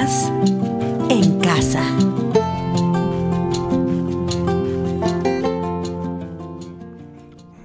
[0.00, 0.32] Estás
[1.10, 1.84] en casa.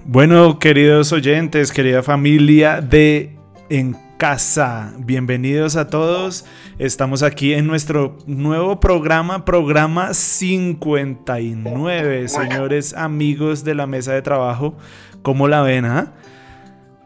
[0.04, 3.38] Bueno, queridos oyentes, querida familia de
[3.70, 6.44] En Casa, bienvenidos a todos.
[6.78, 14.76] Estamos aquí en nuestro nuevo programa, programa 59, señores amigos de la mesa de trabajo.
[15.22, 15.86] ¿Cómo la ven?
[15.86, 16.12] Ah?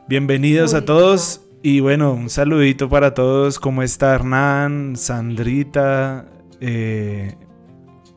[0.08, 1.49] Bienvenidos a todos.
[1.62, 3.60] Y bueno, un saludito para todos.
[3.60, 6.26] ¿Cómo está Hernán, Sandrita?
[6.62, 7.36] Eh,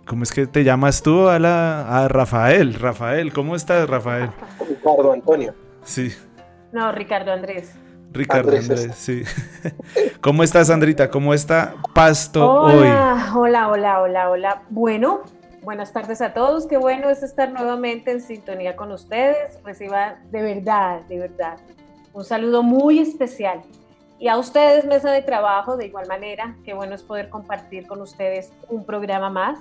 [0.06, 1.28] ¿Cómo es que te llamas tú?
[1.28, 2.74] A, la, a Rafael.
[2.74, 4.30] Rafael, ¿cómo estás, Rafael?
[4.60, 5.54] Ricardo Antonio.
[5.82, 6.12] Sí.
[6.70, 7.74] No, Ricardo Andrés.
[8.12, 9.24] Ricardo Andrés, sí.
[10.20, 11.10] ¿Cómo estás, Sandrita?
[11.10, 13.40] ¿Cómo está Pasto hola, hoy?
[13.40, 14.62] Hola, hola, hola, hola.
[14.70, 15.22] Bueno,
[15.62, 16.68] buenas tardes a todos.
[16.68, 19.58] Qué bueno es estar nuevamente en sintonía con ustedes.
[19.64, 21.56] Reciba de verdad, de verdad,
[22.12, 23.62] un saludo muy especial.
[24.18, 28.00] Y a ustedes, mesa de trabajo, de igual manera, qué bueno es poder compartir con
[28.00, 29.58] ustedes un programa más.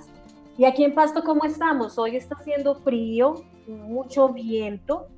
[0.56, 1.98] Y aquí en Pasto, ¿cómo estamos?
[1.98, 5.08] Hoy está haciendo frío, mucho viento,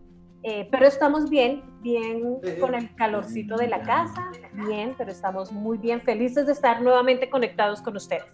[0.42, 4.30] eh, pero estamos bien, bien con el calorcito de la casa,
[4.66, 8.24] bien, pero estamos muy bien, felices de estar nuevamente conectados con ustedes.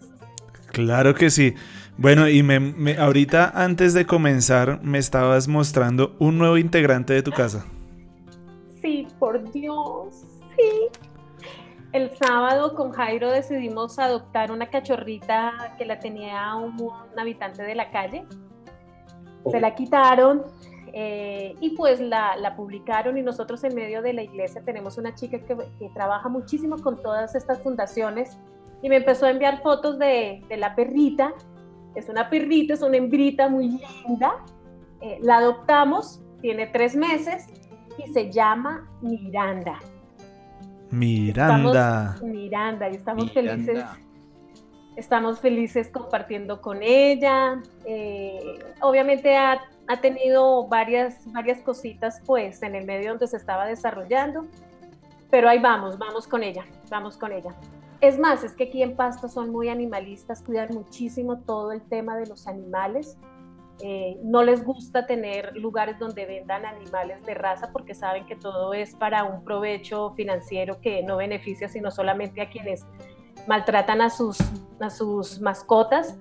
[0.67, 1.55] Claro que sí.
[1.97, 7.21] Bueno, y me, me, ahorita antes de comenzar me estabas mostrando un nuevo integrante de
[7.21, 7.65] tu casa.
[8.81, 10.23] Sí, por Dios,
[10.55, 10.89] sí.
[11.91, 17.75] El sábado con Jairo decidimos adoptar una cachorrita que la tenía un, un habitante de
[17.75, 18.25] la calle.
[19.49, 20.45] Se la quitaron,
[20.93, 25.15] eh, y pues la, la, publicaron y nosotros en medio de la iglesia tenemos una
[25.15, 28.37] chica que, que, trabaja muchísimo con todas estas fundaciones
[28.81, 31.33] y me empezó a enviar fotos de, de la perrita.
[31.95, 34.43] Es una perrita, es una hembrita muy linda.
[35.01, 37.47] Eh, la adoptamos, tiene tres meses
[37.97, 39.79] y se llama Miranda.
[40.89, 42.13] Miranda.
[42.13, 43.63] Estamos, Miranda, y estamos Miranda.
[43.63, 43.85] felices.
[44.97, 47.61] Estamos felices compartiendo con ella.
[47.85, 53.65] Eh, obviamente ha ha tenido varias, varias cositas pues en el medio donde se estaba
[53.65, 54.47] desarrollando,
[55.29, 57.53] pero ahí vamos, vamos con ella, vamos con ella.
[57.99, 62.15] Es más, es que aquí en Pasto son muy animalistas, cuidan muchísimo todo el tema
[62.17, 63.17] de los animales.
[63.83, 68.73] Eh, no les gusta tener lugares donde vendan animales de raza porque saben que todo
[68.73, 72.85] es para un provecho financiero que no beneficia sino solamente a quienes
[73.47, 74.37] maltratan a sus,
[74.79, 76.19] a sus mascotas.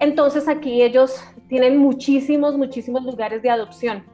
[0.00, 4.04] Entonces aquí ellos tienen muchísimos, muchísimos lugares de adopción.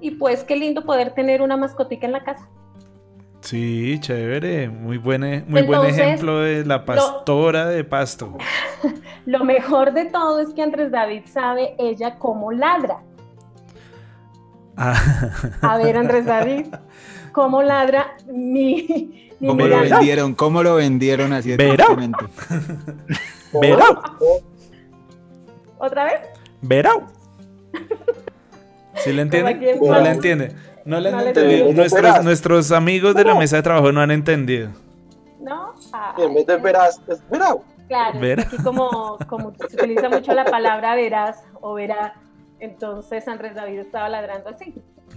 [0.00, 2.48] Y pues qué lindo poder tener una mascotica en la casa.
[3.46, 8.36] Sí, chévere, muy buen, muy Entonces, buen ejemplo de la pastora lo, de pasto.
[9.26, 13.04] Lo mejor de todo es que Andrés David sabe ella cómo ladra.
[14.76, 15.30] Ah.
[15.62, 16.66] A ver, Andrés David,
[17.32, 20.34] ¿cómo ladra mi, mi ¿Cómo lo vendieron?
[20.34, 22.24] ¿Cómo lo vendieron así exactamente?
[23.62, 23.86] ¿Verá?
[25.78, 26.20] ¿Otra vez?
[26.62, 27.06] Verau.
[28.96, 29.78] ¿Sí le entiende?
[29.80, 30.56] No le en- entiende.
[30.86, 31.68] No le No han entendido.
[31.68, 32.22] entiendo.
[32.22, 34.70] Nuestros, amigos de la mesa de trabajo no han entendido.
[35.40, 35.74] ¿No?
[35.92, 37.54] Ah, Y en vez de verás, es verá.
[37.88, 42.14] Claro, aquí como, como se utiliza mucho la palabra verás o verá,
[42.58, 44.74] entonces Andrés David estaba ladrando así.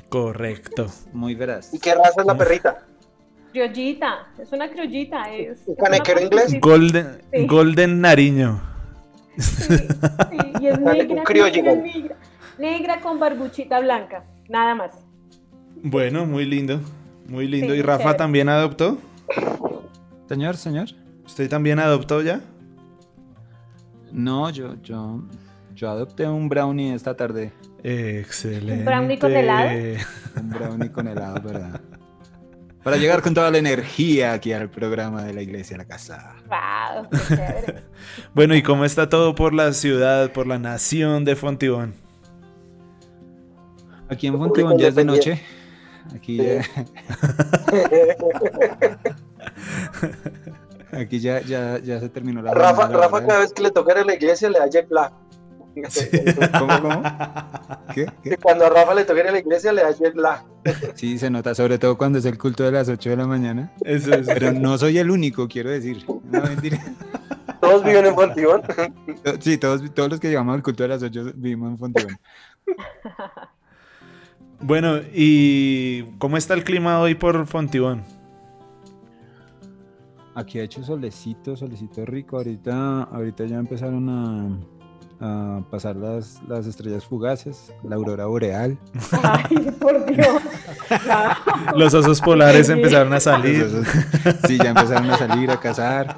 [0.09, 0.87] Correcto.
[1.13, 1.73] Muy veraz.
[1.73, 2.77] ¿Y qué raza es la perrita?
[3.51, 5.61] Criollita, es una criollita, es...
[5.65, 6.59] ¿Un canequero inglés?
[6.59, 7.47] Golden, Sí.
[7.47, 8.61] Golden Nariño.
[9.37, 11.63] Sí, sí, y es Dale, negra, un criollo.
[11.63, 12.15] negra, negra,
[12.59, 14.91] negra con barbuchita blanca, nada más.
[15.83, 16.81] Bueno, muy lindo.
[17.27, 17.73] Muy lindo.
[17.73, 18.17] Sí, ¿Y Rafa chévere.
[18.17, 18.97] también adoptó?
[20.27, 20.89] Señor, señor.
[21.25, 22.41] ¿Usted también adoptó ya?
[24.11, 25.23] No, yo, yo,
[25.75, 27.53] yo adopté un brownie esta tarde.
[27.83, 28.79] Excelente.
[28.79, 29.69] ¿Un brownie con helado?
[30.35, 31.81] Un brownie con helado para,
[32.83, 36.35] para llegar con toda la energía aquí al programa de la iglesia, la casa.
[36.47, 37.83] Wow, qué chévere.
[38.33, 41.93] Bueno, ¿y cómo está todo por la ciudad, por la nación de Fontibón?
[44.09, 45.41] Aquí en Fontibón ya es de noche.
[46.15, 46.61] Aquí ya,
[50.99, 53.99] aquí ya, ya, ya se terminó la Rafa, Rafa cada vez que le toca ir
[53.99, 55.11] a la iglesia le da jet lag.
[56.59, 57.03] ¿Cómo, cómo?
[57.93, 58.07] ¿Qué?
[58.23, 60.43] Que Cuando a Rafa le toca ir a la iglesia le da jet lag.
[60.95, 63.71] Sí, se nota, sobre todo cuando es el culto de las 8 de la mañana.
[63.81, 64.27] Eso es.
[64.27, 66.03] Pero no soy el único, quiero decir.
[66.07, 66.79] No, mentira.
[67.61, 68.63] Todos viven en Fontibón.
[69.39, 72.19] Sí, todos, todos los que llegamos al culto de las 8 vivimos en Fontibón.
[74.61, 78.03] Bueno, ¿y cómo está el clima hoy por Fontibón?
[80.35, 82.37] Aquí ha hecho solecito, solecito rico.
[82.37, 88.77] Ahorita, ahorita ya empezaron a, a pasar las, las estrellas fugaces, la aurora boreal.
[89.23, 90.27] Ay, por Dios.
[91.07, 91.75] No.
[91.77, 92.73] Los osos polares Sí.
[92.73, 93.65] empezaron a salir.
[94.47, 96.17] Sí, ya empezaron a salir a cazar.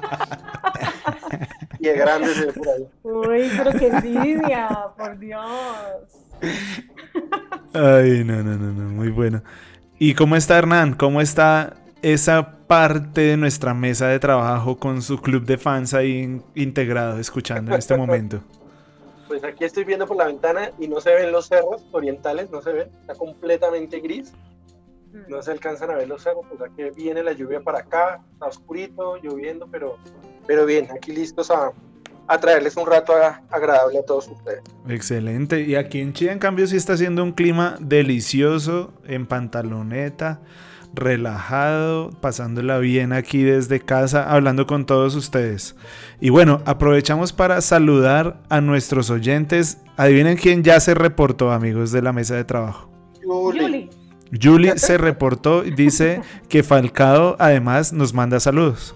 [1.78, 2.86] pie grande se ve por ahí.
[3.02, 5.42] Uy, pero qué envidia, por Dios.
[7.74, 9.42] Ay, no, no, no, no, muy bueno.
[9.98, 10.94] ¿Y cómo está Hernán?
[10.94, 16.42] ¿Cómo está esa parte de nuestra mesa de trabajo con su club de fans ahí
[16.54, 18.40] integrado, escuchando en este momento?
[19.28, 22.60] Pues aquí estoy viendo por la ventana y no se ven los cerros orientales, no
[22.60, 24.34] se ven, está completamente gris,
[25.26, 28.48] no se alcanzan a ver los cerros, pues aquí viene la lluvia para acá, está
[28.48, 29.96] oscurito, lloviendo, pero,
[30.46, 31.72] pero bien, aquí listos a,
[32.28, 33.12] a traerles un rato
[33.50, 34.62] agradable a todos ustedes.
[34.88, 35.62] Excelente.
[35.62, 40.40] Y aquí en Chile, en cambio, sí está haciendo un clima delicioso, en pantaloneta,
[40.94, 45.76] relajado, pasándola bien aquí desde casa, hablando con todos ustedes.
[46.20, 49.78] Y bueno, aprovechamos para saludar a nuestros oyentes.
[49.96, 52.90] Adivinen quién ya se reportó, amigos de la mesa de trabajo.
[53.22, 53.90] Yuli.
[54.40, 58.94] Julie se reportó y dice que Falcao además nos manda saludos.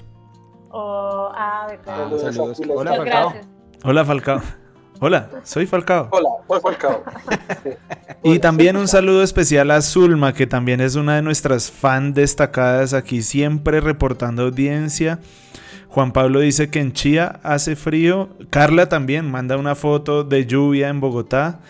[1.67, 2.17] Ah, verdad.
[2.19, 2.59] Ah, saludos.
[2.61, 3.31] Muchas Hola, Falcao.
[3.31, 3.47] gracias.
[3.85, 4.43] Hola Falcao.
[5.01, 6.09] Hola, soy Falcao.
[6.13, 7.05] Hola, soy Falcao.
[7.63, 7.71] Sí.
[8.23, 12.13] Y Hola, también un saludo especial a Zulma, que también es una de nuestras fan
[12.13, 15.21] destacadas aquí, siempre reportando audiencia.
[15.89, 18.31] Juan Pablo dice que en Chía hace frío.
[18.51, 21.61] Carla también manda una foto de lluvia en Bogotá.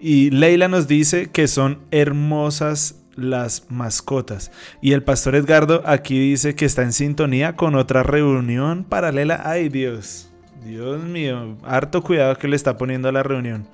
[0.00, 4.50] Y Leila nos dice que son hermosas las mascotas.
[4.80, 9.42] Y el pastor Edgardo aquí dice que está en sintonía con otra reunión paralela.
[9.44, 10.30] Ay Dios,
[10.64, 13.66] Dios mío, harto cuidado que le está poniendo a la reunión.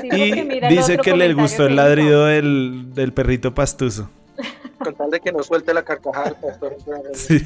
[0.00, 4.10] Sí, Y dice que le gustó el ladrido del, del perrito pastuso.
[4.78, 6.76] Con tal de que no suelte la carcajada del pastor.
[7.14, 7.40] Sí,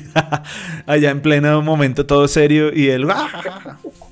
[0.87, 3.07] allá en pleno momento todo serio y él...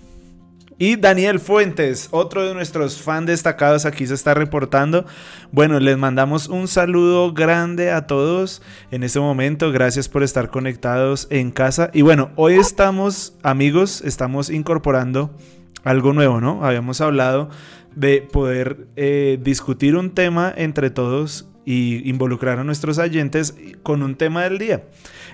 [0.79, 5.07] Y Daniel Fuentes, otro de nuestros fans destacados aquí se está reportando.
[5.51, 9.73] Bueno, les mandamos un saludo grande a todos en este momento.
[9.73, 11.91] Gracias por estar conectados en casa.
[11.95, 15.35] Y bueno, hoy estamos, amigos, estamos incorporando
[15.83, 16.63] algo nuevo, ¿no?
[16.63, 17.49] Habíamos hablado
[17.95, 24.15] de poder eh, discutir un tema entre todos y involucrar a nuestros oyentes con un
[24.15, 24.85] tema del día.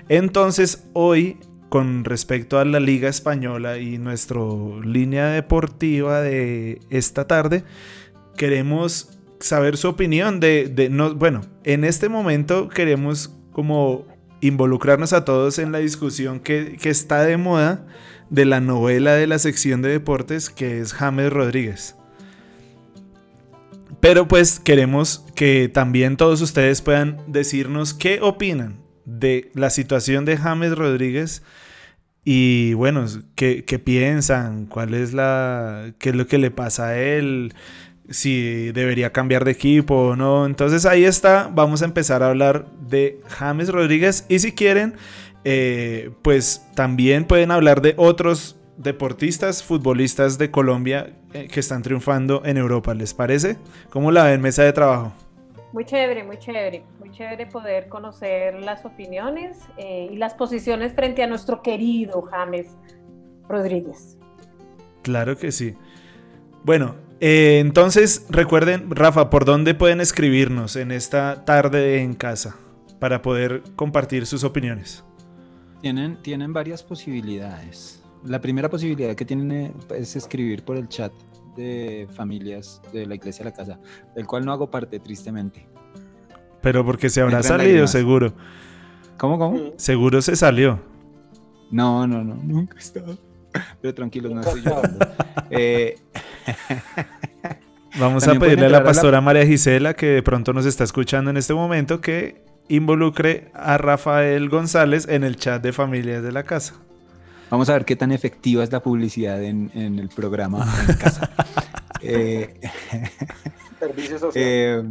[0.07, 1.37] Entonces, hoy
[1.73, 4.39] con respecto a la Liga Española y nuestra
[4.85, 7.63] línea deportiva de esta tarde,
[8.37, 14.05] queremos saber su opinión de, de no, bueno, en este momento queremos como
[14.39, 17.87] involucrarnos a todos en la discusión que, que está de moda
[18.29, 21.95] de la novela de la sección de deportes que es James Rodríguez.
[23.99, 30.37] Pero pues queremos que también todos ustedes puedan decirnos qué opinan de la situación de
[30.37, 31.41] James Rodríguez
[32.25, 33.05] y bueno,
[33.35, 34.65] ¿qué, qué piensan?
[34.65, 37.53] ¿Cuál es la qué es lo que le pasa a él?
[38.09, 40.45] Si debería cambiar de equipo o no.
[40.45, 44.95] Entonces ahí está, vamos a empezar a hablar de James Rodríguez y si quieren,
[45.43, 52.41] eh, pues también pueden hablar de otros deportistas, futbolistas de Colombia eh, que están triunfando
[52.45, 53.57] en Europa, ¿les parece?
[53.89, 55.13] ¿Cómo la ven mesa de trabajo?
[55.73, 61.23] Muy chévere, muy chévere, muy chévere poder conocer las opiniones eh, y las posiciones frente
[61.23, 62.67] a nuestro querido James
[63.49, 64.19] Rodríguez.
[65.01, 65.75] Claro que sí.
[66.63, 72.55] Bueno, eh, entonces recuerden, Rafa, ¿por dónde pueden escribirnos en esta tarde en casa
[72.99, 75.03] para poder compartir sus opiniones?
[75.81, 78.03] Tienen, tienen varias posibilidades.
[78.23, 81.11] La primera posibilidad que tienen eh, es escribir por el chat
[81.55, 83.79] de familias de la iglesia de la casa,
[84.15, 85.67] del cual no hago parte, tristemente.
[86.61, 88.33] Pero porque se habrá salido, seguro.
[89.17, 89.59] ¿Cómo, cómo?
[89.77, 90.79] Seguro se salió.
[91.71, 93.17] No, no, no, nunca he estado.
[93.81, 95.05] Pero tranquilos, no estoy llorando.
[95.49, 95.95] Eh,
[97.99, 100.51] Vamos a También pedirle a la entrar a la- pastora María Gisela, que de pronto
[100.53, 105.73] nos está escuchando en este momento, que involucre a Rafael González en el chat de
[105.73, 106.75] familias de la casa.
[107.53, 111.29] Vamos a ver qué tan efectiva es la publicidad en, en el programa en casa.
[112.05, 112.59] Eh,
[113.79, 114.33] Servicio social.
[114.45, 114.83] Eh,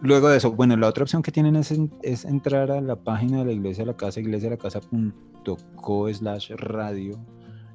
[0.00, 2.94] luego de eso, bueno, la otra opción que tienen es, en- es entrar a la
[2.94, 7.18] página de la iglesia de la casa, iglesialacasa.co slash radio,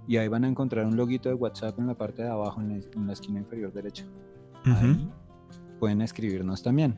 [0.08, 2.70] y ahí van a encontrar un loguito de WhatsApp en la parte de abajo, en
[2.70, 4.06] la, en la esquina inferior derecha.
[4.64, 5.10] Ahí
[5.80, 6.96] pueden escribirnos también.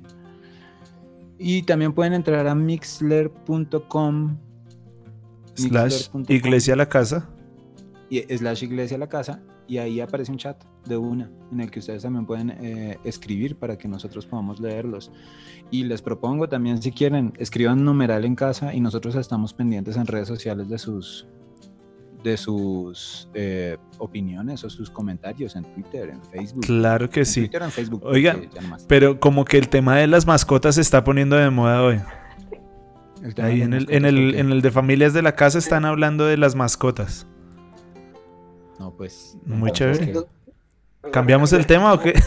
[1.39, 4.37] Y también pueden entrar a mixler.com
[5.57, 7.29] Slash Iglesia a la casa.
[8.09, 11.79] y slash iglesia la casa y ahí aparece un chat de una en el que
[11.79, 15.11] ustedes también pueden eh, escribir para que nosotros podamos leerlos
[15.71, 20.07] y les propongo también si quieren escriban numeral en casa y nosotros estamos pendientes en
[20.07, 21.27] redes sociales de sus
[22.23, 26.65] de sus eh, opiniones o sus comentarios en Twitter, en Facebook.
[26.65, 27.41] Claro que En sí.
[27.41, 28.01] Twitter o en Facebook.
[28.05, 28.85] Oiga, porque ya nomás.
[28.87, 31.99] Pero como que el tema de las mascotas se está poniendo de moda hoy.
[33.23, 35.85] El tema Ahí en el, en, el, en el de familias de la casa están
[35.85, 37.27] hablando de las mascotas.
[38.79, 39.37] No, pues.
[39.45, 40.13] Muy pues, chévere.
[40.13, 42.13] que- ¿Cambiamos el tema o qué?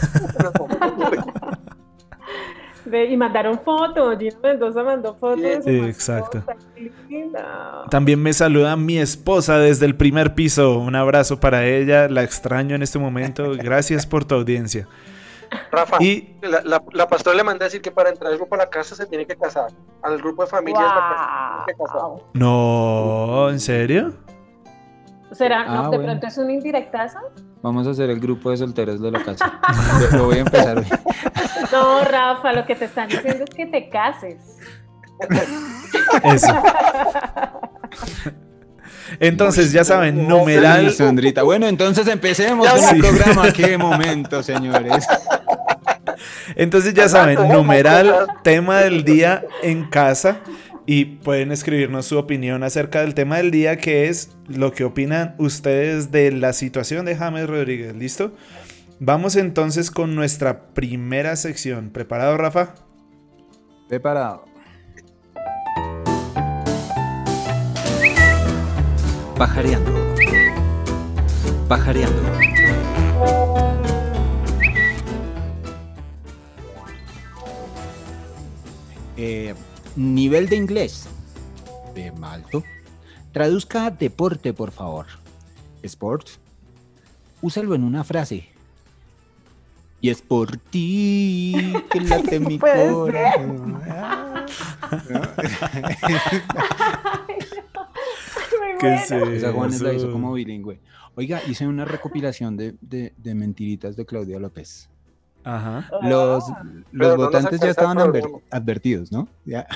[2.85, 5.63] Ve, y mandaron fotos, Gina Mendoza mandó fotos.
[5.63, 6.43] Sí, exacto.
[7.89, 10.79] También me saluda mi esposa desde el primer piso.
[10.79, 12.09] Un abrazo para ella.
[12.09, 13.51] La extraño en este momento.
[13.55, 14.87] Gracias por tu audiencia.
[15.71, 18.55] Rafa, Y la, la, la pastora le manda a decir que para entrar al grupo
[18.55, 19.71] a la casa se tiene que casar.
[20.01, 22.01] Al grupo de familias la casa se tiene que casar.
[22.01, 22.21] Wow.
[22.33, 24.13] no, ¿en serio?
[25.31, 25.61] ¿Será?
[25.67, 26.03] Ah, no, de bueno.
[26.05, 27.21] pronto es una indirectaza.
[27.61, 29.59] Vamos a hacer el grupo de solteros de la casa.
[30.11, 30.85] Lo- Lo voy a empezar hoy.
[31.71, 34.57] No, Rafa, lo que te están diciendo es que te cases.
[36.23, 36.53] Eso.
[39.19, 40.89] Entonces, ya saben, numeral.
[40.91, 41.43] Sí, Sandrita.
[41.43, 42.95] Bueno, entonces empecemos Ya, con sí.
[42.95, 43.51] el programa.
[43.53, 45.05] Qué momento, señores.
[46.55, 50.39] Entonces ya saben, numeral, tema del día en casa.
[50.87, 55.35] Y pueden escribirnos su opinión acerca del tema del día, que es lo que opinan
[55.37, 57.95] ustedes de la situación de James Rodríguez.
[57.95, 58.33] ¿Listo?
[58.99, 61.91] Vamos entonces con nuestra primera sección.
[61.91, 62.73] ¿Preparado, Rafa?
[63.87, 64.45] Preparado.
[69.41, 69.91] Pajareando.
[71.67, 72.21] Pajareando.
[79.17, 79.55] Eh,
[79.95, 81.09] nivel de inglés.
[81.95, 82.63] De malto.
[83.31, 85.07] Traduzca deporte, por favor.
[85.81, 86.27] Sport.
[87.41, 88.47] Úsalo en una frase.
[90.01, 93.81] Y es por ti que late mi corazón.
[98.83, 100.79] Esa Juanes la hizo como bilingüe.
[101.15, 104.89] Oiga, hice una recopilación de, de, mentiritas de Claudia López.
[105.43, 105.89] Ajá.
[106.03, 106.45] Los,
[106.91, 107.97] los votantes ya estaban
[108.49, 109.27] advertidos, ¿no?
[109.43, 109.67] Ya,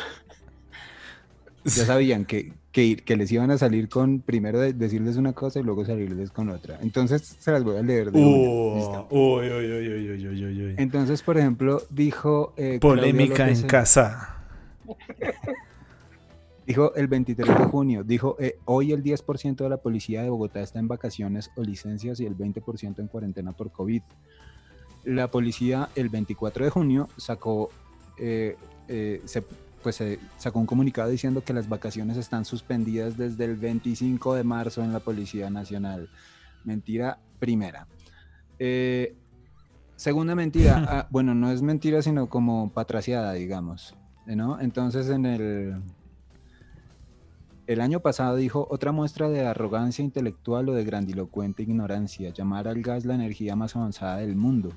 [1.65, 5.63] ya sabían que, que, que, les iban a salir con primero decirles una cosa y
[5.63, 6.77] luego salirles con otra.
[6.81, 12.53] Entonces se las voy a leer de oh, uy, Entonces, por ejemplo, dijo.
[12.57, 14.43] Eh, Polémica en casa.
[16.65, 20.61] Dijo el 23 de junio, dijo, eh, hoy el 10% de la policía de Bogotá
[20.61, 24.01] está en vacaciones o licencias y el 20% en cuarentena por COVID.
[25.03, 27.69] La policía el 24 de junio sacó,
[28.17, 28.57] eh,
[28.87, 29.43] eh, se-
[29.83, 30.01] pues,
[30.37, 34.91] sacó un comunicado diciendo que las vacaciones están suspendidas desde el 25 de marzo en
[34.91, 36.09] la Policía Nacional.
[36.63, 37.85] Mentira primera.
[38.57, 39.15] Eh,
[39.95, 43.95] segunda mentira, ah, bueno, no es mentira, sino como patraciada, digamos.
[44.25, 44.59] ¿no?
[44.59, 45.83] Entonces en el,
[47.67, 52.81] el año pasado dijo otra muestra de arrogancia intelectual o de grandilocuente ignorancia, llamar al
[52.81, 54.71] gas la energía más avanzada del mundo.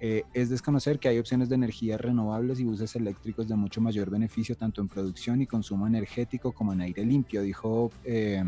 [0.00, 4.10] Eh, es desconocer que hay opciones de energías renovables y buses eléctricos de mucho mayor
[4.10, 8.44] beneficio tanto en producción y consumo energético como en aire limpio, dijo eh,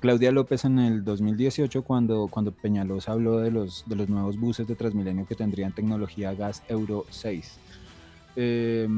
[0.00, 4.66] Claudia López en el 2018 cuando, cuando Peñalosa habló de los, de los nuevos buses
[4.66, 7.58] de Transmilenio que tendrían tecnología gas Euro 6.
[8.36, 8.88] Eh,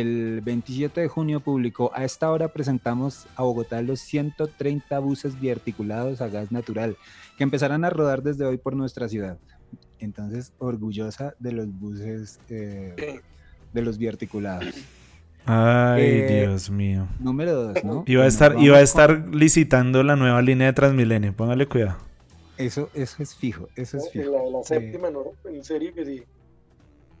[0.00, 6.20] el 27 de junio publicó, a esta hora presentamos a Bogotá los 130 buses biarticulados
[6.20, 6.96] a gas natural
[7.36, 9.38] que empezarán a rodar desde hoy por nuestra ciudad.
[9.98, 13.20] Entonces, orgullosa de los buses, eh,
[13.72, 14.66] de los biarticulados.
[15.44, 17.06] Ay, Eh, Dios mío.
[17.18, 18.04] Número 2, ¿no?
[18.06, 21.32] Iba a estar, iba a con- estar licitando la nueva línea de Transmilenio.
[21.34, 21.98] Póngale cuidado.
[22.56, 24.30] Eso, eso es fijo, eso es fijo.
[24.30, 25.24] La de la Eh, séptima, ¿no?
[25.44, 26.22] En serio que sí.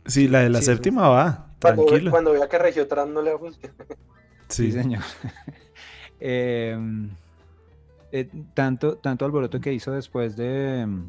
[0.06, 1.51] Sí, la de la Sí, séptima va.
[1.62, 2.10] Cuando, Tranquilo.
[2.10, 3.74] cuando vea que Regiotran no le va a funcionar.
[4.48, 4.72] Sí, Sí.
[4.72, 5.02] señor.
[6.24, 7.08] Em,
[8.12, 11.08] eh, tanto, tanto alboroto que hizo después de em,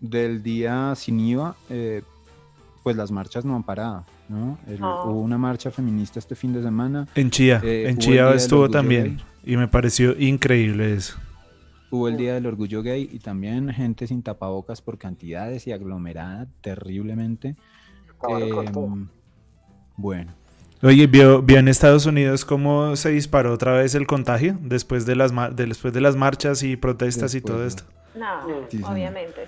[0.00, 2.02] del día sin IVA, eh,
[2.82, 4.58] pues las marchas no han parado, ¿no?
[4.66, 5.04] El- No.
[5.04, 7.60] Hubo una marcha feminista este fin de semana, En Chía.
[7.62, 9.20] Eh, en Chía estuvo también.
[9.44, 11.16] Y me pareció increíble eso.
[11.92, 16.46] hubo el Día del Orgullo Gay y también gente sin tapabocas por cantidades y aglomerada
[16.60, 17.56] terriblemente.
[18.20, 18.84] Acabaron con todo.
[18.86, 19.08] Em,
[19.96, 20.32] bueno,
[20.82, 25.14] Oye, ¿vio, vio en Estados Unidos cómo se disparó otra vez el contagio después de
[25.14, 27.82] las, mar- de- después de las marchas y protestas y todo esto?
[28.14, 29.46] No, Sí, obviamente.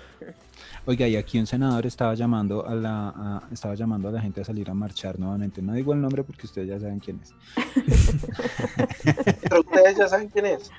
[0.85, 4.41] Oiga, y aquí un senador estaba llamando a la a- estaba llamando a la gente
[4.41, 5.59] a salir a marchar nuevamente.
[5.63, 7.33] No digo el nombre porque ustedes ya saben quién es.
[9.41, 10.69] Pero ustedes ya saben quién es.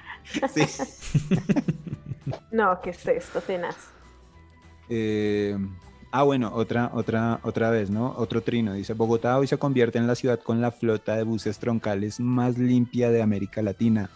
[2.53, 3.77] No, ¿qué es esto, tenaz?
[4.89, 5.57] Eh,
[6.17, 8.15] ah, bueno, otra, otra, otra vez, ¿no?
[8.17, 8.73] Otro trino.
[8.75, 12.57] Dice, Bogotá hoy se convierte en la ciudad con la flota de buses troncales más
[12.57, 14.11] limpia de América Latina.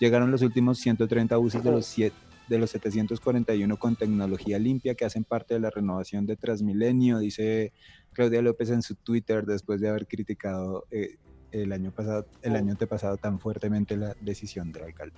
[0.00, 2.16] Llegaron los últimos 130 buses de los, siete-
[2.48, 7.72] de los 741 con tecnología limpia que hacen parte de la renovación de Transmilenio, dice
[8.12, 11.16] Claudia López en su Twitter después de haber criticado eh,
[11.52, 15.16] el año pasado, el año antepasado tan fuertemente la decisión del alcalde.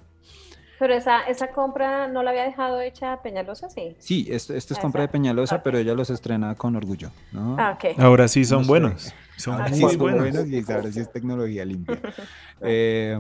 [0.78, 3.96] Pero esa, esa compra no la había dejado hecha Peñalosa, sí.
[3.98, 7.56] Sí, esto, esto es compra de Peñalosa, pero ella los estrena con orgullo, ¿no?
[7.58, 7.98] Ah, ok.
[7.98, 8.68] Ahora sí son No sé.
[8.68, 9.14] buenos.
[9.36, 10.20] Son Ahora muy sí son buenos.
[10.20, 12.00] buenos y ahora sí es tecnología limpia.
[12.62, 13.18] Eh,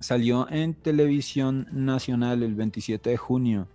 [0.00, 3.68] salió en televisión nacional el 27 de junio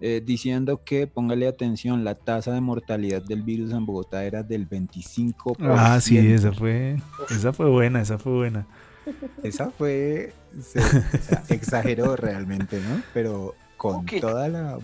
[0.00, 4.68] eh, diciendo que, póngale atención, la tasa de mortalidad del virus en Bogotá era del
[4.68, 5.56] 25%.
[5.76, 6.96] Ah, sí, esa fue,
[7.30, 8.66] esa fue buena, esa fue buena.
[9.42, 13.02] Esa fue, se- o sea, exageró realmente, ¿no?
[13.14, 14.78] Pero con toda la,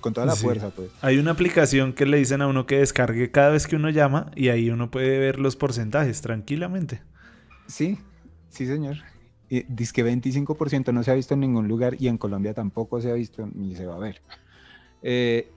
[0.00, 0.44] con toda la Sí.
[0.44, 0.90] fuerza, pues.
[1.02, 4.30] Hay una aplicación que le dicen a uno que descargue cada vez que uno llama
[4.34, 7.02] y ahí uno puede ver los porcentajes tranquilamente.
[7.66, 7.98] Sí,
[8.48, 8.96] sí, señor.
[9.68, 13.10] Dice que 25% no se ha visto en ningún lugar y en Colombia tampoco se
[13.10, 14.20] ha visto ni se va a ver.
[15.02, 15.48] Eh,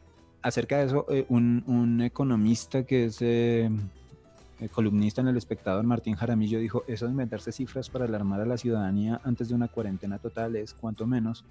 [0.43, 3.21] acerca de eso, eh, un, un economista que es
[4.59, 8.45] eh, columnista en El Espectador, Martín Jaramillo, dijo, eso de inventarse cifras para alarmar a
[8.45, 11.45] la ciudadanía antes de una cuarentena total es, cuanto menos,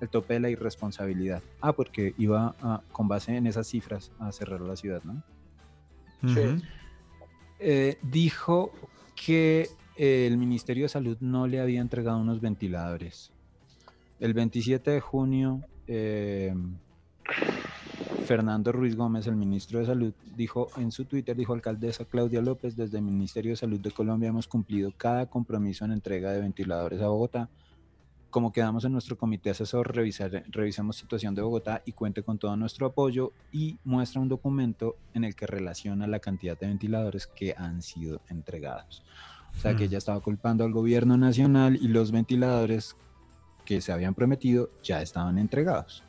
[0.00, 1.42] el tope de la irresponsabilidad.
[1.60, 5.22] Ah, porque iba a- con base en esas cifras a cerrar la ciudad, ¿no?
[6.34, 6.64] Sí.
[7.60, 8.72] Eh, dijo
[9.14, 13.32] que el Ministerio de Salud no le había entregado unos ventiladores.
[14.20, 16.54] El 27 de junio, eh,
[18.28, 22.76] Fernando Ruiz Gómez, el ministro de Salud, dijo en su Twitter, dijo alcaldesa Claudia López,
[22.76, 27.00] desde el Ministerio de Salud de Colombia hemos cumplido cada compromiso en entrega de ventiladores
[27.00, 27.48] a Bogotá.
[28.28, 32.54] Como quedamos en nuestro comité asesor, revisar, revisemos situación de Bogotá y cuente con todo
[32.54, 37.54] nuestro apoyo y muestra un documento en el que relaciona la cantidad de ventiladores que
[37.56, 39.04] han sido entregados.
[39.56, 39.86] O sea que Mm.
[39.86, 42.94] ella estaba culpando al gobierno nacional y los ventiladores
[43.64, 46.04] que se habían prometido ya estaban entregados.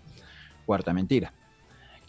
[0.65, 1.33] Cuarta mentira.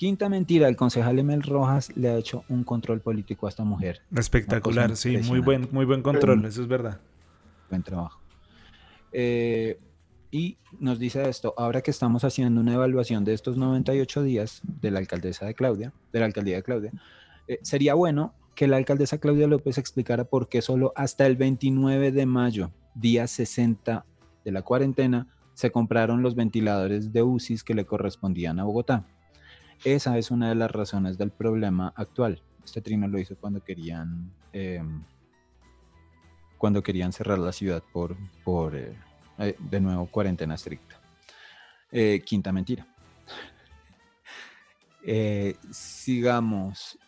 [0.00, 4.00] Quinta mentira, el concejal Emel Rojas le ha hecho un control político a esta mujer.
[4.16, 6.98] Espectacular, sí, muy buen, muy buen control, eso es verdad.
[7.68, 8.18] Buen trabajo.
[9.12, 9.78] Eh,
[10.30, 14.90] y nos dice esto, ahora que estamos haciendo una evaluación de estos 98 días de
[14.90, 16.92] la alcaldesa de Claudia, de la alcaldía de Claudia,
[17.46, 22.10] eh, sería bueno que la alcaldesa Claudia López explicara por qué solo hasta el 29
[22.10, 24.06] de mayo, día 60
[24.46, 29.04] de la cuarentena, se compraron los ventiladores de UCIs que le correspondían a Bogotá.
[29.84, 32.42] Esa es una de las razones del problema actual.
[32.64, 35.02] Este trino lo hizo cuando querían em,
[36.60, 38.14] cuando querían cerrar la ciudad por,
[38.44, 38.94] por eh,
[39.38, 41.00] eh, de nuevo, cuarentena estricta.
[41.90, 42.86] Eh, quinta mentira.
[45.70, 46.98] Sigamos.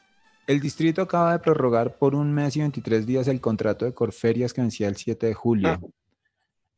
[0.46, 4.54] El distrito acaba de prorrogar por un mes y 23 días el contrato de Corferias
[4.54, 5.78] que vencía el 7 de julio.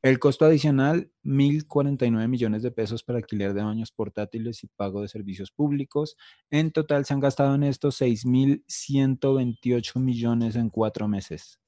[0.05, 5.09] El costo adicional, 1.049 millones de pesos para alquiler de baños portátiles y pago de
[5.09, 6.19] servicios públicos.
[6.51, 11.59] En total se han gastado en esto 6.128 millones en cuatro meses.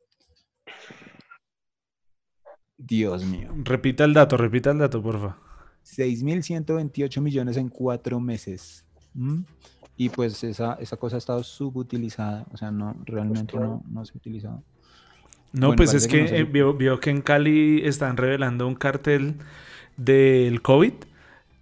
[2.77, 3.55] Dios mío.
[3.57, 5.39] Repita el dato, repita el dato, porfa.
[5.87, 8.85] 6.128 millones en cuatro meses.
[9.15, 9.47] ¿m?
[9.97, 12.45] Y pues esa, esa cosa ha estado subutilizada.
[12.53, 14.63] O sea, no, realmente no, no se ha utilizado.
[15.61, 18.17] No, Bueno, pues es que que, no se- eh, vio, vio que en Cali están
[18.17, 19.35] revelando un cartel
[19.97, 20.93] del COVID,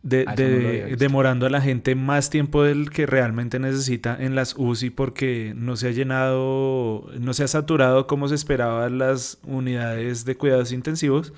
[0.02, 4.54] de, Ah, no demorando a la gente más tiempo del que realmente necesita en las
[4.58, 10.24] UCI porque no se ha llenado, no se ha saturado como se esperaba las unidades
[10.26, 11.32] de cuidados intensivos.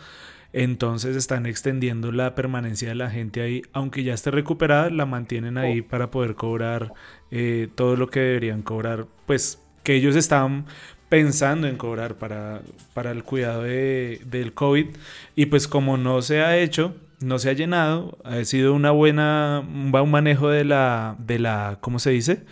[0.52, 5.58] Entonces están extendiendo la permanencia de la gente ahí, aunque ya esté recuperada, la mantienen
[5.58, 6.92] ahí para poder cobrar
[7.30, 10.64] eh, todo lo que deberían cobrar, pues que ellos estaban
[11.08, 12.60] pensando en cobrar para,
[12.94, 14.86] para el cuidado de- del COVID.
[15.34, 19.62] Y pues como no se ha hecho, no se ha llenado, ha sido una buena,
[19.66, 22.44] un buen manejo de la, de la, ¿cómo se dice?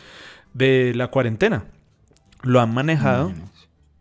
[0.55, 1.65] De la cuarentena.
[2.43, 3.33] Lo han manejado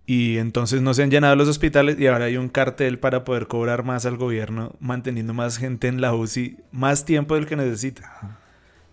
[0.05, 3.47] y entonces no se han llenado los hospitales y ahora hay un cartel para poder
[3.47, 8.37] cobrar más al gobierno, manteniendo más gente en la UCI, más tiempo del que necesita.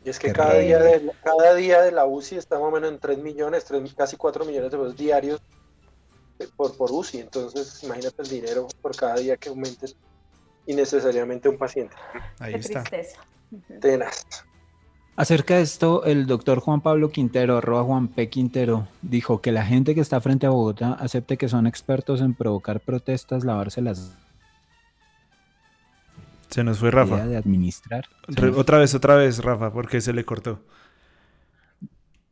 [0.04, 2.90] Y es que cada día, de, cada día de la UCI está más o menos
[2.90, 5.42] en 3 millones, 3, casi 4 millones de pesos diarios
[6.38, 7.18] eh, por, por UCI.
[7.18, 9.96] Entonces, imagínate el dinero por cada día que aumentes
[10.66, 11.94] innecesariamente un paciente.
[12.38, 12.82] Ahí Qué está.
[12.82, 13.20] tristeza.
[13.80, 14.26] Tenaz.
[15.16, 18.30] Acerca de esto, el doctor Juan Pablo Quintero, arroba Juan P.
[18.30, 22.32] Quintero, dijo que la gente que está frente a Bogotá acepte que son expertos en
[22.32, 24.16] provocar protestas, lavarse las
[26.50, 27.26] Se nos fue Rafa.
[27.26, 28.04] de administrar.
[28.28, 30.64] Se Re- nos- otra vez, otra vez, Rafa, porque se le cortó.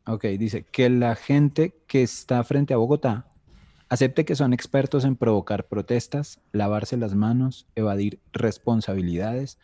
[0.05, 3.27] Ok, dice que la gente que está frente a Bogotá
[3.89, 9.59] acepte que son expertos en provocar protestas, lavarse las manos, evadir responsabilidades,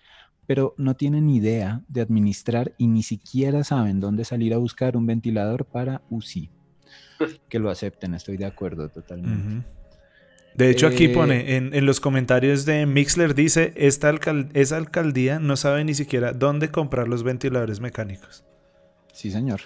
[0.48, 5.06] pero no tienen idea de administrar y ni siquiera saben dónde salir a buscar un
[5.08, 6.50] ventilador para UCI.
[7.50, 9.66] Que lo acepten, estoy de acuerdo totalmente.
[10.58, 14.78] De hecho, aquí Eh, pone en, en los comentarios de Mixler, dice, esta alcal- esa
[14.78, 18.46] alcaldía no sabe ni siquiera dónde comprar los ventiladores mecánicos.
[19.12, 19.62] Sí, señor.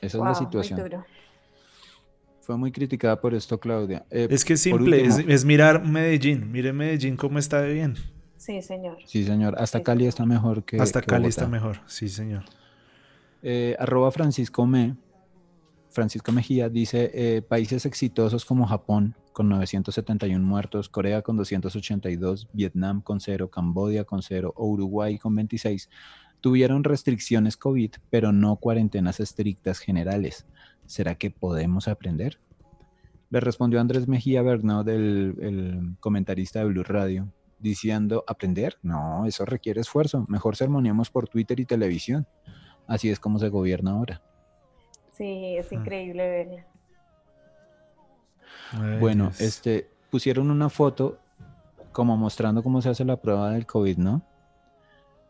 [0.00, 0.80] Esa Wow, es la muy situación.
[0.82, 1.04] duro.
[2.40, 4.04] Fue muy criticada por esto, Claudia.
[4.10, 6.50] Eh, Es que es simple, es, mirar Medellín.
[6.52, 7.94] Mire Medellín cómo está de bien.
[8.36, 8.98] Sí, señor.
[9.06, 9.54] Sí, señor.
[9.58, 9.84] Hasta Sí.
[9.84, 10.78] Cali está mejor que.
[10.78, 11.78] Hasta que Cali está mejor.
[11.86, 12.44] Sí, señor.
[13.42, 14.94] Eh, arroba Francisco Me,
[15.94, 23.00] Francisco Mejía dice, eh, países exitosos como Japón con 971 muertos, Corea con 282, Vietnam
[23.00, 25.88] con 0, Camboya con 0 o Uruguay con 26,
[26.40, 30.46] tuvieron restricciones COVID, pero no cuarentenas estrictas generales.
[30.86, 32.40] ¿Será que podemos aprender?
[33.30, 38.78] Le respondió Andrés Mejía Bernal, el, el comentarista de Blue Radio, diciendo, ¿aprender?
[38.82, 40.26] No, eso requiere esfuerzo.
[40.28, 42.26] Mejor sermoneamos por Twitter y televisión.
[42.88, 44.20] Así es como se gobierna ahora.
[45.16, 45.74] Sí, es Ah.
[45.76, 46.64] increíble verla.
[49.00, 51.18] Bueno, este, pusieron una foto
[51.92, 54.22] como mostrando cómo se hace la prueba del COVID, ¿no?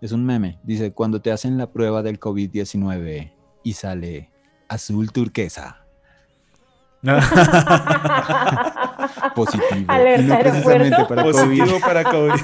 [0.01, 0.59] Es un meme.
[0.63, 4.31] Dice, cuando te hacen la prueba del COVID-19 y sale
[4.69, 5.85] azul turquesa,
[9.35, 9.81] positivo.
[9.81, 11.09] y Alerta no precisamente aeropuerto.
[11.09, 11.35] para COVID.
[11.61, 12.35] Positivo para COVID.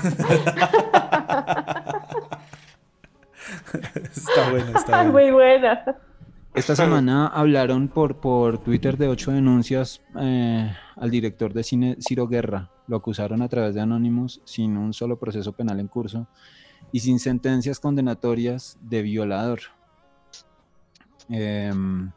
[4.12, 5.12] está bueno, está bueno.
[5.12, 5.84] Muy buena.
[6.52, 12.26] Esta semana hablaron por, por Twitter de ocho denuncias eh, al director de cine Ciro
[12.26, 12.68] Guerra.
[12.88, 16.26] Lo acusaron a través de Anonymous sin un solo proceso penal en curso
[16.90, 19.60] y sin sentencias condenatorias de violador.
[21.28, 22.10] Em,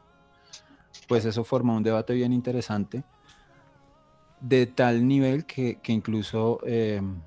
[1.08, 3.04] pues eso formó un debate bien interesante,
[4.42, 7.22] de tal nivel que, que incluso em,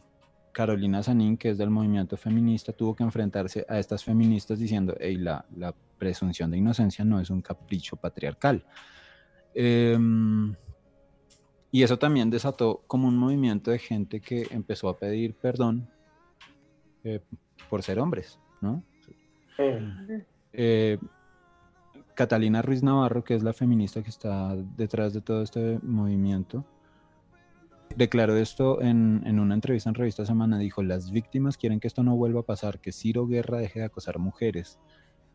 [0.51, 5.17] Carolina Sanín, que es del movimiento feminista, tuvo que enfrentarse a estas feministas diciendo, hey,
[5.17, 8.65] la, la presunción de inocencia no es un capricho patriarcal.
[9.55, 10.55] Em,
[11.71, 15.89] y eso también desató como un movimiento de gente que empezó a pedir perdón
[17.05, 17.21] eh,
[17.69, 18.83] por ser hombres, ¿no?
[19.59, 20.25] Eh,
[20.59, 20.99] Eh,
[22.15, 26.65] Catalina Ruiz Navarro, que es la feminista que está detrás de todo este movimiento,
[27.95, 30.59] declaró esto en, en una entrevista en Revista Semana.
[30.59, 33.85] Dijo, las víctimas quieren que esto no vuelva a pasar, que Ciro Guerra deje de
[33.85, 34.79] acosar mujeres,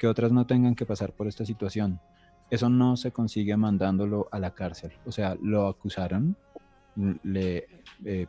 [0.01, 1.99] que otras no tengan que pasar por esta situación.
[2.49, 4.91] Eso no se consigue mandándolo a la cárcel.
[5.05, 6.35] O sea, lo acusaron,
[7.21, 7.67] le,
[8.03, 8.25] eh,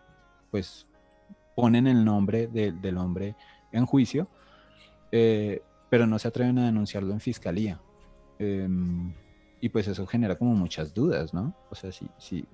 [0.50, 0.86] pues
[1.56, 3.36] ponen el nombre de- del hombre
[3.72, 4.28] en juicio,
[5.12, 7.80] eh, pero no se atreven a denunciarlo en fiscalía.
[8.38, 9.14] Em,
[9.62, 11.56] y pues eso genera como muchas dudas, ¿no?
[11.70, 12.44] O sea, si, si,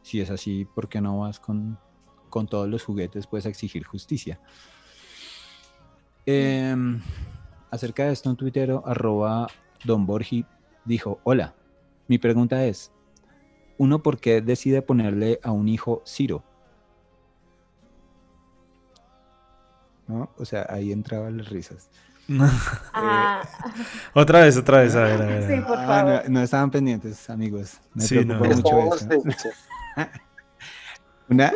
[0.00, 1.76] si es así, ¿por qué no vas con,
[2.30, 4.38] con todos los juguetes pues a exigir justicia?
[6.24, 7.00] Em,
[7.72, 9.48] acerca de esto, un tuitero, arroba
[9.84, 10.46] Don Borgi,
[10.84, 11.54] dijo, hola,
[12.06, 12.92] mi pregunta es,
[13.78, 16.44] ¿uno por qué decide ponerle a un hijo Ciro?
[20.06, 20.30] ¿No?
[20.36, 21.88] O sea, ahí entraban las risas.
[22.94, 23.42] Ah,
[24.14, 27.80] otra vez, otra vez, a ver, a Sí, Ah, no, no estaban pendientes, amigos.
[27.94, 28.54] Me Sí, preocupa no.
[28.56, 29.06] mucho eso.
[31.28, 31.52] Una-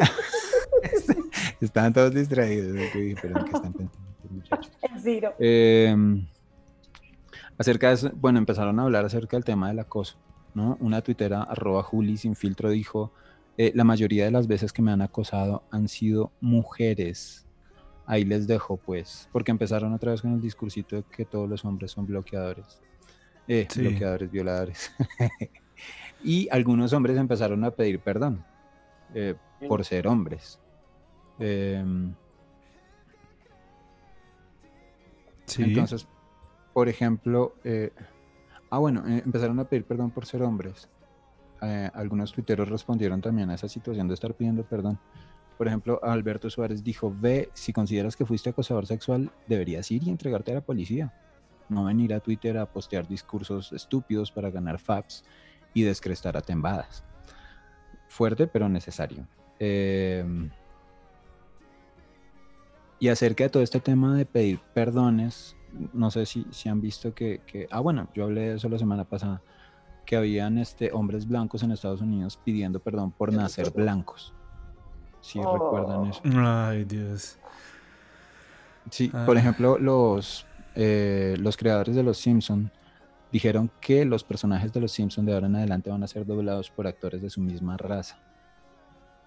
[1.60, 2.88] Estaban todos distraídos.
[3.20, 4.72] pero ¿en qué están pensando estos muchachos?
[4.82, 5.34] El Ciro.
[5.38, 5.94] Eh,
[7.58, 10.16] acerca de eso, bueno, empezaron a hablar acerca del tema del acoso,
[10.54, 10.76] ¿no?
[10.80, 13.12] Una tuitera, arroba Juli sin filtro, dijo,
[13.56, 17.46] eh, la mayoría de las veces que me han acosado han sido mujeres.
[18.06, 21.64] Ahí les dejo, pues, porque empezaron otra vez con el discursito de que todos los
[21.64, 22.80] hombres son bloqueadores.
[23.48, 23.80] Eh, Sí.
[23.80, 24.90] bloqueadores, violadores.
[26.22, 28.44] y algunos hombres empezaron a pedir perdón
[29.14, 29.34] eh,
[29.68, 30.58] por ser hombres.
[35.58, 36.08] Entonces,
[36.72, 37.92] por ejemplo, eh,
[38.70, 40.88] ah, bueno, eh, empezaron a pedir perdón por ser hombres.
[41.62, 44.98] Eh, algunos tuiteros respondieron también a esa situación de estar pidiendo perdón.
[45.56, 50.10] Por ejemplo, Alberto Suárez dijo, ve, si consideras que fuiste acosador sexual, deberías ir y
[50.10, 51.14] entregarte a la policía.
[51.68, 55.24] No venir a Twitter a postear discursos estúpidos para ganar faps
[55.72, 57.04] y descrestar a tembadas.
[58.08, 59.26] Fuerte, pero necesario.
[59.58, 60.50] Em,
[62.98, 65.56] y acerca de todo este tema de pedir perdones,
[65.92, 68.78] no sé si, si han visto que, que- ah bueno, yo hablé de eso la
[68.78, 69.42] semana pasada,
[70.06, 74.32] que habían este, hombres blancos en Estados Unidos pidiendo perdón por nacer blancos.
[75.20, 75.52] Si Oh.
[75.54, 76.20] recuerdan eso.
[76.36, 77.38] Ay, Dios.
[78.90, 79.24] Sí, Ah.
[79.26, 82.70] por ejemplo, los, eh, los creadores de Los Simpson
[83.32, 86.70] dijeron que los personajes de Los Simpson de ahora en adelante van a ser doblados
[86.70, 88.16] por actores de su misma raza.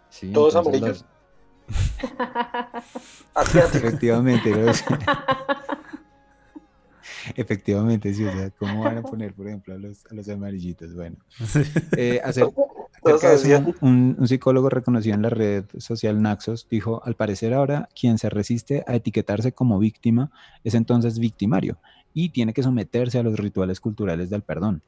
[0.10, 0.88] Sí, ¿Todos amarillos?
[0.90, 1.06] los-
[3.36, 3.88] Asiático.
[3.88, 4.84] efectivamente, los-
[7.36, 10.94] efectivamente, sí, o sea, ¿cómo van a poner, por ejemplo, a los, a los amarillitos?
[10.94, 11.18] Bueno,
[11.96, 12.48] eh, hacer-
[13.04, 17.88] de eso, un, un, psicólogo reconocido en la red social Naxos dijo, al parecer ahora
[18.00, 20.32] quien se resiste a etiquetarse como víctima
[20.64, 21.78] es entonces victimario
[22.14, 24.82] y tiene que someterse a los rituales culturales del perdón.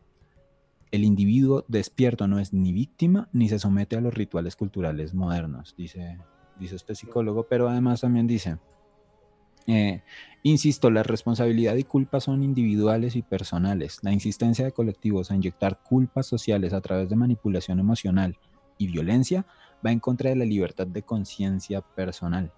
[0.91, 5.73] El individuo despierto no es ni víctima ni se somete a los rituales culturales modernos,
[5.77, 6.17] dice,
[6.59, 8.57] dice este psicólogo, pero además también dice,
[9.67, 10.01] eh,
[10.43, 13.99] insisto, la responsabilidad y culpa son individuales y personales.
[14.01, 18.37] La insistencia de colectivos a inyectar culpas sociales a través de manipulación emocional
[18.77, 19.45] y violencia
[19.85, 22.51] va en contra de la libertad de conciencia personal.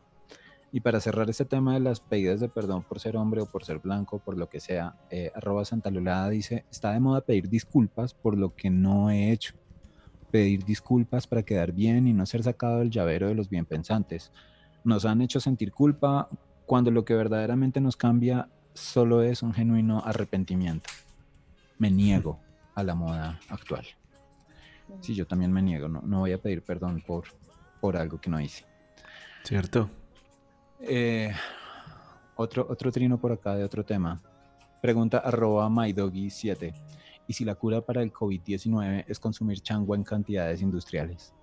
[0.71, 3.63] Y para cerrar este tema de las pedidas de perdón por ser hombre o por
[3.63, 5.91] ser blanco, por lo que sea, eh, arroba Santa
[6.29, 9.53] dice, está de moda pedir disculpas por lo que no he hecho.
[10.33, 14.31] Pedir disculpas para quedar bien y no ser sacado del llavero de los bien pensantes.
[14.83, 16.27] Nos han hecho sentir culpa
[16.65, 20.89] cuando lo que verdaderamente nos cambia solo es un genuino arrepentimiento.
[21.77, 22.39] Me niego
[22.73, 23.85] a la moda actual.
[25.01, 27.25] Sí, yo también me niego, no, no voy a pedir perdón por,
[27.79, 28.65] por algo que no hice.
[29.43, 29.87] Cierto.
[30.79, 31.31] Eh,
[32.37, 34.19] otro, otro trino por acá de otro tema.
[34.81, 36.73] Pregunta arroba mydoggy7.
[37.27, 41.33] ¿Y si la cura para el COVID-19 es consumir changua en cantidades industriales?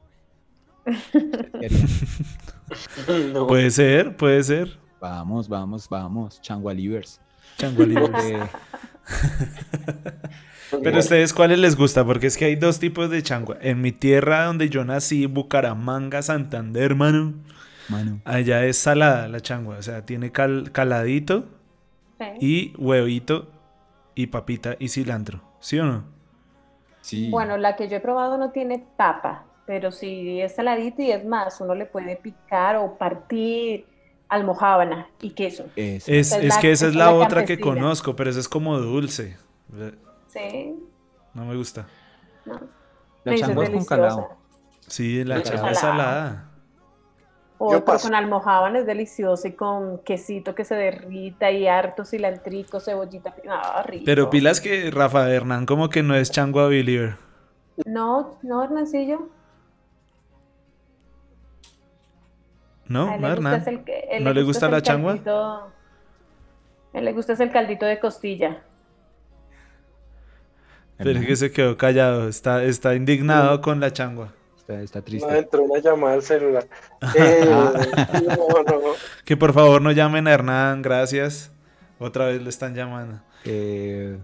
[3.49, 4.79] Puede ser, puede ser.
[5.01, 6.41] Vamos, vamos, vamos.
[6.41, 7.21] Changua livers.
[7.59, 8.25] Changua livers.
[8.25, 8.41] Eh,
[10.83, 12.05] Pero a ustedes, ¿cuáles les gusta?
[12.05, 13.59] Porque es que hay dos tipos de changua.
[13.61, 17.35] En mi tierra donde yo nací, Bucaramanga, Santander, hermano
[18.25, 21.49] Allá es salada la changua, o sea, tiene caladito
[22.41, 23.51] y huevito
[24.15, 26.05] y papita y cilantro, ¿sí o no?
[27.01, 27.31] Sí.
[27.31, 31.25] Bueno, la que yo he probado no tiene papa, pero si es saladito y es
[31.25, 33.87] más, uno le puede picar o partir
[34.29, 35.67] almohábana y queso.
[35.77, 36.05] Es,
[36.61, 39.37] que esa es la, otra que conozco, pero esa es como dulce.
[40.29, 40.77] Sí.
[41.35, 41.87] No me gusta.
[43.25, 44.29] La changua es con calado.
[44.87, 46.50] Sí, la changua es salada.
[47.63, 53.35] O con almohábana es delicioso y con quesito que se derrita y harto cilantrico, cebollita.
[53.47, 54.05] Ah, rico.
[54.07, 57.17] Pero pilas que Rafa Hernán como que no es changua believer.
[57.85, 59.29] No, no, Hernancillo.
[62.87, 63.63] No, no, Hernán.
[64.23, 65.19] ¿No le gusta, la changua?
[66.95, 68.63] A él le gusta el caldito de costilla.
[70.97, 74.33] Pero es que se quedó callado, está, está indignado con la changua.
[74.79, 75.29] Está, triste.
[75.29, 76.67] No entró una llamada al celular.
[77.17, 77.51] Eh,
[79.25, 81.51] que por favor no llamen a Hernán, gracias.
[81.99, 83.21] Otra vez le están llamando.
[83.45, 84.19] Eh,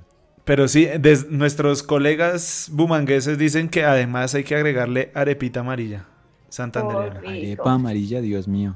[0.44, 0.88] Pero sí,
[1.30, 6.06] nuestros colegas bumangueses dicen que además hay que agregarle arepita amarilla.
[6.48, 7.20] Santandereana.
[7.20, 8.74] Arepa amarilla, Dios mío.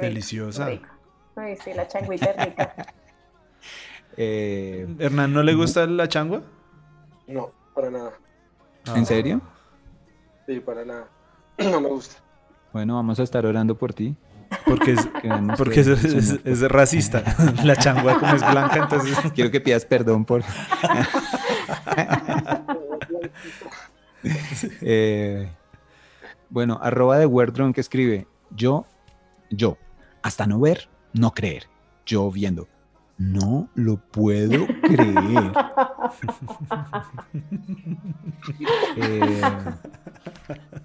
[0.00, 0.68] Deliciosa.
[0.68, 2.74] sí, la changuita es rica.
[4.16, 6.42] Eh, Hernán, ¿no le gusta la changua?
[7.26, 8.12] No, para nada.
[8.94, 9.40] ¿En serio?
[10.46, 11.08] Sí, para nada.
[11.58, 12.16] No me gusta.
[12.72, 14.16] Bueno, vamos a estar orando por ti.
[14.66, 15.08] Porque es,
[15.58, 17.22] porque es, racista.
[17.64, 19.16] La changua como es blanca, entonces.
[19.34, 20.42] Quiero que pidas perdón por.
[24.80, 25.48] Eh,
[26.48, 28.86] bueno, arroba de Wordron que escribe: Yo,
[29.50, 29.76] yo,
[30.22, 31.64] hasta no ver, no creer.
[32.06, 32.68] Yo viendo.
[33.18, 35.52] No lo puedo creer.
[38.96, 39.40] eh,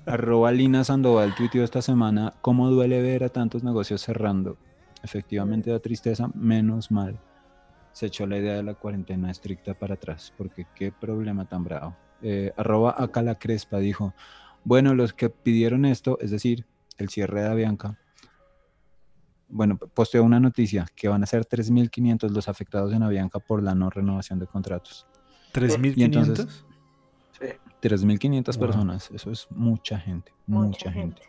[0.06, 4.58] arroba Lina Sandoval tuiteó esta semana, ¿cómo duele ver a tantos negocios cerrando?
[5.04, 7.20] Efectivamente da tristeza, menos mal.
[7.94, 11.96] Se echó la idea de la cuarentena estricta para atrás, porque qué problema tan bravo.
[12.22, 14.14] Eh, arroba acá la crespa dijo,
[14.64, 16.66] bueno, los que pidieron esto, es decir,
[16.98, 17.98] el cierre de Avianca,
[19.50, 23.76] bueno, posteó una noticia que van a ser 3.500 los afectados en Avianca por la
[23.76, 25.08] no renovación de contratos.
[25.54, 26.48] ¿3.500?
[27.40, 27.46] Sí.
[27.82, 31.22] 3.500 personas, eso es mucha gente, mucha, gente.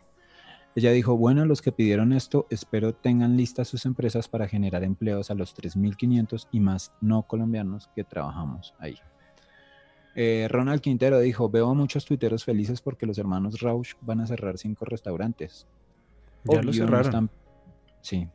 [0.75, 5.31] Ella dijo, bueno, los que pidieron esto, espero tengan listas sus empresas para generar empleos
[5.31, 8.97] a los 3.500 y más no colombianos que trabajamos ahí.
[10.15, 14.27] Eh, Ronald Quintero dijo, veo a muchos tuiteros felices porque los hermanos Rausch van a
[14.27, 15.67] cerrar cinco restaurantes.
[16.45, 17.31] Ya lo cerraron.
[18.01, 18.29] Sí.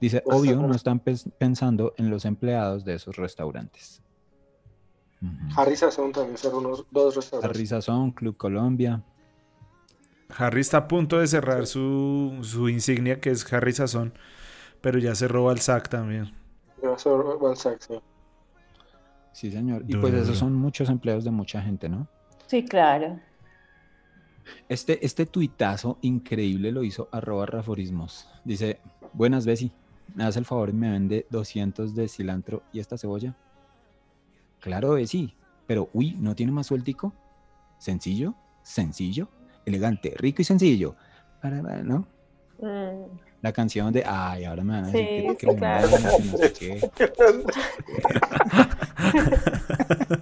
[0.00, 4.02] Dice, pues, obvio, no están pensando en los empleados de esos restaurantes.
[5.56, 7.56] Harry Sazón también cerró unos dos restaurantes.
[7.56, 9.02] Harry Sazón, Club Colombia.
[10.36, 14.14] Harry está a punto de cerrar su, insignia, que es Harry Sazón,
[14.80, 16.34] pero ya cerró Balzac también.
[16.82, 18.00] Ya cerró Balzac, sí.
[19.32, 19.84] Sí, señor.
[19.86, 22.06] Y pues esos son muchos empleos de mucha gente, ¿no?
[22.46, 23.18] Sí, claro.
[24.68, 28.28] Este, este tuitazo increíble lo hizo arroba raforismos.
[28.44, 28.80] Dice,
[29.12, 29.72] buenas Bessie,
[30.14, 33.36] me das el favor y me vende 200 de cilantro y esta cebolla.
[34.60, 35.34] Claro, Bessie,
[35.66, 37.12] pero uy, ¿no tiene más sueltico?
[37.78, 38.34] ¿Sencillo?
[38.62, 39.28] sencillo,
[39.66, 40.94] elegante, rico y sencillo.
[41.40, 42.06] Para, para, ¿no?
[42.60, 43.18] Mm.
[43.40, 45.90] La canción de, ay, ahora me van a decir Sí, que, sí, que le claro.
[45.90, 46.80] mandan, que no sé qué.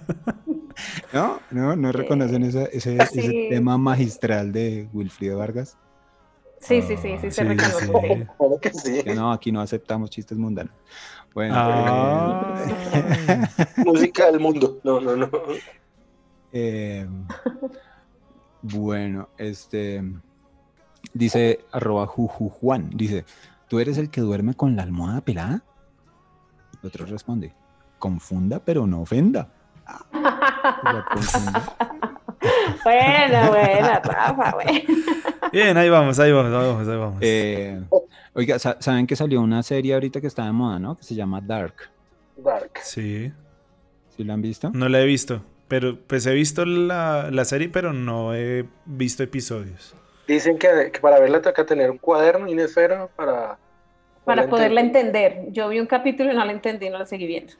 [1.13, 3.47] No, no, no reconocen esa- ese, ese Sí.
[3.49, 5.77] tema magistral de Wilfrido Vargas.
[6.59, 7.85] Sí, sí, sí, sí, se Sí, reconoce.
[7.85, 7.91] sí.
[8.37, 9.03] Claro que sí.
[9.03, 10.73] Que no, aquí no aceptamos chistes mundanos.
[11.33, 12.55] Bueno, Ah.
[13.85, 14.79] Música del mundo.
[14.83, 15.29] No, no, no.
[16.53, 17.07] eh,
[18.61, 20.03] bueno, este
[21.13, 23.25] dice arroba juju Juan, dice,
[23.67, 25.63] ¿tú eres el que duerme con la almohada pelada?
[26.81, 27.53] El otro responde,
[27.99, 29.51] confunda pero no ofenda.
[32.83, 34.71] Buena, buena, Rafa, buena.
[35.51, 37.17] Bien, ahí vamos, ahí vamos, ahí vamos, ahí vamos.
[37.21, 37.81] Eh,
[38.33, 40.97] oiga, sa- saben que salió una serie ahorita que está de moda, ¿no?
[40.97, 41.75] Que se llama Dark.
[42.37, 42.71] Dark.
[42.81, 43.31] Sí,
[44.15, 44.71] ¿Sí la han visto?
[44.73, 45.43] no la he visto.
[45.67, 49.95] Pero pues he visto la, la serie, pero no he visto episodios.
[50.27, 53.57] Dicen que, que para verla toca tener un cuaderno y un esfero para...
[54.25, 55.31] Para poderla entender.
[55.31, 55.53] entender.
[55.53, 57.53] Yo vi un capítulo y no la entendí, no la seguí viendo.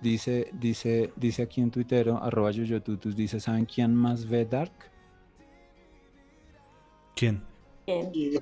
[0.00, 4.72] Dice, dice, dice aquí en Twitter, arroba yoyotutus, dice, ¿saben quién más ve Dark?
[7.14, 7.42] ¿Quién?
[7.86, 8.38] Y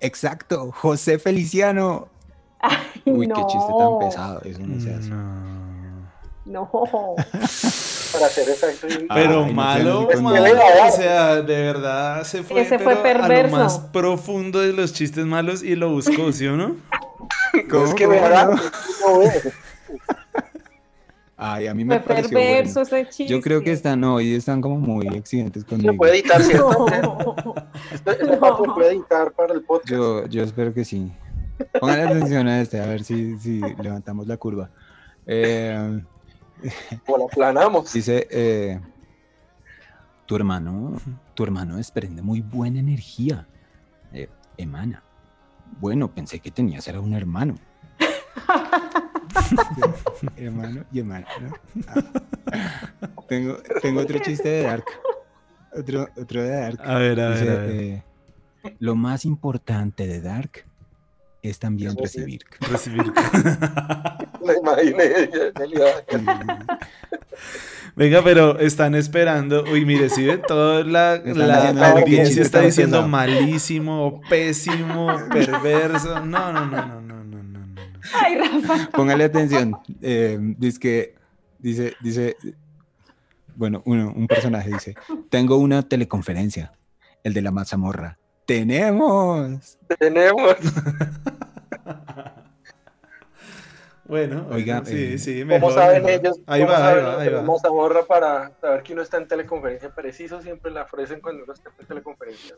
[0.00, 2.08] Exacto, José Feliciano.
[2.60, 5.10] Ay, Uy, qué chiste tan no, pesado, eso no se hace.
[5.10, 5.58] No.
[6.46, 6.70] No.
[8.12, 8.86] para ser exacto.
[8.88, 10.88] y- Pero Ay, malo, malo, no sé.
[10.88, 15.26] o sea, de verdad se fue, Ese fue a lo más profundo de los chistes
[15.26, 16.76] malos y lo buscó, ¿sí o no?
[17.70, 18.56] ¿Cómo, es que cómo me da- no?
[21.40, 22.96] Ay, a mí me Fue pareció perverso bueno.
[22.96, 23.32] ese chiste.
[23.32, 25.94] Yo creo que están hoy están como muy exigentes conmigo.
[25.96, 26.86] puede editar, ¿cierto?
[27.00, 28.74] No.
[28.74, 29.88] Puede editar para el podcast.
[29.90, 31.12] Yo, yo espero que sí.
[31.80, 34.70] Pongan atención a este, a ver si, si levantamos la curva.
[35.26, 36.02] Eh,
[37.06, 37.92] O la planamos.
[37.92, 38.80] dice, eh,
[40.26, 40.96] tu hermano,
[41.34, 43.46] tu hermano desprende muy buena energía.
[44.12, 45.04] Eh, emana.
[45.80, 47.54] Bueno, pensé que tenías era un hermano.
[50.36, 51.54] hermano y hermano, ¿no?
[51.86, 52.02] Ah.
[53.28, 54.84] Tengo, tengo otro chiste de Dark.
[55.72, 56.80] Otro, otro de Dark.
[56.82, 57.70] A ver, a ver, Dice, a ver.
[57.70, 58.02] eh,
[58.78, 60.64] lo más importante de Dark
[61.42, 62.42] es también recibir.
[62.70, 63.04] Recibir.
[64.44, 65.30] La imaginé.
[67.94, 69.64] Venga, pero están esperando.
[69.64, 76.24] Uy, mire, si ve toda la, la que audiencia está diciendo malísimo, pésimo, perverso.
[76.24, 77.00] No, no, no, no.
[77.02, 77.17] no.
[78.14, 78.90] Ay, Rafa.
[78.92, 79.76] Póngale atención.
[80.02, 81.14] eh, dice que,
[81.58, 82.36] dice, dice,
[83.56, 84.94] bueno, uno, un personaje dice,
[85.30, 86.72] tengo una teleconferencia,
[87.24, 88.18] el de la mazamorra.
[88.46, 89.78] Tenemos.
[89.98, 90.56] Tenemos.
[94.04, 95.74] Bueno, Oiga, sí, eh, sí, ¿Cómo mejor.
[95.74, 96.20] saben mejor.
[96.24, 96.40] ellos?
[96.46, 97.42] Ahí ¿Cómo va, ahí saben va, ahí va.
[97.42, 99.94] mazamorra para saber que uno está en teleconferencia?
[99.94, 102.54] Preciso siempre la ofrecen cuando uno está en teleconferencia.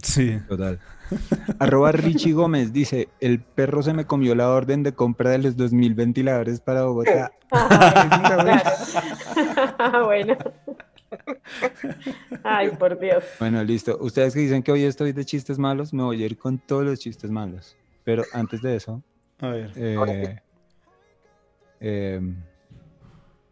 [0.00, 0.38] Sí.
[0.48, 0.78] Total.
[1.58, 5.56] Arroba Richie Gómez dice, el perro se me comió la orden de compra de los
[5.56, 7.32] 2000 ventiladores para Bogotá.
[9.78, 10.36] Ay, bueno.
[12.42, 13.22] Ay, por Dios.
[13.38, 13.98] Bueno, listo.
[14.00, 16.84] Ustedes que dicen que hoy estoy de chistes malos, me voy a ir con todos
[16.84, 17.76] los chistes malos.
[18.04, 19.02] Pero antes de eso,
[19.40, 19.72] A ver.
[19.76, 20.40] eh,
[21.80, 22.20] eh,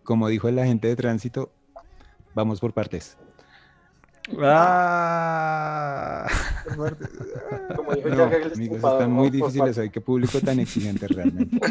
[0.03, 1.53] como dijo el agente de tránsito,
[2.35, 3.17] vamos por partes.
[4.43, 6.27] Ah.
[7.77, 9.91] Como dijo No, Jack el amigos, están muy vamos por difíciles hoy.
[9.91, 11.59] Qué público tan exigente realmente.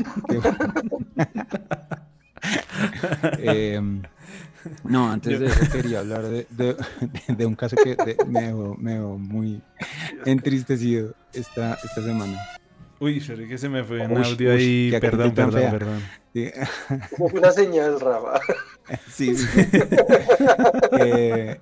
[3.39, 4.01] Em,
[4.83, 6.75] no, antes de eso quería hablar de, de-
[7.27, 9.61] de un caso que de- me, dejó, me dejó muy
[10.25, 12.39] entristecido esta, esta semana.
[12.99, 14.91] Uy, sorry que se me fue un audio ahí.
[14.99, 15.71] Perdón, perdón, fea.
[15.71, 16.01] perdón.
[16.33, 16.51] Sí,
[17.17, 18.39] Fue una señal, Rafa.
[19.09, 19.61] sí, sí, sí.
[20.99, 21.59] Eh,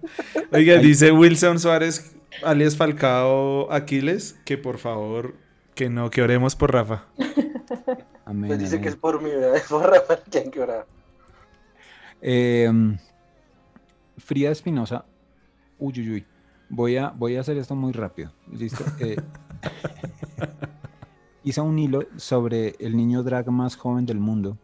[0.51, 5.35] Oiga, dice Wilson Suárez, alias Falcao Aquiles, que por favor,
[5.75, 7.05] que no, que oremos por Rafa.
[8.25, 8.83] amén, Pues dice amén.
[8.83, 9.55] que es por mí, ¿verdad?
[9.57, 10.87] Es por Rafa que hay que orar.
[12.21, 12.97] Em,
[14.17, 15.05] Frida Espinosa.
[15.77, 16.25] Uy, uy, uy.
[16.69, 18.31] Voy a, voy a hacer esto muy rápido.
[18.51, 18.83] ¿Listo?
[18.99, 19.17] Eh,
[21.43, 24.57] hizo un hilo sobre el niño drag más joven del mundo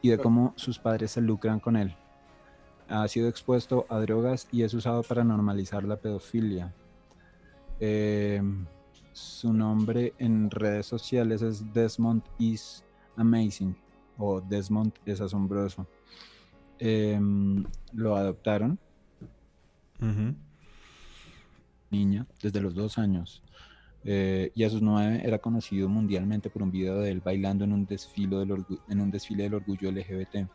[0.00, 1.94] y de cómo sus padres se lucran con él.
[2.88, 6.72] Ha sido expuesto a drogas y es usado para normalizar la pedofilia.
[7.80, 8.66] Em,
[9.12, 12.84] su nombre en redes sociales es Desmond is
[13.16, 13.74] Amazing
[14.18, 15.86] o Desmond es asombroso.
[16.78, 18.78] Em, lo adoptaron,
[21.90, 23.42] niña, desde los dos años.
[24.04, 27.72] Eh, y a sus nueve era conocido mundialmente por un video de él bailando en
[27.72, 30.48] un desfile del, orgu- en un desfile del orgullo LGBT.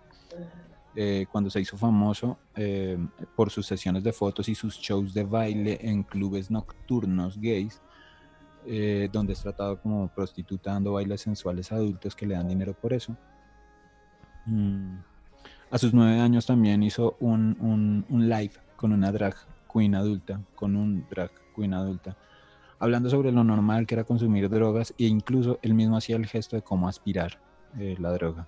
[1.00, 2.98] Eh, cuando se hizo famoso eh,
[3.36, 7.80] por sus sesiones de fotos y sus shows de baile en clubes nocturnos gays,
[8.66, 12.74] eh, donde es tratado como prostituta dando bailes sensuales a adultos que le dan dinero
[12.74, 13.16] por eso.
[14.48, 14.96] Mm.
[15.70, 19.36] A sus nueve años también hizo un, live con una drag
[19.72, 22.18] queen adulta, con un drag queen adulta,
[22.80, 26.56] hablando sobre lo normal que era consumir drogas e incluso él mismo hacía el gesto
[26.56, 27.40] de cómo aspirar
[27.76, 28.48] la droga.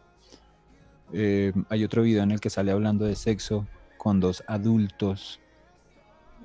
[1.14, 5.40] Eh, hay otro video en el que sale hablando de sexo con dos adultos,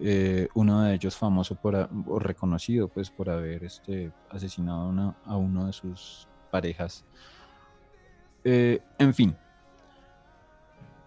[0.00, 5.66] eh, uno de ellos famoso por, o reconocido pues por haber este, asesinado a uno
[5.66, 7.04] de sus parejas.
[8.42, 9.36] Eh, en fin,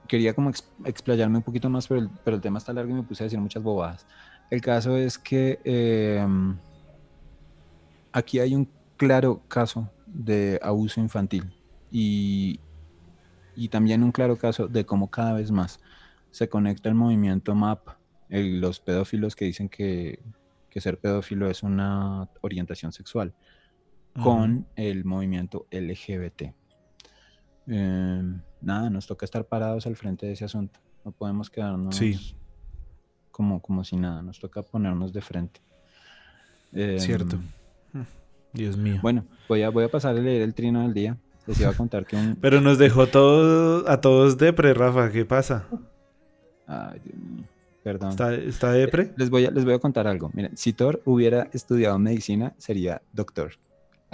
[0.08, 0.52] quería como
[0.86, 3.26] explayarme un poquito más, pero el, pero el, tema está largo y me puse a
[3.26, 4.06] decir muchas bobadas.
[4.50, 6.58] El caso es que em,
[8.14, 11.54] aquí hay un claro caso de abuso infantil
[11.92, 12.60] y,
[13.58, 15.80] y también un claro caso de cómo cada vez más
[16.30, 17.90] se conecta el movimiento MAP,
[18.30, 20.22] los pedófilos que dicen que,
[20.78, 23.34] ser pedófilo es una orientación sexual,
[24.22, 26.54] con el movimiento LGBT.
[27.66, 30.80] Em, nada, nos toca estar parados al frente de ese asunto.
[31.04, 32.00] No podemos quedarnos
[33.32, 35.62] como, como si nada, nos toca ponernos de frente.
[37.00, 37.38] Cierto.
[37.96, 38.06] Em,
[38.54, 39.00] Dios mío.
[39.02, 41.18] Bueno, voy a, voy a pasar a leer el trino del día.
[41.48, 42.38] Les iba a contar que un...
[42.40, 45.12] Pero nos dejó todo, a todos depre, Rafa.
[45.12, 45.66] ¿Qué pasa?
[46.68, 47.46] Ay, Dios mío.
[47.84, 48.10] Perdón.
[48.10, 49.14] ¿Está, está depre?
[49.16, 50.30] Les voy, a, les voy a contar algo.
[50.34, 53.54] Miren, si Thor hubiera estudiado medicina, sería doctor.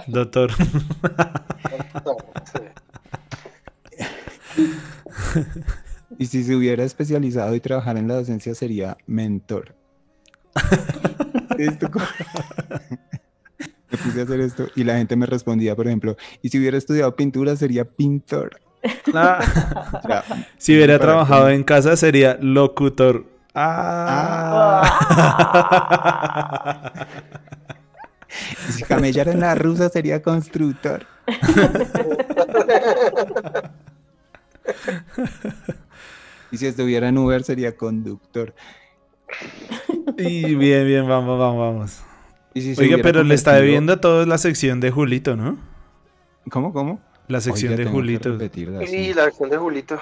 [0.06, 0.52] Doctor.
[6.18, 9.74] y si se hubiera especializado y trabajar en la docencia, sería mentor.
[13.94, 16.58] ¿Esto me puse a hacer esto y la gente me respondía, por ejemplo, y si
[16.58, 18.60] hubiera estudiado pintura sería pintor.
[19.14, 19.40] Ah.
[20.58, 23.24] si hubiera trabajado en casa sería locutor.
[23.54, 24.82] Ah.
[28.68, 31.06] y si camellara en la rusa sería constructor.
[36.50, 38.54] y si estuviera en Uber sería conductor.
[40.18, 42.13] Y bien, bien, vamos, vamos, vamos.
[42.78, 45.58] Oiga, pero le está debiendo a todos la sección de Julito, ¿no?
[46.50, 47.00] ¿Cómo, cómo?
[47.26, 48.38] La sección de Julito.
[48.86, 49.98] Sí, la sección de Julito.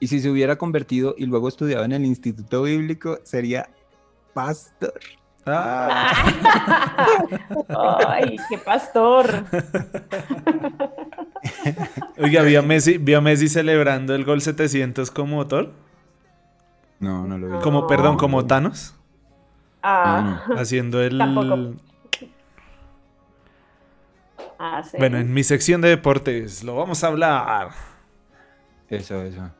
[0.00, 3.70] Y si se hubiera convertido y luego estudiado en el Instituto Bíblico, sería
[4.34, 5.00] pastor.
[5.46, 6.12] Ah.
[8.08, 9.26] Ay, qué pastor.
[12.18, 15.72] Oiga, ¿vio a, Messi, ¿vio Messi celebrando el gol 700 como motor?
[16.98, 17.62] No, no lo vi.
[17.62, 18.94] Como, perdón, como Thanos.
[19.82, 20.44] Ah.
[20.56, 21.20] Haciendo el.
[24.62, 27.70] Ah, bueno, en mi sección de deportes lo vamos a hablar.
[28.88, 29.50] Eso, eso.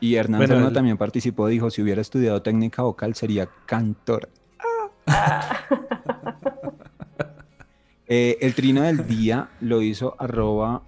[0.00, 4.28] Y Hernán también participó, dijo, si hubiera estudiado técnica vocal sería cantor.
[8.14, 10.82] Eh, el trino del día lo hizo arroba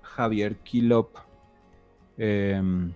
[0.00, 1.14] Javier Kilop.
[2.16, 2.94] Em,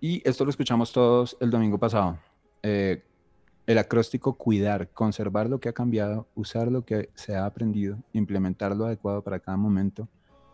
[0.00, 2.18] y esto lo escuchamos todos el domingo pasado.
[2.66, 3.02] Eh,
[3.66, 8.74] el acróstico cuidar, conservar lo que ha cambiado, usar lo que se ha aprendido, implementar
[8.74, 10.08] lo adecuado para cada momento,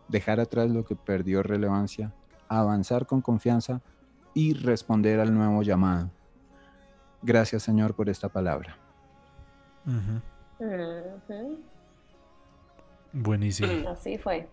[0.09, 2.13] dejar atrás lo que perdió relevancia,
[2.49, 3.81] avanzar con confianza
[4.33, 6.09] y responder al nuevo llamado.
[7.21, 8.77] Gracias Señor por esta palabra.
[13.13, 13.89] Buenísimo.
[13.89, 14.47] Así fue.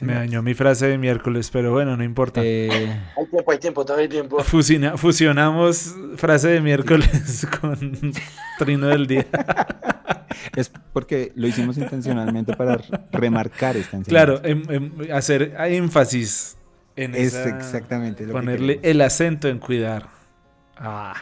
[0.00, 2.40] Me dañó mi frase de miércoles, pero bueno, no importa.
[2.42, 2.68] Eh,
[3.16, 4.38] hay tiempo, hay tiempo, todavía hay tiempo.
[4.96, 8.12] fusionamos frase de miércoles con
[8.58, 9.26] trino del día.
[10.56, 12.80] es porque lo hicimos intencionalmente para
[13.12, 14.10] remarcar esta enseñanza.
[14.10, 16.56] Claro, em, em, hacer énfasis
[16.96, 20.08] en es exactamente ponerle el acento en cuidar.
[20.76, 21.14] Ah.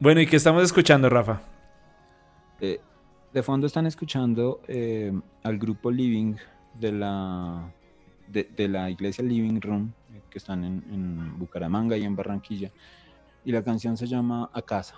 [0.00, 1.40] Bueno, ¿y qué estamos escuchando, Rafa?
[2.60, 2.80] Eh,
[3.32, 5.12] de fondo están escuchando eh,
[5.42, 6.36] al grupo Living
[6.78, 7.72] de la,
[8.26, 12.70] de, de la iglesia Living Room, eh, que están en, en, Bucaramanga y en Barranquilla.
[13.44, 14.96] Y la canción se llama A Casa.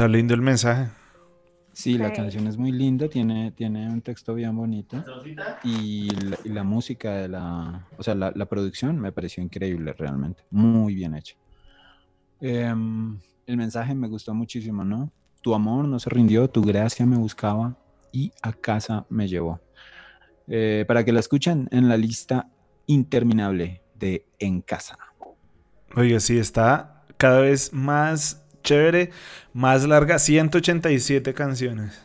[0.00, 0.88] Está lindo el mensaje.
[1.74, 5.04] Sí, la canción es muy linda, tiene, tiene un texto bien bonito
[5.62, 9.92] y la, y la música de la, o sea, la, la producción me pareció increíble
[9.92, 11.36] realmente, muy bien hecha.
[12.40, 15.12] Em, el mensaje me gustó muchísimo, ¿no?
[15.42, 17.76] Tu amor no se rindió, tu gracia me buscaba
[18.10, 19.60] y a casa me llevó.
[20.48, 22.48] Eh, para que la escuchen en la lista
[22.86, 24.96] interminable de En Casa.
[25.94, 29.10] Oiga, sí, está cada vez más chévere,
[29.52, 32.00] más larga, 187 canciones.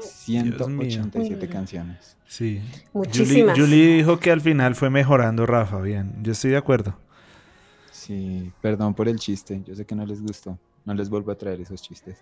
[0.00, 1.52] 187 mío.
[1.52, 2.16] canciones.
[2.26, 2.60] Sí.
[2.92, 3.58] Julie, Muchísimas.
[3.58, 6.98] Julie dijo que al final fue mejorando Rafa, bien, yo estoy de acuerdo.
[7.90, 11.36] Sí, perdón por el chiste, yo sé que no les gustó, no les vuelvo a
[11.36, 12.18] traer esos chistes.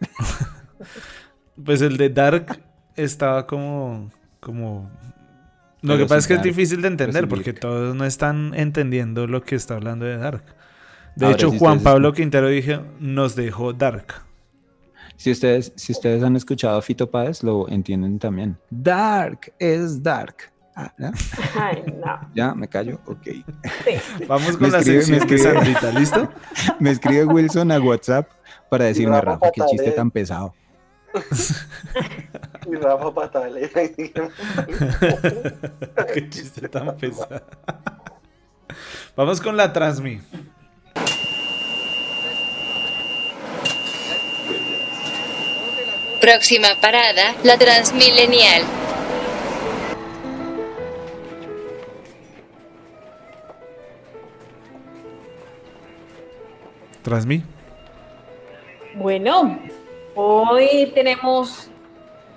[1.62, 2.60] Pues el de Dark
[2.96, 4.10] estaba como,
[4.40, 4.90] como...
[5.82, 9.26] Lo Pero que pasa es que es difícil de entender porque todos no están entendiendo
[9.26, 10.44] lo que está hablando de Dark.
[11.16, 14.14] De Ahora, hecho, si Juan Pablo Quintero dije, nos dejó Dark.
[15.16, 18.58] Si ustedes, si ustedes han escuchado a Fito Páez, lo entienden también.
[18.70, 20.50] Dark es dark.
[20.74, 21.12] Ah, ¿ya?
[21.60, 22.30] Ay, no.
[22.34, 22.54] ¿Ya?
[22.54, 22.98] ¿Me callo?
[23.06, 23.24] Ok.
[23.24, 23.44] Sí.
[24.26, 25.42] Vamos Me con la escribe- me sección de escribe.
[25.42, 26.28] Sandrita, ¿listo?
[26.80, 28.26] Me escribe Wilson a WhatsApp
[28.70, 30.54] para decirme, Rafa Rafa, qué chiste tan pesado.
[32.70, 33.68] Y Rafa Patale.
[36.14, 37.42] Qué chiste tan pesado.
[39.16, 40.20] Vamos con la Transmi.
[46.22, 48.62] Próxima parada, la Transmilenial.
[57.02, 57.42] Transmi.
[58.94, 59.58] Bueno,
[60.14, 61.68] hoy tenemos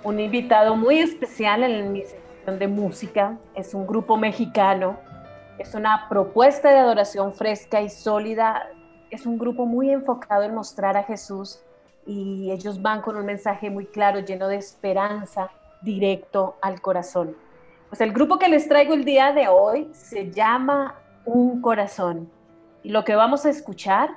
[0.02, 3.38] un invitado muy especial en mi sección de música.
[3.54, 4.98] Es un grupo mexicano.
[5.60, 8.68] Es una propuesta de adoración fresca y sólida.
[9.10, 11.60] Es un grupo muy enfocado en mostrar a Jesús
[12.06, 15.50] y ellos van con un mensaje muy claro, lleno de esperanza,
[15.82, 17.36] directo al corazón.
[17.88, 22.30] Pues el grupo que les traigo el día de hoy se llama Un Corazón.
[22.82, 24.10] Y lo que vamos a escuchar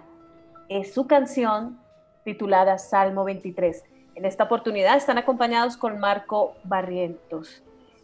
[0.69, 1.79] es su canción
[2.23, 3.83] titulada Salmo 23.
[4.15, 7.63] En esta oportunidad están acompañados con Marco Barrientos.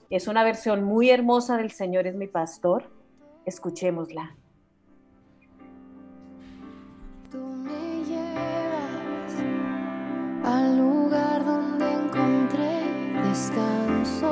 [0.09, 2.89] Es una versión muy hermosa del Señor es mi pastor.
[3.45, 4.35] Escuchémosla.
[10.45, 12.83] Al lugar donde encontré
[13.23, 14.31] descanso.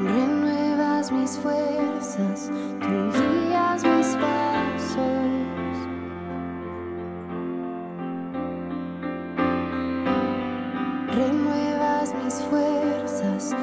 [0.00, 2.50] Renuevas mis fuerzas,
[2.80, 5.76] tú guías mis pasos.
[11.14, 13.54] Renuevas mis fuerzas,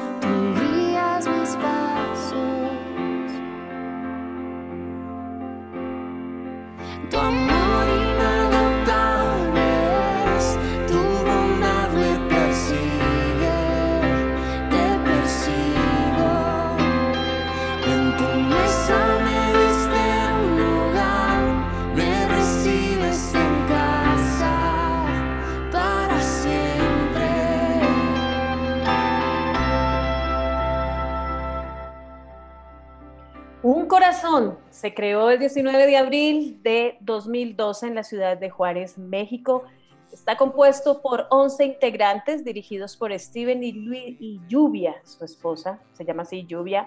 [33.98, 39.64] corazón se creó el 19 de abril de 2012 en la ciudad de Juárez, México.
[40.12, 46.04] Está compuesto por 11 integrantes dirigidos por Steven y, Lu- y Lluvia, su esposa, se
[46.04, 46.86] llama así Lluvia,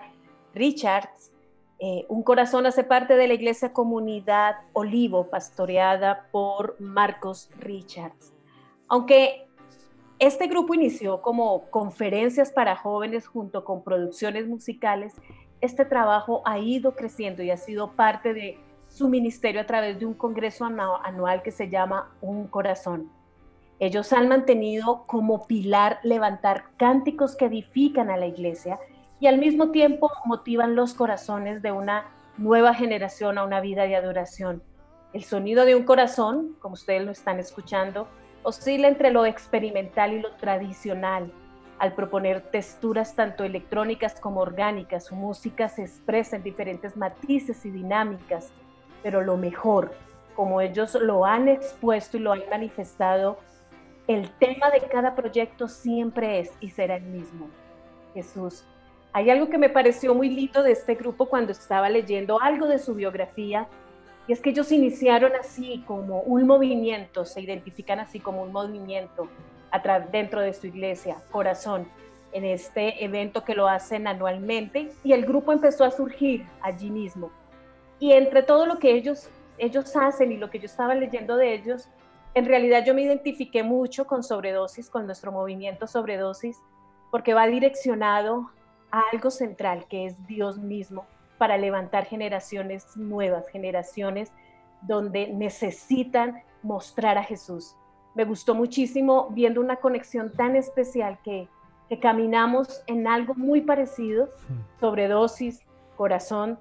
[0.54, 1.34] Richards.
[1.80, 8.32] Eh, un corazón hace parte de la iglesia comunidad Olivo, pastoreada por Marcos Richards.
[8.88, 9.50] Aunque
[10.18, 15.14] este grupo inició como conferencias para jóvenes junto con producciones musicales,
[15.62, 20.06] este trabajo ha ido creciendo y ha sido parte de su ministerio a través de
[20.06, 23.10] un congreso anu- anual que se llama Un Corazón.
[23.80, 28.80] Ellos han mantenido como pilar levantar cánticos que edifican a la iglesia
[29.20, 32.06] y al mismo tiempo motivan los corazones de una
[32.38, 34.62] nueva generación a una vida de adoración.
[35.14, 38.08] El sonido de un corazón, como ustedes lo están escuchando,
[38.44, 41.32] oscila entre lo experimental y lo tradicional.
[41.82, 47.72] Al proponer texturas tanto electrónicas como orgánicas, su música se expresa en diferentes matices y
[47.72, 48.52] dinámicas,
[49.02, 49.92] pero lo mejor,
[50.36, 53.40] como ellos lo han expuesto y lo han manifestado,
[54.08, 57.50] el tema de cada proyecto siempre es y será el mismo,
[58.14, 58.64] Jesús.
[59.12, 62.78] Hay algo que me pareció muy lindo de este grupo cuando estaba leyendo algo de
[62.78, 63.68] su biografía,
[64.28, 69.28] y es que ellos iniciaron así como un movimiento, se identifican así como un movimiento
[70.12, 71.88] dentro de su iglesia, Corazón,
[72.34, 77.32] en este evento que lo hacen anualmente, y el grupo empezó a surgir allí mismo.
[78.00, 81.54] y entre todo lo que ellos, ellos hacen y lo que yo estaba leyendo de
[81.54, 81.88] ellos,
[82.34, 86.58] en realidad yo me identifiqué mucho con sobredosis, con nuestro movimiento sobredosis,
[87.12, 88.50] porque va direccionado
[88.90, 91.06] a algo central, que es Dios mismo,
[91.38, 94.32] para levantar generaciones nuevas, generaciones
[94.82, 97.76] donde necesitan mostrar a Jesús.
[98.14, 101.48] Me gustó muchísimo viendo una conexión tan especial que,
[101.90, 104.30] que caminamos en algo muy parecido,
[104.80, 105.62] sobredosis,
[105.96, 106.60] corazón,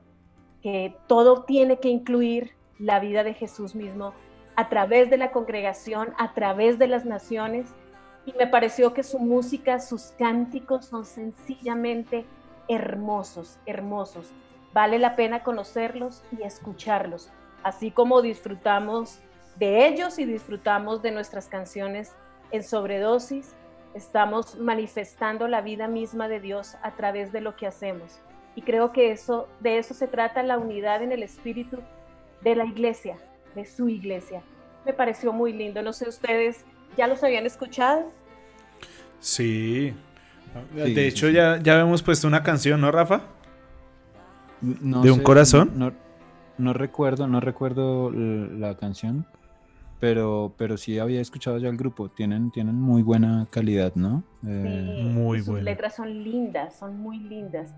[0.62, 4.12] que todo tiene que incluir la vida de Jesús mismo
[4.56, 7.74] a través de la congregación, a través de las naciones.
[8.26, 12.26] Y me pareció que su música, sus cánticos son sencillamente
[12.68, 14.30] hermosos, hermosos.
[14.72, 17.30] Vale la pena conocerlos y escucharlos,
[17.62, 19.20] así como disfrutamos
[19.60, 22.12] de ellos y disfrutamos de nuestras canciones
[22.50, 23.54] en sobredosis.
[23.94, 28.18] Estamos manifestando la vida misma de Dios a través de lo que hacemos.
[28.56, 31.78] Y creo que eso, de eso se trata la unidad en el espíritu
[32.40, 33.18] de la iglesia,
[33.54, 34.42] de su iglesia.
[34.86, 35.82] Me pareció muy lindo.
[35.82, 36.64] No sé, ustedes
[36.96, 38.10] ya los habían escuchado.
[39.20, 39.94] Sí.
[40.74, 41.34] Sí, de hecho, sí.
[41.34, 43.20] Ya, ya hemos puesto una canción, ¿no, Rafa?
[44.62, 45.72] No ¿De un sé, corazón?
[45.76, 45.92] No,
[46.56, 49.26] no recuerdo, no recuerdo la canción,
[50.00, 52.08] pero, pero sí había escuchado ya el grupo.
[52.08, 54.24] Tienen, tienen muy buena calidad, ¿no?
[54.46, 55.64] Eh, Sí, muy sus bueno.
[55.64, 57.74] letras son lindas, son muy lindas.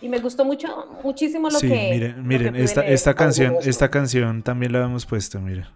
[0.00, 0.68] Y me gustó mucho,
[1.02, 1.90] muchísimo lo sí, que.
[1.92, 5.72] miren, que miren, pude esta, esta canción, esta canción también la hemos puesto, mira.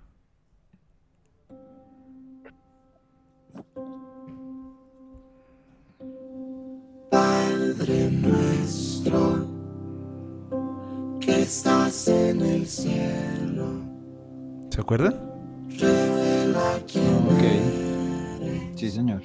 [7.10, 9.46] Padre nuestro,
[11.20, 13.66] que estás en el cielo,
[14.70, 15.29] ¿Se acuerdan?
[15.82, 17.42] Ok.
[18.76, 19.22] Sí, señor.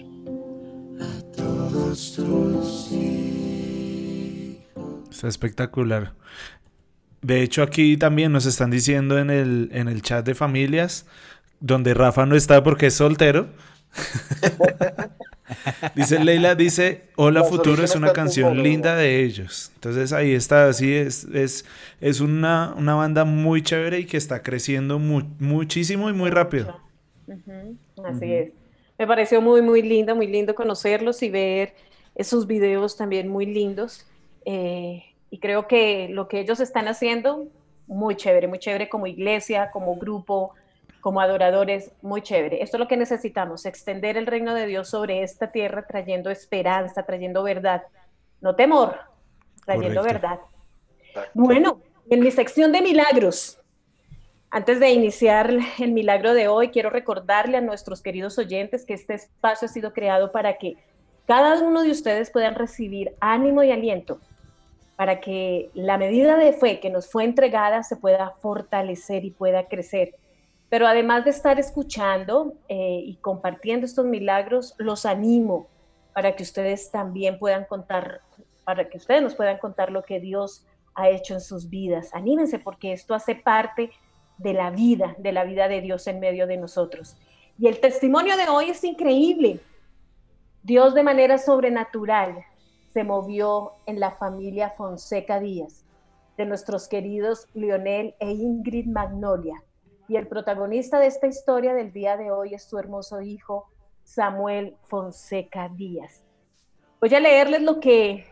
[1.35, 2.91] todos tus
[5.11, 6.13] Está espectacular.
[7.21, 11.05] De hecho, aquí también nos están diciendo en el, en el chat de familias,
[11.59, 13.47] donde Rafa no está porque es soltero.
[15.95, 18.99] dice Leila, dice, Hola La Futuro es una canción linda ¿no?
[18.99, 19.71] de ellos.
[19.75, 21.65] Entonces ahí está, así es, es,
[22.01, 26.79] es una, una banda muy chévere y que está creciendo mu- muchísimo y muy rápido.
[28.03, 28.53] Así es.
[28.97, 31.73] Me pareció muy, muy lindo, muy lindo conocerlos y ver
[32.15, 34.05] esos videos también muy lindos.
[34.45, 37.47] Eh, y creo que lo que ellos están haciendo,
[37.87, 40.53] muy chévere, muy chévere como iglesia, como grupo,
[41.05, 42.63] como adoradores, muy chévere.
[42.63, 47.03] Esto es lo que necesitamos, extender el reino de Dios sobre esta tierra, trayendo esperanza,
[47.03, 47.83] trayendo verdad,
[48.41, 48.97] no temor,
[49.67, 50.27] trayendo Correcto.
[50.27, 50.39] verdad.
[51.35, 51.79] Bueno,
[52.09, 53.61] en mi sección de milagros,
[54.49, 59.13] antes de iniciar el milagro de hoy, quiero recordarle a nuestros queridos oyentes que este
[59.13, 60.75] espacio ha sido creado para que
[61.27, 64.19] cada uno de ustedes puedan recibir ánimo y aliento,
[64.95, 69.67] para que la medida de fe que nos fue entregada se pueda fortalecer y pueda
[69.67, 70.15] crecer.
[70.69, 75.67] Pero además de estar escuchando eh, y compartiendo estos milagros, los animo
[76.13, 78.21] para que ustedes también puedan contar,
[78.63, 82.09] para que ustedes nos puedan contar lo que Dios ha hecho en sus vidas.
[82.13, 83.91] Anímense porque esto hace parte
[84.37, 87.17] de la vida, de la vida de Dios en medio de nosotros.
[87.57, 89.59] Y el testimonio de hoy es increíble.
[90.63, 92.43] Dios de manera sobrenatural
[92.93, 95.85] se movió en la familia Fonseca Díaz,
[96.37, 99.61] de nuestros queridos Lionel e Ingrid Magnolia.
[100.07, 103.69] Y el protagonista de esta historia del día de hoy es su hermoso hijo,
[104.03, 106.23] Samuel Fonseca Díaz.
[107.01, 108.25] Voy a leerles lo que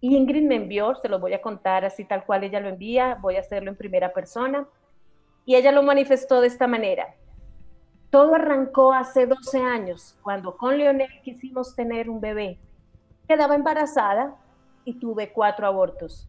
[0.00, 3.36] Ingrid me envió, se los voy a contar así tal cual ella lo envía, voy
[3.36, 4.66] a hacerlo en primera persona.
[5.44, 7.14] Y ella lo manifestó de esta manera.
[8.10, 12.58] Todo arrancó hace 12 años, cuando con Leonel quisimos tener un bebé.
[13.26, 14.34] Quedaba embarazada
[14.84, 16.26] y tuve cuatro abortos.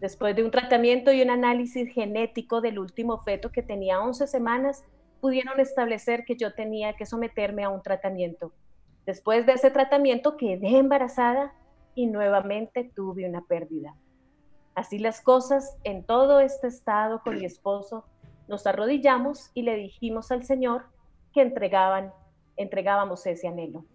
[0.00, 4.84] Después de un tratamiento y un análisis genético del último feto que tenía 11 semanas,
[5.20, 8.52] pudieron establecer que yo tenía que someterme a un tratamiento.
[9.06, 11.54] Después de ese tratamiento quedé embarazada
[11.94, 13.94] y nuevamente tuve una pérdida.
[14.74, 18.04] Así las cosas, en todo este estado con mi esposo,
[18.46, 20.84] nos arrodillamos y le dijimos al Señor
[21.32, 22.12] que entregaban,
[22.56, 23.86] entregábamos ese anhelo.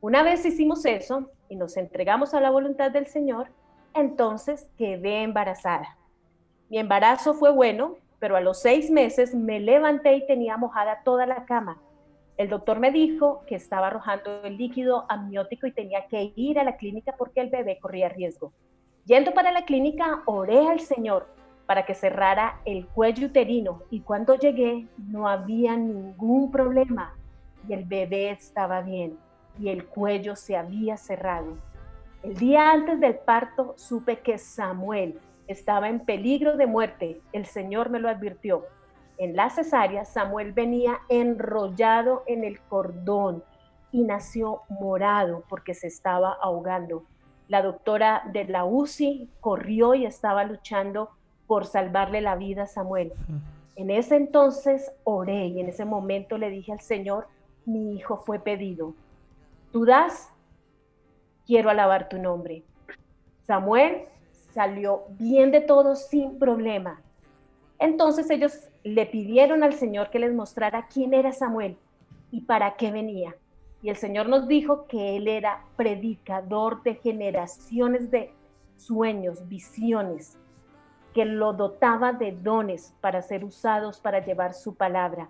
[0.00, 3.50] Una vez hicimos eso y nos entregamos a la voluntad del Señor,
[3.94, 5.96] entonces quedé embarazada.
[6.68, 11.26] Mi embarazo fue bueno, pero a los seis meses me levanté y tenía mojada toda
[11.26, 11.80] la cama.
[12.36, 16.64] El doctor me dijo que estaba arrojando el líquido amniótico y tenía que ir a
[16.64, 18.52] la clínica porque el bebé corría riesgo.
[19.04, 21.28] Yendo para la clínica, oré al Señor
[21.66, 27.14] para que cerrara el cuello uterino y cuando llegué no había ningún problema
[27.68, 29.16] y el bebé estaba bien
[29.58, 31.56] y el cuello se había cerrado.
[32.24, 37.90] El día antes del parto supe que Samuel Estaba en peligro de muerte, el Señor
[37.90, 38.64] me lo advirtió.
[39.18, 43.44] En la cesárea, Samuel venía enrollado en el cordón
[43.92, 47.04] y nació morado porque se estaba ahogando.
[47.48, 51.10] La doctora de la UCI corrió y estaba luchando
[51.46, 53.12] por salvarle la vida a Samuel.
[53.76, 57.28] En ese entonces oré y en ese momento le dije al Señor,
[57.66, 58.94] mi hijo fue pedido.
[59.72, 60.32] Tú das,
[61.46, 62.62] quiero alabar tu nombre.
[63.46, 64.06] Samuel
[64.52, 67.00] salió bien de todo sin problema.
[67.78, 71.76] Entonces ellos le pidieron al Señor que les mostrara quién era Samuel
[72.30, 73.34] y para qué venía.
[73.82, 78.32] Y el Señor nos dijo que él era predicador de generaciones de
[78.76, 80.38] sueños, visiones,
[81.12, 85.28] que lo dotaba de dones para ser usados para llevar su palabra.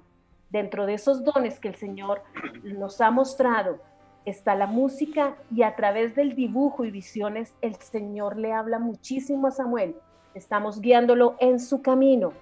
[0.51, 2.23] Dentro de esos dones que el Señor
[2.63, 3.81] nos ha mostrado
[4.25, 9.49] está la música y a través del dibujo y visiones el Señor le habla muchísimo
[9.49, 9.97] a Samuel.
[10.35, 12.33] Estamos guiándolo en su camino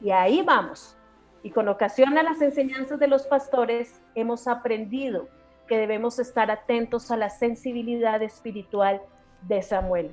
[0.00, 0.96] y ahí vamos.
[1.42, 5.28] Y con ocasión a las enseñanzas de los pastores hemos aprendido
[5.66, 9.00] que debemos estar atentos a la sensibilidad espiritual
[9.42, 10.10] de Samuel.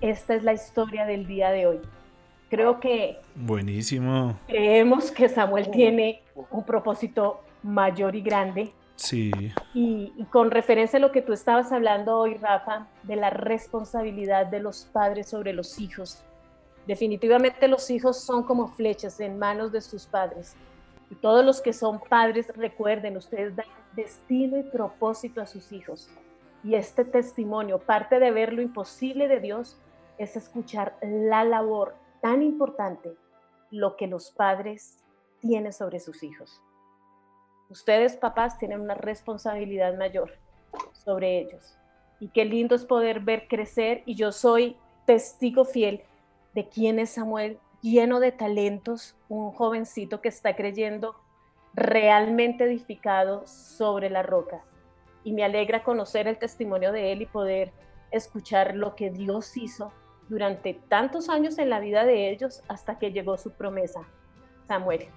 [0.00, 1.80] Esta es la historia del día de hoy.
[2.48, 3.18] Creo que...
[3.36, 4.36] Buenísimo.
[4.48, 8.72] Creemos que Samuel tiene un propósito mayor y grande.
[9.00, 9.32] Sí.
[9.72, 14.60] Y, con referencia a lo que tú estabas hablando hoy, Rafa, de la responsabilidad de
[14.60, 16.22] los padres sobre los hijos.
[16.86, 20.54] Definitivamente los hijos son como flechas en manos de sus padres.
[21.10, 26.10] Y todos los que son padres, recuerden, ustedes dan destino y propósito a sus hijos.
[26.62, 29.78] Y este testimonio, parte de ver lo imposible de Dios,
[30.18, 33.16] es escuchar la labor tan importante,
[33.70, 34.98] lo que los padres
[35.40, 36.60] tienen sobre sus hijos.
[37.70, 40.32] Ustedes, papás, tienen una responsabilidad mayor
[40.92, 41.78] sobre ellos.
[42.18, 44.02] Y qué lindo es poder ver crecer.
[44.06, 46.02] Y yo soy testigo fiel
[46.52, 51.14] de quién es Samuel, lleno de talentos, un jovencito que está creyendo
[51.72, 54.62] realmente edificado sobre la roca.
[55.22, 57.72] Y me alegra conocer el testimonio de él y poder
[58.10, 59.92] escuchar lo que Dios hizo
[60.28, 64.02] durante tantos años en la vida de ellos hasta que llegó su promesa,
[64.66, 65.08] Samuel.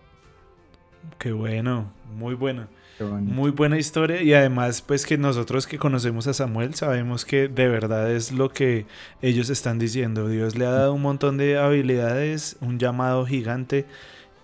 [1.17, 2.67] Qué bueno, muy buena.
[2.99, 7.67] Muy buena historia y además pues que nosotros que conocemos a Samuel sabemos que de
[7.67, 8.85] verdad es lo que
[9.21, 10.27] ellos están diciendo.
[10.27, 13.85] Dios le ha dado un montón de habilidades, un llamado gigante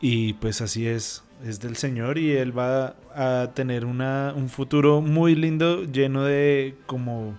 [0.02, 5.00] y pues así es, es del Señor y Él va a tener una, un futuro
[5.02, 7.38] muy lindo lleno de como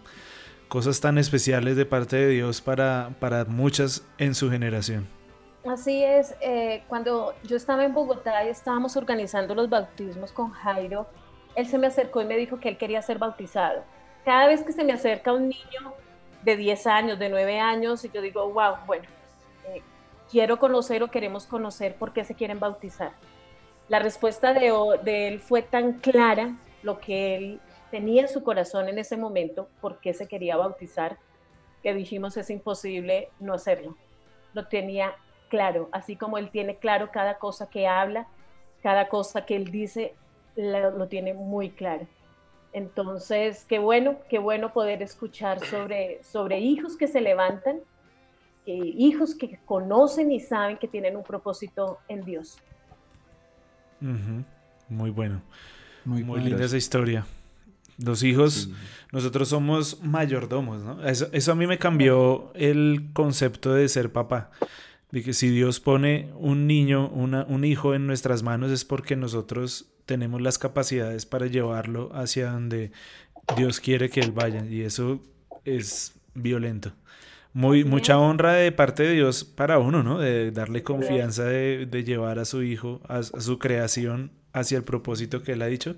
[0.68, 5.20] cosas tan especiales de parte de Dios para, para muchas en su generación.
[5.67, 11.07] Así es, eh, cuando yo estaba en Bogotá y estábamos organizando los bautismos con Jairo,
[11.55, 13.83] él se me acercó y me dijo que él quería ser bautizado.
[14.25, 15.95] Cada vez que se me acerca un niño
[16.43, 19.05] de 10 años, de 9 años, y yo digo, wow, bueno,
[19.67, 19.83] eh,
[20.31, 23.13] quiero conocer o queremos conocer por qué se quieren bautizar.
[23.89, 28.89] La respuesta de, de él fue tan clara, lo que él tenía en su corazón
[28.89, 31.19] en ese momento, por qué se quería bautizar,
[31.83, 33.97] que dijimos es imposible no hacerlo.
[34.55, 35.15] Lo tenía
[35.51, 38.26] claro, así como él tiene claro cada cosa que habla,
[38.82, 40.14] cada cosa que él dice,
[40.57, 42.07] lo, lo tiene muy claro.
[42.72, 47.80] Entonces, qué bueno, qué bueno poder escuchar sobre, sobre hijos que se levantan,
[48.64, 52.59] eh, hijos que conocen y saben que tienen un propósito en Dios.
[54.01, 54.44] Uh -huh.
[54.88, 55.42] Muy bueno.
[56.05, 57.26] Muy, muy linda esa historia.
[57.98, 58.74] Los hijos, sí.
[59.12, 61.07] nosotros somos mayordomos, ¿no?
[61.07, 64.51] Eso, eso a mí me cambió el concepto de ser papá
[65.13, 69.17] de que si Dios pone un niño, una, un hijo en nuestras manos es porque
[69.17, 72.93] nosotros tenemos las capacidades para llevarlo hacia donde
[73.57, 75.21] Dios quiere que él vaya y eso
[75.65, 76.93] es violento.
[77.53, 80.21] Muy, mucha honra de parte de Dios para uno, ¿no?
[80.21, 84.85] De darle confianza de, de llevar a su hijo, a, a, su creación hacia el
[84.85, 85.97] propósito que él ha dicho.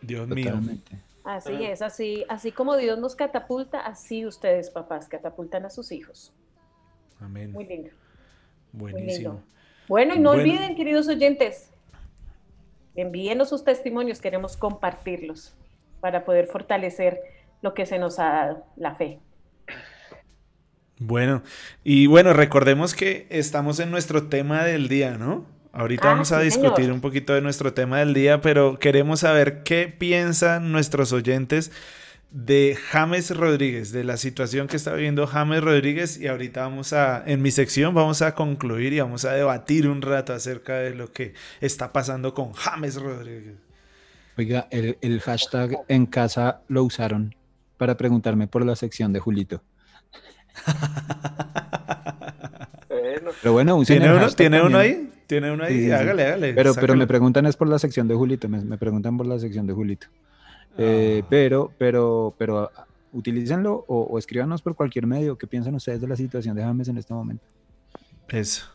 [0.00, 0.94] Dios Totalmente.
[0.94, 1.02] mío.
[1.24, 6.32] Así es, así, así como Dios nos catapulta, así ustedes, papás, catapultan a sus hijos.
[7.20, 7.52] Amén.
[7.52, 7.90] Muy lindo.
[8.72, 9.04] Buenísimo.
[9.04, 9.42] Muy lindo.
[9.88, 10.42] Bueno, y no bueno.
[10.42, 11.70] olviden, queridos oyentes,
[12.96, 15.54] envíenos sus testimonios, queremos compartirlos
[16.00, 17.20] para poder fortalecer
[17.62, 19.20] lo que se nos ha dado, la fe.
[20.98, 21.42] Bueno,
[21.84, 25.44] y bueno, recordemos que estamos en nuestro tema del día, ¿no?
[25.72, 26.92] Ahorita ah, vamos a sí, discutir señor.
[26.92, 31.70] un poquito de nuestro tema del día, pero queremos saber qué piensan nuestros oyentes
[32.30, 37.22] de James Rodríguez, de la situación que está viviendo James Rodríguez y ahorita vamos a,
[37.26, 41.12] en mi sección vamos a concluir y vamos a debatir un rato acerca de lo
[41.12, 43.54] que está pasando con James Rodríguez.
[44.36, 47.34] Oiga, el, el hashtag en casa lo usaron
[47.78, 49.62] para preguntarme por la sección de Julito.
[52.88, 55.10] Bueno, Pero bueno, ¿Tiene uno, ¿tiene uno ahí?
[55.26, 55.74] ¿Tiene uno ahí?
[55.74, 55.92] Sí, sí, sí.
[55.92, 56.54] hágale, hágale.
[56.54, 59.38] Pero, pero me preguntan es por la sección de Julito, me, me preguntan por la
[59.38, 60.06] sección de Julito.
[60.78, 61.26] Eh, Ah.
[61.30, 62.70] pero, pero, pero
[63.12, 65.36] utilícenlo o, o escríbanos por cualquier medio.
[65.38, 67.44] ¿Qué piensan ustedes de la situación de James en este momento?
[68.28, 68.66] Eso.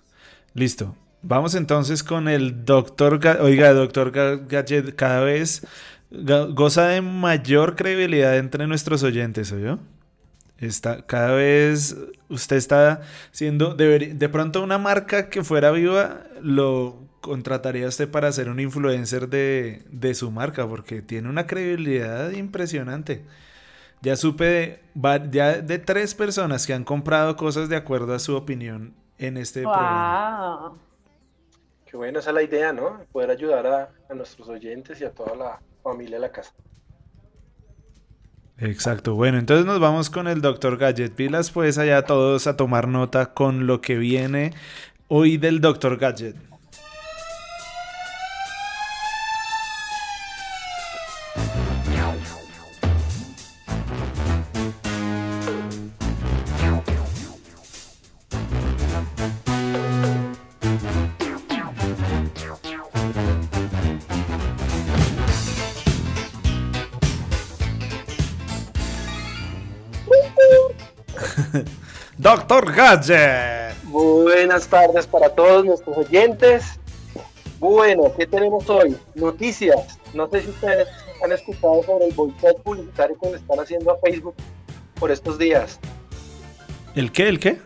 [0.53, 0.95] Listo.
[1.21, 3.19] Vamos entonces con el doctor.
[3.41, 5.65] Oiga, doctor Ga- Gadget cada vez
[6.11, 9.77] ga- goza de mayor credibilidad entre nuestros oyentes, ¿oyó?
[10.57, 11.95] Está, cada vez
[12.29, 18.49] usted está siendo, de pronto una marca que fuera viva, lo contrataría usted para ser
[18.49, 23.25] un influencer de, de su marca, porque tiene una credibilidad impresionante.
[24.01, 28.19] Ya supe de, va- ya de tres personas que han comprado cosas de acuerdo a
[28.19, 30.17] su opinión en este programa.
[31.85, 33.05] Qué bueno, esa es la idea, ¿no?
[33.11, 36.53] Poder ayudar a, a nuestros oyentes y a toda la familia de la casa.
[38.57, 39.15] Exacto.
[39.15, 40.77] Bueno, entonces nos vamos con el Dr.
[40.77, 41.13] Gadget.
[41.15, 44.53] Pilas pues allá todos a tomar nota con lo que viene
[45.07, 45.97] hoy del Dr.
[45.97, 46.35] Gadget.
[72.35, 72.71] Dr.
[72.73, 73.75] Gadget.
[73.83, 76.79] Buenas tardes para todos nuestros oyentes.
[77.59, 78.95] Bueno, ¿qué tenemos hoy?
[79.15, 79.99] Noticias.
[80.13, 80.87] No sé si ustedes
[81.21, 84.35] han escuchado sobre el boicot publicitario que le están haciendo a Facebook
[84.97, 85.77] por estos días.
[86.95, 87.27] ¿El qué?
[87.27, 87.59] ¿El qué?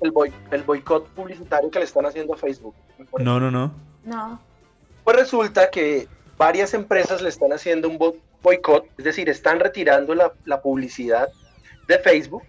[0.00, 2.76] El, boy- el boicot publicitario que le están haciendo a Facebook.
[3.18, 3.72] No, no, no.
[4.04, 4.40] No.
[5.02, 6.06] Pues resulta que
[6.38, 11.30] varias empresas le están haciendo un bo- boicot, es decir, están retirando la, la publicidad
[11.88, 12.44] de Facebook.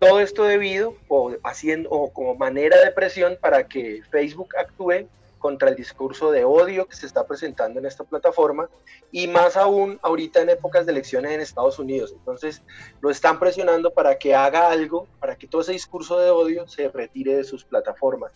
[0.00, 5.06] Todo esto debido o haciendo o como manera de presión para que Facebook actúe
[5.38, 8.68] contra el discurso de odio que se está presentando en esta plataforma
[9.12, 12.12] y más aún ahorita en épocas de elecciones en Estados Unidos.
[12.12, 12.62] Entonces
[13.02, 16.88] lo están presionando para que haga algo, para que todo ese discurso de odio se
[16.88, 18.32] retire de sus plataformas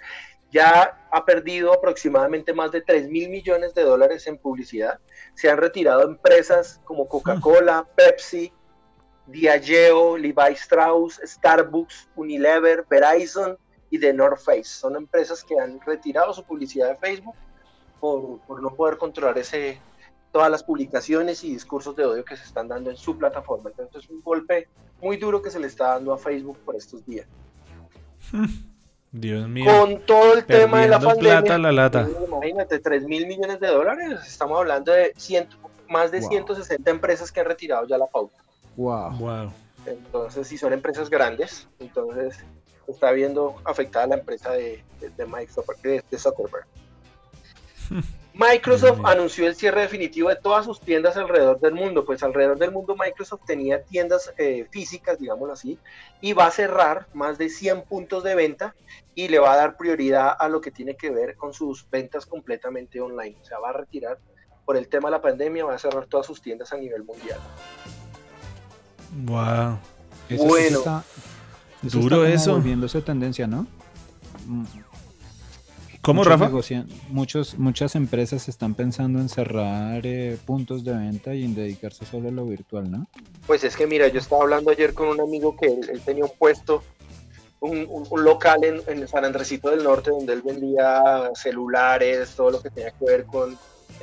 [0.54, 5.00] ya ha perdido aproximadamente más de 3 mil millones de dólares en publicidad.
[5.34, 8.52] Se han retirado empresas como Coca-Cola, Pepsi,
[9.26, 13.56] Diageo, Levi Strauss, Starbucks, Unilever, Verizon
[13.90, 14.64] y The North Face.
[14.64, 17.34] Son empresas que han retirado su publicidad de Facebook
[18.00, 19.80] por, por no poder controlar ese,
[20.32, 23.70] todas las publicaciones y discursos de odio que se están dando en su plataforma.
[23.70, 24.68] Entonces es un golpe
[25.00, 27.26] muy duro que se le está dando a Facebook por estos días.
[29.12, 29.64] Dios mío.
[29.70, 31.40] Con todo el tema de la pandemia.
[31.42, 32.08] plata la lata.
[32.26, 34.20] Imagínate, 3 mil millones de dólares.
[34.26, 35.56] Estamos hablando de ciento-
[35.88, 36.28] más de Wow.
[36.30, 38.36] 160 empresas que han retirado ya la pauta.
[38.76, 39.16] Wow.
[39.18, 39.52] Wow.
[39.86, 42.44] Entonces, si son empresas grandes, entonces
[42.88, 46.66] está viendo afectada la empresa de, de, de Microsoft, de, de Zuckerberg.
[48.36, 52.04] Microsoft anunció el cierre definitivo de todas sus tiendas alrededor del mundo.
[52.04, 55.78] Pues alrededor del mundo Microsoft tenía tiendas eh, físicas, digámoslo así,
[56.20, 58.74] y va a cerrar más de 100 puntos de venta
[59.14, 62.26] y le va a dar prioridad a lo que tiene que ver con sus ventas
[62.26, 63.36] completamente online.
[63.40, 64.18] O sea, va a retirar
[64.64, 67.38] por el tema de la pandemia, va a cerrar todas sus tiendas a nivel mundial.
[69.24, 69.78] Wow.
[70.28, 70.78] Eso, Bueno.
[70.78, 71.04] está,
[71.82, 72.52] Duro está eso.
[72.54, 73.66] volviéndose tendencia, ¿no?
[76.00, 76.46] ¿Cómo, muchos Rafa?
[76.46, 82.04] negocian- muchos, muchas empresas están pensando en cerrar eh, puntos de venta y en dedicarse
[82.04, 83.06] solo a lo virtual, ¿no?
[83.46, 86.24] Pues es que mira, yo estaba hablando ayer con un amigo que él, él tenía
[86.24, 86.82] un puesto,
[87.60, 92.50] un, un- un local en, en San Andresito del Norte donde él vendía celulares, todo
[92.50, 93.56] lo que tenía que ver con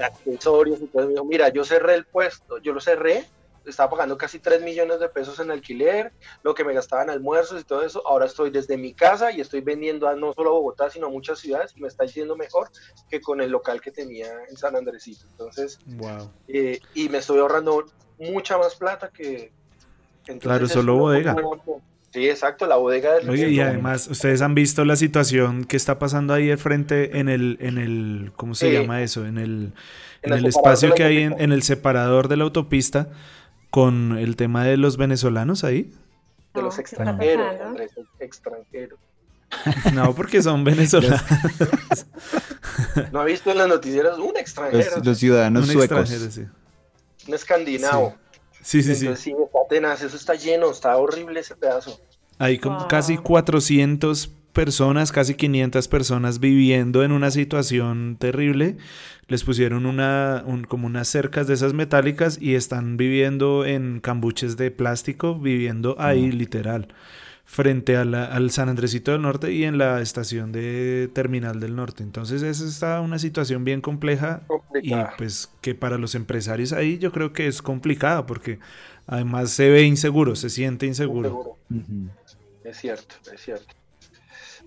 [0.04, 1.04] accesorios y todo.
[1.06, 3.26] Me dijo, mira, yo cerré el puesto, yo lo cerré,
[3.66, 6.12] estaba pagando casi 3 millones de pesos en alquiler,
[6.44, 8.02] lo que me gastaba en almuerzos y todo eso.
[8.08, 11.10] Ahora estoy desde mi casa y estoy vendiendo a no solo a Bogotá, sino a
[11.10, 12.70] muchas ciudades y me está yendo mejor
[13.10, 15.26] que con el local que tenía en San Andresito.
[15.32, 16.32] Entonces, Wow.
[16.48, 17.86] eh, y me estoy ahorrando
[18.18, 19.54] mucha más plata que...
[20.28, 21.36] entonces Claro, solo bodega.
[22.14, 23.30] Sí, exacto, la bodega del...
[23.30, 27.30] Oye, y además, ustedes han visto la situación que está pasando ahí al frente en
[27.30, 28.74] el, en el, ¿cómo se Sí.
[28.74, 29.26] llama eso?
[29.26, 29.74] En el,
[30.22, 33.08] En en el espacio que hay en, en el separador de la autopista
[33.72, 35.92] con el tema de los venezolanos ahí.
[36.54, 37.62] de los No, ¿qué está extranjeros?
[37.62, 39.00] Andrés, extranjeros.
[39.94, 41.22] No, porque son venezolanos.
[43.12, 44.98] ¿No ha visto en las noticieras un extranjero?
[44.98, 46.00] Los, los ciudadanos Un suecos.
[46.12, 46.46] extranjero, sí.
[47.28, 48.16] Un escandinavo.
[48.62, 49.06] Sí, sí, sí.
[49.08, 52.00] Entonces sí, está tenaz, eso está lleno, está horrible ese pedazo.
[52.38, 52.88] Hay como Wow.
[52.88, 58.78] casi 400 personas, casi 500 personas viviendo en una situación terrible.
[59.28, 64.58] Les pusieron una, un- como unas cercas de esas metálicas y están viviendo en cambuches
[64.58, 66.88] de plástico, viviendo ahí literal.
[67.44, 71.76] frente a la- al San Andresito del Norte y en la estación de Terminal del
[71.76, 72.02] Norte.
[72.02, 75.14] Entonces esa está una situación bien compleja y Complicada.
[75.18, 78.60] pues que para los empresarios ahí yo creo que es complicado porque
[79.06, 81.28] además se ve inseguro, se siente inseguro.
[81.30, 81.58] Seguro.
[81.72, 82.10] Ujú.
[82.64, 83.74] Es cierto, es cierto.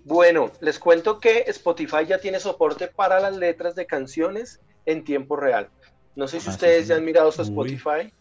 [0.05, 5.36] Bueno, les cuento que Spotify ya tiene soporte para las letras de canciones en tiempo
[5.36, 5.70] real.
[6.14, 6.88] No sé si Ah, ustedes sí.
[6.90, 7.48] ya han mirado su Uy.
[7.48, 8.12] Spotify.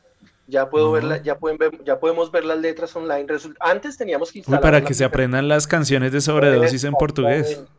[0.48, 0.92] Ya puedo No.
[0.94, 3.26] verla, ya pueden ver, ya podemos ver las letras online.
[3.60, 7.48] Antes teníamos que Uy, instalar para que se aprendan las canciones de sobredosis en portugués.
[7.50, 7.74] Exactamente.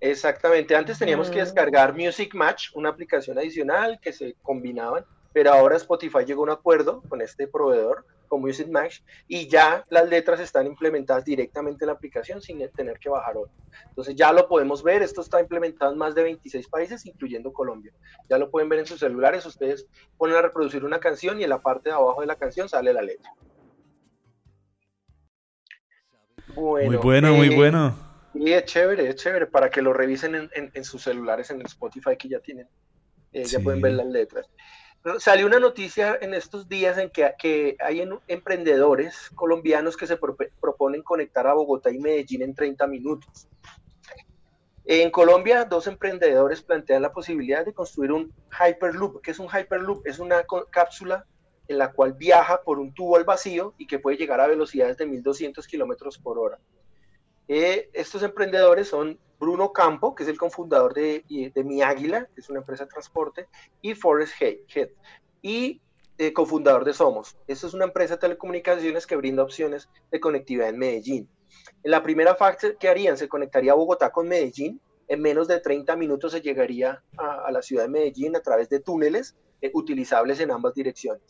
[0.00, 1.44] Exactamente, antes teníamos que Mm.
[1.44, 6.50] descargar Music Match, una aplicación adicional que se combinaban, pero ahora Spotify llegó a un
[6.50, 8.66] acuerdo con este proveedor, con Music
[9.28, 13.52] y ya las letras están implementadas directamente en la aplicación sin tener que bajar otra.
[13.90, 17.92] Entonces ya lo podemos ver, esto está implementado en más de 26 países, incluyendo Colombia.
[18.30, 21.50] Ya lo pueden ver en sus celulares, ustedes ponen a reproducir una canción y en
[21.50, 23.30] la parte de abajo de la canción sale la letra.
[26.54, 27.94] Bueno, muy bueno, muy eh, bueno.
[28.32, 31.60] y es chévere, es chévere para que lo revisen en, en- en sus celulares, en
[31.60, 32.66] el Spotify que ya tienen.
[33.34, 34.48] eh, ya pueden ver las letras.
[35.18, 41.02] Salió una noticia en estos días en que, hay en- emprendedores colombianos que se proponen
[41.02, 43.48] conectar a Bogotá y Medellín en 30 minutos.
[44.84, 49.20] En Colombia, dos emprendedores plantean la posibilidad de construir un Hyperloop.
[49.22, 50.06] ¿Qué es un Hyperloop?
[50.06, 51.26] Es una cápsula
[51.68, 54.96] en la cual viaja por un tubo al vacío y que puede llegar a velocidades
[54.98, 56.58] de 1200 kilómetros por hora.
[57.48, 61.24] Eh, estos emprendedores son Bruno Campo, que es el cofundador de,
[61.64, 63.48] Mi Águila, que es una empresa de transporte,
[63.80, 64.90] y Forrest He- Head,
[65.42, 65.80] y
[66.18, 67.36] eh, cofundador de Somos.
[67.48, 71.28] Esta es una empresa de telecomunicaciones que brinda opciones de conectividad en Medellín.
[71.82, 74.80] En la primera fase que harían, se conectaría Bogotá con Medellín.
[75.08, 78.80] En menos de 30 minutos se llegaría a, la ciudad de Medellín a través de
[78.80, 81.22] túneles eh, utilizables en ambas direcciones.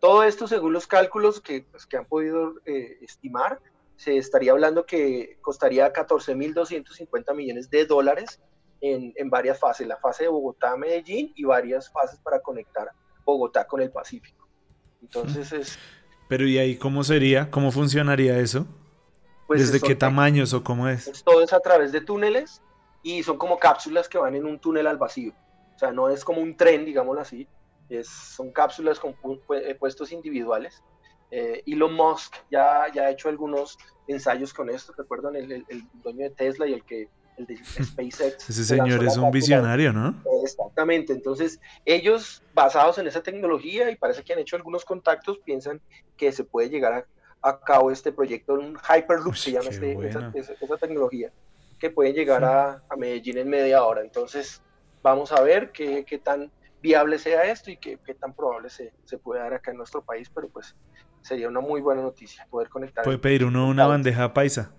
[0.00, 3.60] Todo esto, según los cálculos que, pues, han podido eh, estimar,
[4.02, 8.40] se estaría hablando que costaría 14.250 millones de dólares
[8.80, 12.90] en, en varias fases, la fase de Bogotá a Medellín y varias fases para conectar
[13.24, 14.48] Bogotá con el Pacífico.
[15.00, 15.78] Entonces es...
[16.28, 17.48] Pero ¿y ahí cómo sería?
[17.50, 18.66] ¿Cómo funcionaría eso?
[19.46, 21.06] Pues ¿Desde qué tamaños o cómo es?
[21.06, 22.60] es- todo es a través de túneles
[23.04, 25.32] y son como cápsulas que van en un túnel al vacío.
[25.76, 27.48] O sea, no es como un tren, digámoslo así.
[27.88, 30.82] Es, son cápsulas con pu- eh, puestos individuales.
[31.34, 34.92] Eh, Elon Musk ya, ya ha hecho algunos ensayos con esto.
[34.96, 37.08] Recuerdan el, el- el dueño de Tesla y el que
[37.38, 38.50] el de SpaceX.
[38.50, 40.22] Ese señor es un visionario, ¿no?
[40.44, 45.80] Exactamente, entonces ellos basados en esa tecnología y parece que han hecho algunos contactos, piensan
[46.18, 46.92] que se puede llegar
[47.40, 51.32] a, a cabo este proyecto, un Hyperloop Uy, se llama este- esa, esa- esa tecnología,
[51.78, 54.02] que puede llegar a, a Medellín en media hora.
[54.02, 54.60] Entonces
[55.02, 56.52] vamos a ver qué, qué tan
[56.82, 60.02] viable sea esto y qué, qué tan probable se, se puede dar acá en nuestro
[60.04, 60.74] país, pero pues
[61.22, 63.04] sería una muy buena noticia poder conectar.
[63.04, 64.72] Puede pedir uno una bandeja paisa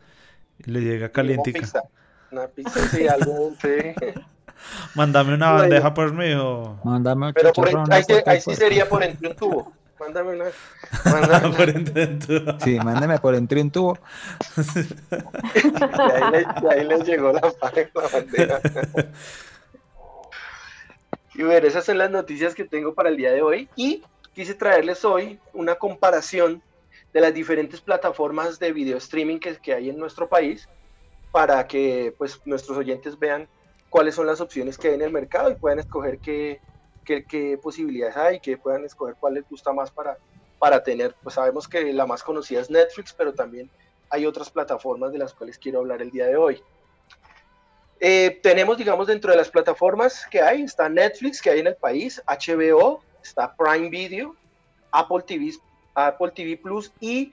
[0.60, 1.60] y le llega Una calientica.
[1.60, 1.82] pizza,
[2.32, 3.70] una pizza, sí, algo, sí.
[4.96, 6.80] Mándame una bandeja por mí o...
[6.84, 7.74] Mándame un Pero por, ahí,
[8.04, 9.74] sí- aguacate, ahí sí por- sería por entre un tubo.
[10.00, 10.46] Mándame una.
[11.06, 12.60] Mándame una- por intento.
[12.60, 13.98] Sí, mándame por entre un tubo.
[14.58, 15.60] y
[16.72, 18.60] ahí, le, ahí llegó la, la bandeja.
[21.36, 23.68] Y bueno, esas son las noticias que tengo para el día de hoy.
[23.76, 24.04] Y
[24.34, 26.62] quise traerles hoy una comparación
[27.14, 30.68] de las diferentes plataformas de video streaming que, hay en nuestro país
[31.32, 33.48] para que pues, nuestros oyentes vean
[33.90, 36.60] cuáles son las opciones que hay en el mercado y puedan escoger qué,
[37.06, 40.18] qué, qué posibilidades hay, que puedan escoger cuál les gusta más para,
[40.58, 41.16] para tener.
[41.22, 43.70] Pues sabemos que la más conocida es Netflix, pero también
[44.10, 46.64] hay otras plataformas de las cuales quiero hablar el día de hoy.
[48.00, 51.76] Eh, tenemos, digamos, dentro de las plataformas que hay, está Netflix, que hay en el
[51.76, 54.36] país, HBO, está Prime Video,
[54.92, 55.52] Apple TV,
[55.96, 57.32] Apple TV Plus y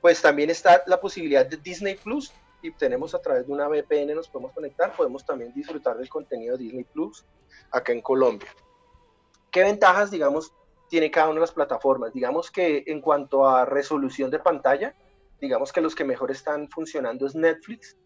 [0.00, 2.32] pues también está la posibilidad de Disney Plus
[2.62, 6.56] y tenemos a través de una VPN nos podemos conectar, podemos también disfrutar del contenido
[6.56, 7.24] de Disney Plus
[7.70, 8.48] acá en Colombia.
[9.50, 10.52] ¿Qué ventajas, digamos,
[10.88, 12.12] tiene cada una de las plataformas?
[12.12, 14.94] Digamos que en cuanto a resolución de pantalla,
[15.40, 17.96] digamos que los que mejor están funcionando es Netflix,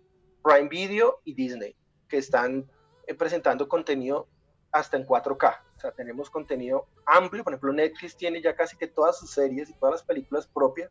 [0.42, 1.76] Prime Video y Disney,
[2.08, 2.70] que están
[3.06, 4.28] eh, presentando contenido
[4.72, 5.58] hasta en 4K.
[5.76, 7.44] O sea, tenemos contenido amplio.
[7.44, 10.90] Por ejemplo, Netflix tiene ya casi que todas sus series y todas las películas propias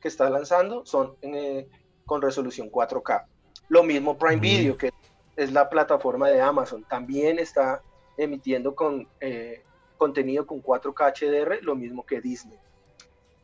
[0.00, 1.68] que está lanzando son eh,
[2.06, 3.26] con resolución 4K.
[3.68, 4.40] Lo mismo Prime.
[4.40, 4.92] Video, que
[5.36, 7.82] es la plataforma de Amazon, también está
[8.16, 9.64] emitiendo con eh,
[9.96, 12.58] contenido con 4K HDR, lo mismo que Disney.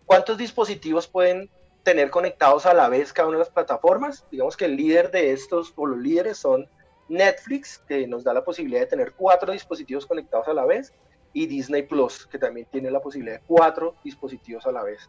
[0.06, 1.50] ¿Cuántos dispositivos pueden
[1.82, 4.26] tener conectados a la vez cada una de las plataformas?
[4.30, 6.68] Digamos que el líder de estos, o los líderes son
[7.10, 10.94] Netflix, que nos da la posibilidad de tener cuatro dispositivos conectados a la vez,
[11.32, 15.08] y Disney Plus, que también tiene la posibilidad de cuatro dispositivos a la vez.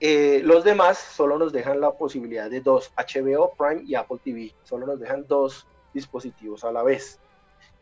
[0.00, 4.54] Eh, los demás solo nos dejan la posibilidad de dos, HBO, Prime y Apple TV.
[4.62, 7.18] Solo nos dejan dos dispositivos a la vez.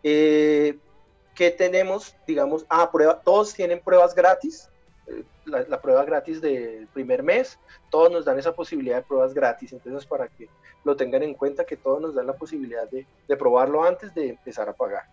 [0.02, 0.78] Eh,
[1.34, 2.16] ¿Qué tenemos?
[2.26, 4.70] Digamos, ah, prueba, todos tienen pruebas gratis.
[5.46, 7.58] Eh, La, la prueba gratis del primer mes,
[7.90, 9.72] todos nos dan esa posibilidad de pruebas gratis.
[9.72, 10.48] Entonces, para que
[10.84, 14.30] lo tengan en cuenta, que todos nos dan la posibilidad de, de probarlo antes de
[14.30, 15.04] empezar a pagar.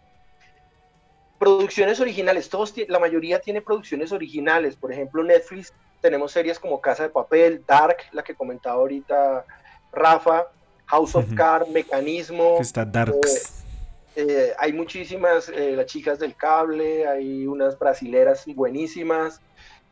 [1.39, 4.75] Producciones originales, todos, la mayoría tiene producciones originales.
[4.75, 9.45] Por ejemplo, Netflix tenemos series como Casa de Papel, Dark, la que comentaba ahorita
[9.91, 10.47] Rafa,
[10.85, 11.25] House of.
[11.35, 12.57] Cards, Mecanismo.
[12.59, 13.63] Está Darks.
[14.15, 19.41] eh, hay muchísimas, eh, las chicas del cable, hay unas brasileras buenísimas.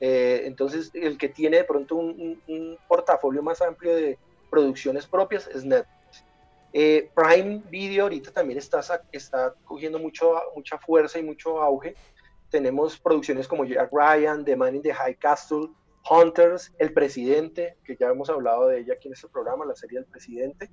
[0.04, 4.18] Eh, entonces, el que tiene de pronto un, portafolio más amplio de
[4.49, 6.26] producciones propias es Netflix.
[6.74, 8.82] Eh, Prime Video ahorita también está,
[9.12, 11.95] está cogiendo mucho, mucha fuerza y mucho auge.
[12.49, 15.70] Tenemos producciones como Jack Ryan, The Man in the High Castle,
[16.10, 19.99] Hunters, El Presidente, que ya hemos hablado de ella aquí en este programa, la serie
[19.99, 20.72] del Presidente.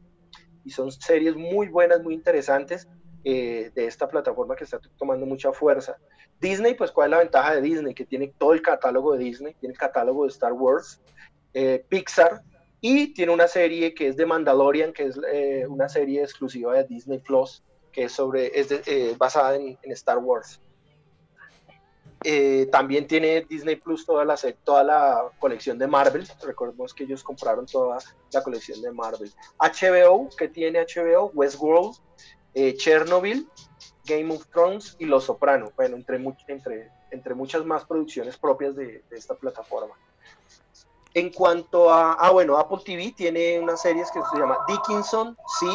[0.64, 2.89] Y son series muy buenas, muy interesantes
[3.25, 5.97] eh, de esta plataforma que está tomando mucha fuerza.
[6.41, 7.93] Disney, pues, ¿cuál es la ventaja de Disney?
[7.93, 11.01] Que tiene todo el catálogo de Disney, tiene el catálogo de Star Wars,
[11.53, 12.43] eh, Pixar,
[12.81, 16.85] y tiene una serie que es de Mandalorian, que es eh, una serie exclusiva de
[16.85, 20.61] Disney Plus, que es, sobre, es basada en, en Star Wars.
[22.71, 26.27] También tiene Disney Plus toda la, toda la colección de Marvel.
[26.45, 27.99] Recordemos que ellos compraron toda
[28.33, 29.33] la colección de Marvel.
[29.59, 31.97] HBO, que tiene HBO, Westworld,
[32.55, 33.49] eh, Chernobyl,
[34.05, 35.72] Game of Thrones y Los Soprano.
[35.76, 36.16] Bueno, entre,
[36.49, 39.94] entre, entre muchas más producciones propias de, de esta plataforma.
[41.14, 45.70] En cuanto a, ah, bueno, Apple TV tiene unas series que se llama Dickinson, Sí,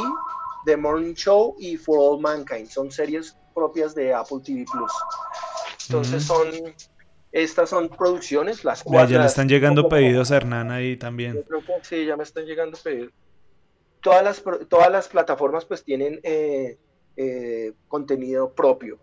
[0.65, 2.69] The Morning Show y For All Mankind.
[2.69, 4.91] Son series propias de Apple TV Plus.
[5.87, 6.47] Entonces son,
[7.31, 9.09] estas son producciones, las cuatro.
[9.09, 11.43] ya le están llegando pedidos a Hernán ahí yo también.
[11.47, 13.11] creo que sí, ya me están llegando pedidos.
[14.03, 16.77] Todas las, todas las plataformas pues tienen eh,
[17.15, 18.99] eh, contenido propio.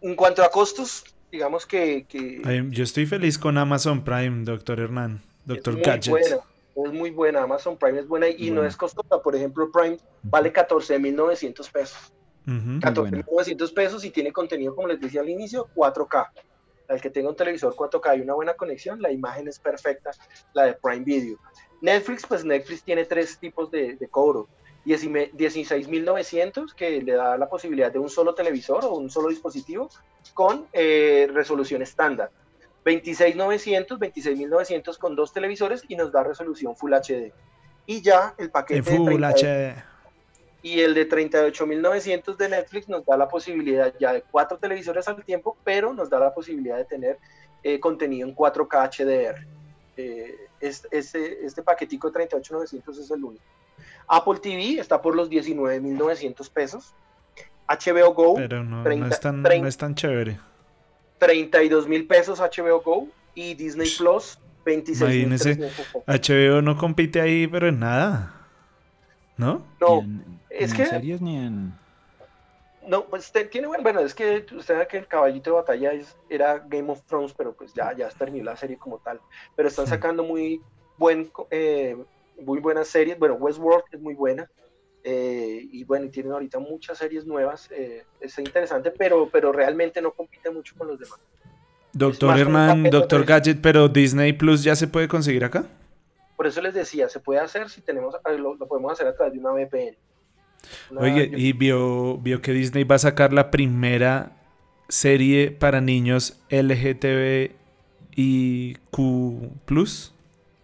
[0.00, 2.06] En cuanto a costos, digamos que,
[2.70, 6.10] Yo estoy feliz con Amazon Prime, doctor Hernán, doctor es muy Gadget.
[6.10, 6.36] buena.
[6.76, 9.20] Es muy buena, Amazon Prime es buena y no es costosa.
[9.20, 12.12] Por ejemplo, Prime vale 14.900 pesos.
[12.46, 12.80] Ujú.
[12.80, 16.30] 14.900 pesos y tiene contenido, como les decía al inicio, 4K.
[16.88, 20.12] Al que tenga un televisor 4K y una buena conexión, la imagen es perfecta,
[20.54, 21.38] la de Prime Video.
[21.80, 24.48] Netflix, pues Netflix tiene tres tipos de, de cobro.
[24.84, 29.90] 10 16.900, que le da la posibilidad de un solo televisor o un solo dispositivo
[30.34, 32.30] con eh, resolución estándar.
[32.84, 37.32] 26.900, 26.900 con dos televisores y nos da resolución Full HD.
[37.86, 39.84] Y ya el paquete de Full 30 HD.
[40.62, 45.22] y el de 38.900 de Netflix nos da la posibilidad ya de cuatro televisores al
[45.24, 47.18] tiempo, pero nos da la posibilidad de tener
[47.62, 49.46] eh, contenido en 4K HDR.
[49.98, 53.44] Eh, es- este, este paquetico de 38.900 es el único.
[54.08, 56.94] Apple TV está por los 19.900 pesos.
[57.68, 59.62] HBO Go, Pero no, no 30, es tan, 30.
[59.62, 60.38] no es tan chévere.
[61.20, 63.08] 32.000 pesos HBO Go.
[63.34, 65.56] Y Disney Plus, Imagínese.
[65.56, 66.02] 26.300.
[66.06, 68.34] HBO no compite ahí, pero en nada.
[69.36, 69.64] ¿No?
[69.80, 71.72] No, en, es ni que- en series ni en...
[72.90, 76.16] No, pues tiene bueno, bueno, es que usted sabe que el caballito de batalla es-
[76.28, 79.20] era Game of Thrones, pero pues ya, ya terminó la serie como tal.
[79.54, 79.90] Pero están Sí.
[79.90, 80.60] sacando muy
[80.98, 81.96] buen, eh,
[82.42, 83.16] muy buenas series.
[83.16, 84.50] Bueno, Westworld es muy buena.
[85.02, 87.70] eh, y bueno, y tienen ahorita muchas series nuevas.
[87.70, 91.18] eh, es interesante, pero, pero realmente no compite mucho con los demás.
[91.94, 95.64] Doctor paquete doctor Gadget, pero Disney Plus ya se puede conseguir acá.
[96.36, 99.14] Por eso les decía, se puede hacer si tenemos, eh, lo, lo podemos hacer a
[99.14, 99.96] través de una VPN.
[100.96, 104.32] Oye, yo- y vio, vio que Disney va a sacar la primera
[104.88, 107.52] serie para niños LGTB
[108.16, 110.12] y Q Plus.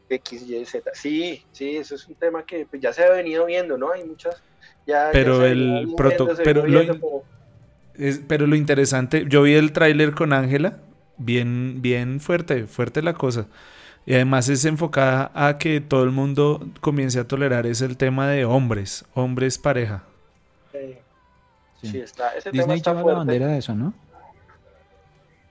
[0.09, 0.91] X, Y, Z.
[0.95, 3.93] Sí, sí, eso es un tema que pues, ya se ha venido viendo, ¿no?
[3.93, 4.37] Hay muchas.
[4.87, 5.57] Ya, Pero el
[5.87, 7.25] viendo, proto- se pero lo viendo in- como-
[7.95, 10.79] Es- pero lo interesante, yo vi el tráiler con Ángela,
[11.17, 13.47] bien, bien fuerte, fuerte la cosa.
[14.07, 18.29] Y además es enfocada a que todo el mundo comience a tolerar es el tema
[18.29, 20.05] de hombres, hombres pareja.
[20.73, 21.89] Sí.
[21.91, 23.93] sí, está, ese tema Disney está lleva la bandera de eso, ¿no?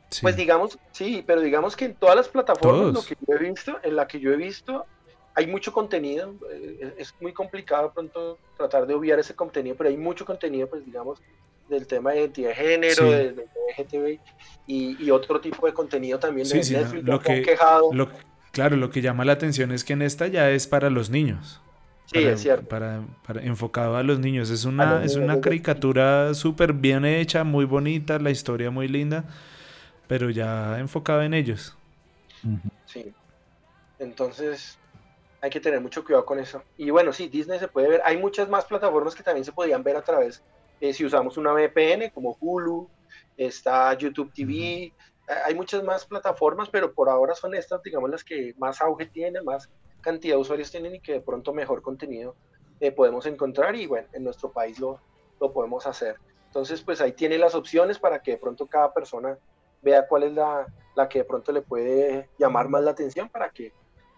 [0.10, 0.22] Sí.
[0.22, 2.94] Pues digamos, sí, pero digamos que en todas las plataformas, Todos.
[2.94, 4.86] lo que yo he visto, en la que yo he visto,
[5.34, 6.34] hay mucho contenido.
[6.52, 10.68] eh, es muy complicado de pronto tratar de obviar ese contenido, pero hay mucho contenido,
[10.70, 11.22] pues digamos,
[11.68, 13.10] del tema de identidad de género, Sí.
[13.10, 13.46] del de
[13.78, 14.20] LGTB
[14.68, 17.38] y, y otro tipo de contenido también Sí, de sí, no, Netflix, lo que han
[17.40, 17.94] que- quejado.
[17.94, 18.10] Lo-
[18.56, 21.62] claro, lo que llama la atención es que en esta ya es para los niños.
[22.06, 22.68] sí, para, es cierto.
[22.70, 24.50] para- para- enfocado a los niños.
[24.50, 29.26] Es una, es una caricatura súper bien hecha, muy bonita, la historia muy linda,
[30.08, 31.76] pero ya enfocado en ellos.
[32.86, 33.14] Sí.
[34.00, 34.78] Entonces,
[35.42, 36.64] hay que tener mucho cuidado con eso.
[36.78, 38.02] Y bueno, sí, Disney se puede ver.
[38.06, 40.42] Hay muchas más plataformas que también se podían ver a través,
[40.82, 42.90] eh, si usamos una VPN como Hulu,
[43.38, 44.92] está YouTube TV,
[45.46, 49.44] hay muchas más plataformas, pero por ahora son estas, digamos, las que más auge tienen,
[49.44, 49.70] más
[50.02, 52.36] cantidad de usuarios tienen y que de pronto mejor contenido
[52.80, 55.00] eh, podemos encontrar y bueno, en nuestro país lo,
[55.40, 56.18] lo podemos hacer.
[56.48, 59.38] Entonces, pues ahí tiene las opciones para que de pronto cada persona
[59.82, 63.50] vea cuál es la, la que de pronto le puede llamar más la atención para
[63.50, 63.74] que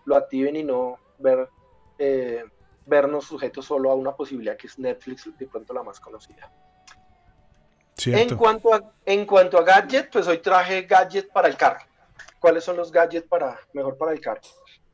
[0.05, 1.49] lo activen y no ver
[1.97, 2.43] eh,
[2.85, 6.51] vernos sujetos solo a una posibilidad que es Netflix, de pronto la más conocida.
[8.13, 11.79] En cuanto, a, en cuanto a gadget, pues hoy traje gadget para el carro.
[12.39, 14.41] ¿Cuáles son los gadgets para, mejor para el carro?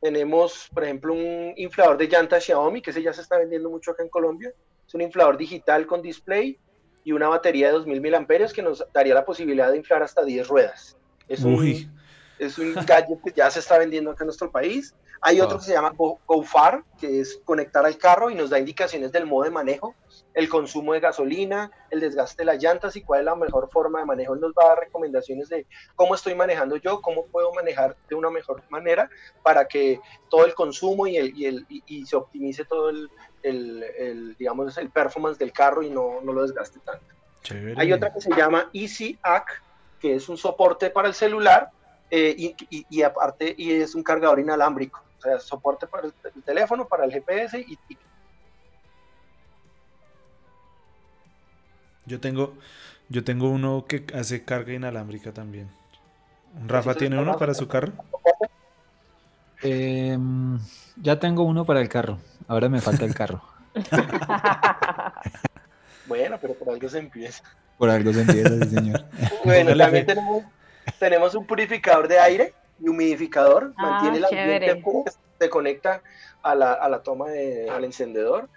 [0.02, 3.92] Tenemos, por ejemplo, un inflador de llantas Xiaomi, que ese ya se está vendiendo mucho
[3.92, 4.52] acá en Colombia.
[4.86, 6.58] Es un inflador digital con display
[7.04, 10.48] y una batería de 2000 mAh que nos daría la posibilidad de inflar hasta 10
[10.48, 10.98] ruedas.
[11.28, 11.92] Es un,
[12.40, 14.94] es un gadget que ya se está vendiendo acá en nuestro país.
[15.26, 19.14] Hay otro que se llama GoFar, que es conectar al carro y nos da indicaciones
[19.14, 19.96] del modo de manejo,
[20.34, 24.00] el consumo de gasolina, el desgaste de las llantas y cuál es la mejor forma
[24.00, 24.36] de manejo.
[24.36, 28.30] nos va a dar recomendaciones de cómo estoy manejando yo, cómo puedo manejar de una
[28.30, 29.10] mejor manera
[29.44, 33.10] para que todo el consumo y, el, y, el, y, se optimice todo el,
[33.44, 37.06] el, digamos, el performance del carro y no, no lo desgaste tanto.
[37.78, 39.18] Hay otra que se llama Easy
[40.02, 41.70] que es un soporte para el celular
[42.12, 42.56] eh, y,
[42.90, 47.60] y, aparte y es un cargador inalámbrico sea, soporte para el, teléfono, para el GPS
[47.60, 47.78] y,
[52.06, 52.54] Yo tengo,
[53.08, 55.70] yo tengo uno que hace carga inalámbrica también.
[56.68, 57.94] ¿Rafa tiene uno para su carro?
[59.62, 60.60] Em,
[60.98, 62.20] ya tengo uno para el carro.
[62.48, 63.42] Ahora me falta el carro.
[66.08, 67.44] bueno, pero por algo se empieza.
[67.78, 69.06] Por algo se empieza, sí, señor.
[69.46, 70.44] bueno, también tenemos,
[71.00, 74.84] tenemos un purificador de aire y humidificador, ah, mantiene el ambiente
[75.40, 76.02] se conecta
[76.42, 78.50] a la, a la toma de, al encendedor,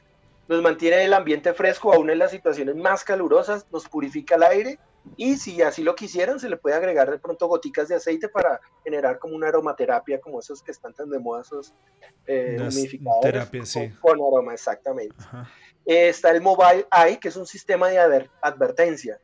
[0.49, 4.79] nos mantiene el ambiente fresco aún en las situaciones más calurosas, nos purifica el aire
[5.17, 8.61] y si así lo quisieran se le puede agregar de pronto goticas de aceite para
[8.83, 11.75] generar como una aromaterapia como esos que están tan de moda esos
[12.27, 15.17] eh, humidificadores con, aroma exactamente.
[15.87, 19.21] Está el Mobile Eye que es un sistema de advertencia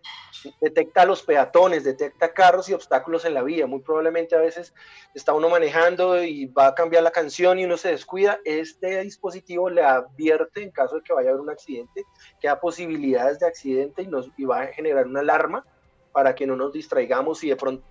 [0.61, 3.67] detecta los peatones, detecta carros y obstáculos en la vía.
[3.67, 4.75] Muy probablemente a veces
[5.15, 8.41] está uno manejando y va a cambiar la canción y uno se descuida.
[8.45, 12.05] Este dispositivo le advierte en caso de que vaya a haber un accidente,
[12.41, 15.65] que da posibilidades de accidente y, nos, y va a generar una alarma
[16.13, 17.85] para que no nos distraigamos y de pronto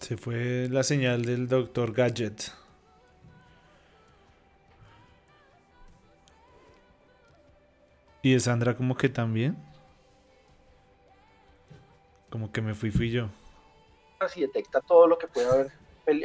[0.00, 2.52] Se fue la señal del doctor Gadget.
[8.26, 9.56] Y de Sandra como que también.
[12.28, 13.28] Como que me fui, fui yo.
[14.18, 15.70] Así detecta todo lo que puede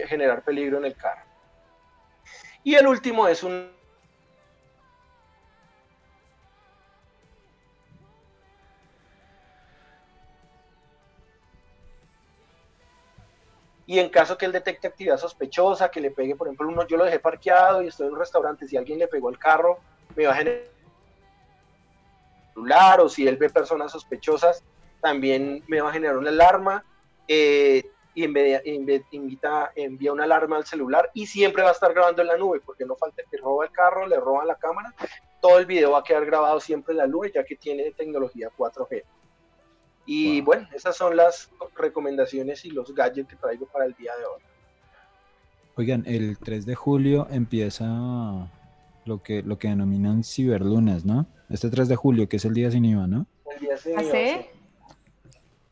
[0.07, 1.21] generar peligro en el carro.
[2.63, 3.69] Y el último es un
[13.85, 16.97] y en caso que él detecte actividad sospechosa, que le pegue, por ejemplo, uno, yo
[16.97, 19.77] lo dejé parqueado y estoy en un restaurante, si alguien le pegó el carro,
[20.15, 20.80] me va a generar
[22.53, 24.63] celular o si él ve personas sospechosas,
[25.01, 26.83] también me va a generar una alarma
[27.27, 27.83] eh,
[28.13, 32.37] y invita, envía una alarma al celular y siempre va a estar grabando en la
[32.37, 34.93] nube porque no falta que roba el carro, le roban la cámara,
[35.41, 38.49] todo el video va a quedar grabado siempre en la nube ya que tiene tecnología
[38.55, 39.03] 4G.
[40.05, 44.25] Y bueno, esas son las recomendaciones y los gadgets que traigo para el día de
[44.25, 44.41] hoy.
[45.75, 47.85] Oigan, el 3 de julio empieza
[49.05, 51.27] lo que, lo que denominan ciberlunes, ¿no?
[51.51, 53.27] Este 3 de julio, que es el día sin IVA, ¿no?
[53.53, 54.45] El día sin ¿Ah, IVA,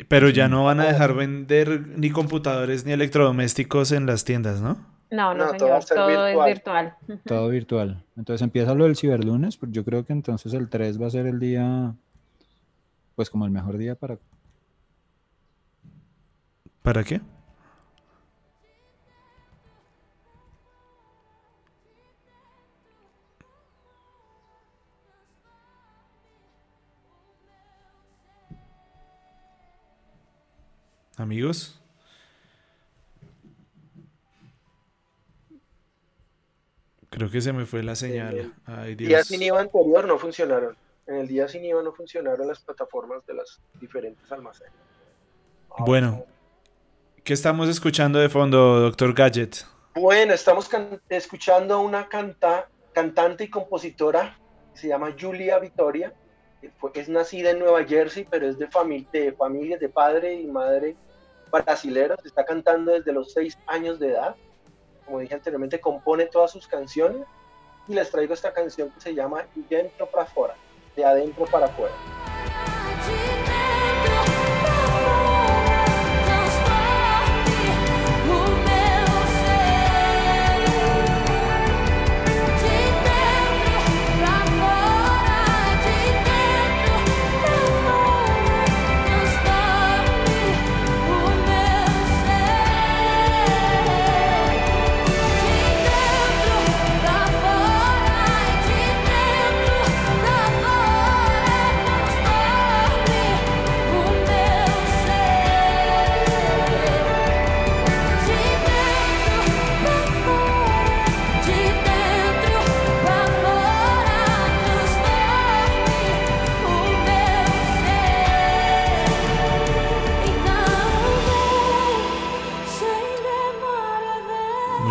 [0.07, 4.77] Pero ya no van a dejar vender ni computadores ni electrodomésticos en las tiendas, ¿no?
[5.11, 6.95] No, no, señor, todo, es virtual.
[7.25, 8.03] Todo virtual.
[8.15, 11.25] Entonces empieza lo del ciberlunes, pues yo creo que entonces el 3 va a ser
[11.25, 11.95] el día,
[13.15, 14.19] pues como el mejor día para...
[16.83, 17.21] ¿Para qué?
[31.19, 31.79] Amigos.
[37.09, 38.53] Creo que se me fue la señal.
[38.85, 40.77] El día sin IVA anterior no funcionaron.
[41.07, 44.73] En el día sin IVA no funcionaron las plataformas de las diferentes almacenes.
[45.79, 46.25] Bueno,
[47.23, 49.65] ¿qué estamos escuchando de fondo, doctor Gadget?
[49.95, 50.69] Bueno, estamos
[51.09, 54.37] escuchando a una canta cantante y compositora
[54.73, 56.13] que se llama Julia Victoria.
[56.93, 58.67] Es nacida en Nueva Jersey, pero es de,
[59.11, 60.95] de familia, de padre y madre
[61.51, 64.35] brasileros, está cantando desde los seis años de edad.
[65.05, 67.25] Como dije anteriormente, compone todas sus canciones
[67.87, 70.55] y les traigo esta canción que se llama De Dentro para Afuera,
[70.95, 71.93] de adentro para afuera.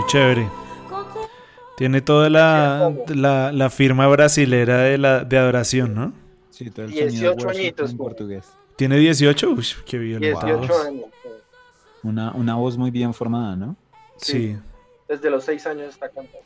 [0.09, 0.49] Chévere.
[1.77, 6.13] Tiene toda la, la, la firma brasilera de, la, de adoración, ¿no?
[6.51, 8.09] Sí, todo el sonido 18 worship añitos, en pues.
[8.09, 8.45] portugués.
[8.77, 9.51] ¿Tiene 18?
[9.51, 10.21] Uy, qué bien.
[10.21, 10.71] 18 vamos.
[10.87, 11.05] años.
[11.23, 11.29] sí.
[12.03, 13.77] Una, una voz muy bien formada, ¿no?
[14.17, 14.57] Sí,
[15.09, 16.39] Desde los seis años está cantando.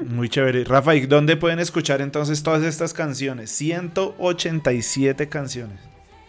[0.00, 0.64] muy chévere.
[0.64, 3.50] Rafa, ¿y dónde pueden escuchar entonces todas estas canciones?
[3.50, 5.78] 187 canciones.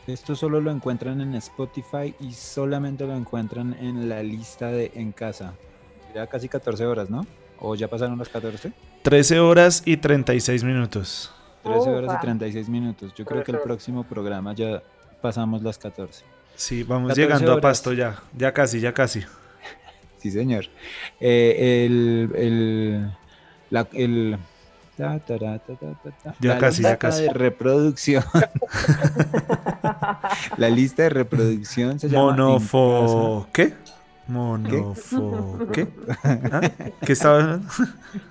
[0.06, 5.12] Esto solo lo encuentran en Spotify y solamente lo encuentran en la lista de En
[5.12, 5.54] Casa.
[6.16, 7.26] Ya casi 14 horas, ¿no?
[7.60, 8.72] ¿O ya pasaron las 14?
[9.02, 11.32] 13 horas y 36 minutos.
[11.64, 13.14] 13 horas y 36 minutos.
[13.16, 13.64] Yo creo que el 13 horas.
[13.66, 14.82] próximo programa ya
[15.22, 16.24] pasamos las 14.
[16.56, 17.62] Sí, vamos 14 llegando a horas.
[17.64, 18.16] pasto ya.
[18.38, 19.24] Ya casi, ya casi.
[20.20, 20.66] Sí, señor.
[21.20, 23.12] Eh, el, el,
[23.70, 24.38] la, el,
[24.98, 25.76] ta, ta, ta, ta,
[26.24, 26.36] ta.
[26.40, 27.24] Ya La casi, ya lista casi.
[27.24, 28.24] de reproducción.
[30.58, 33.48] la lista de reproducción se llama Monofo...
[33.52, 33.74] ¿Qué?
[34.28, 35.68] Monofo...
[35.72, 35.88] ¿Qué?
[36.24, 36.62] ¿Ah?
[37.06, 37.68] ¿Qué estaba hablando?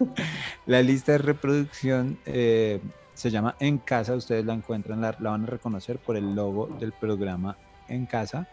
[0.66, 2.81] La lista de reproducción eh,
[3.15, 6.66] se llama En Casa, ustedes la encuentran, la, la van a reconocer por el logo
[6.81, 7.57] del programa
[7.89, 8.49] En Casa.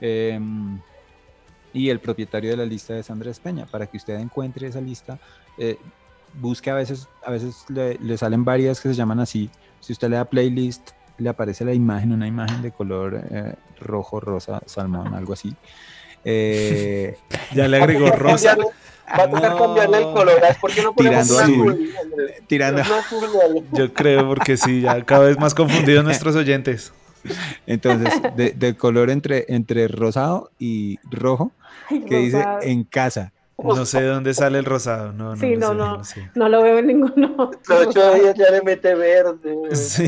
[0.00, 0.40] Eh,
[1.72, 3.66] y el propietario de la lista es Andrés Peña.
[3.66, 5.18] Para que usted encuentre esa lista,
[5.56, 5.78] eh,
[6.34, 9.50] busque a veces, a veces le, le salen varias que se llaman así.
[9.78, 14.20] Si usted le da playlist, le aparece la imagen, una imagen de color eh, rojo,
[14.20, 15.54] rosa, salmón, algo así.
[16.24, 17.16] Eh,
[17.54, 18.56] Ya le agregó rosa.
[18.56, 19.58] Va a tocar No.
[19.58, 20.40] cambiarle el color.
[20.40, 21.70] ¿sabes ¿Por qué no ponemos Tirando azul.
[21.72, 21.90] azul?
[22.46, 22.82] tirando.
[22.82, 23.64] Azul.
[23.72, 26.92] Yo creo, porque sí, ya cada vez más confundidos nuestros oyentes.
[27.66, 31.52] Entonces, de, de color entre, entre rosado y rojo,
[31.90, 33.32] Ay, que dice en casa.
[33.62, 35.12] No sé de dónde sale el rosado.
[35.12, 36.24] No, no, Sí, no, no, sé, no.
[36.24, 36.30] sé.
[36.34, 37.50] No lo veo en ninguno.
[37.68, 39.54] Los ocho días ya le mete verde.
[39.76, 40.06] Sí.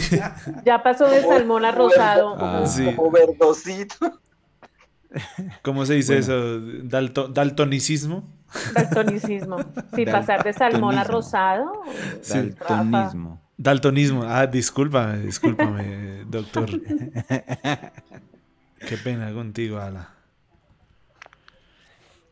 [0.65, 2.35] Ya pasó de salmón a rosado.
[2.39, 2.65] Ah.
[2.67, 2.85] Sí.
[2.97, 4.21] Como verdosito.
[5.63, 6.25] ¿Cómo se dice Bueno.
[6.25, 6.61] eso?
[6.89, 8.29] Dalto- ¿Daltonicismo?
[8.75, 9.57] Daltonicismo.
[9.95, 11.83] Sí, pasar de salmón a rosado.
[12.21, 12.53] Sí.
[12.69, 13.41] Daltonismo.
[13.57, 14.25] Daltonismo.
[14.25, 16.69] Ah, discúlpame, discúlpame, doctor.
[18.89, 20.11] Qué pena contigo, Ala.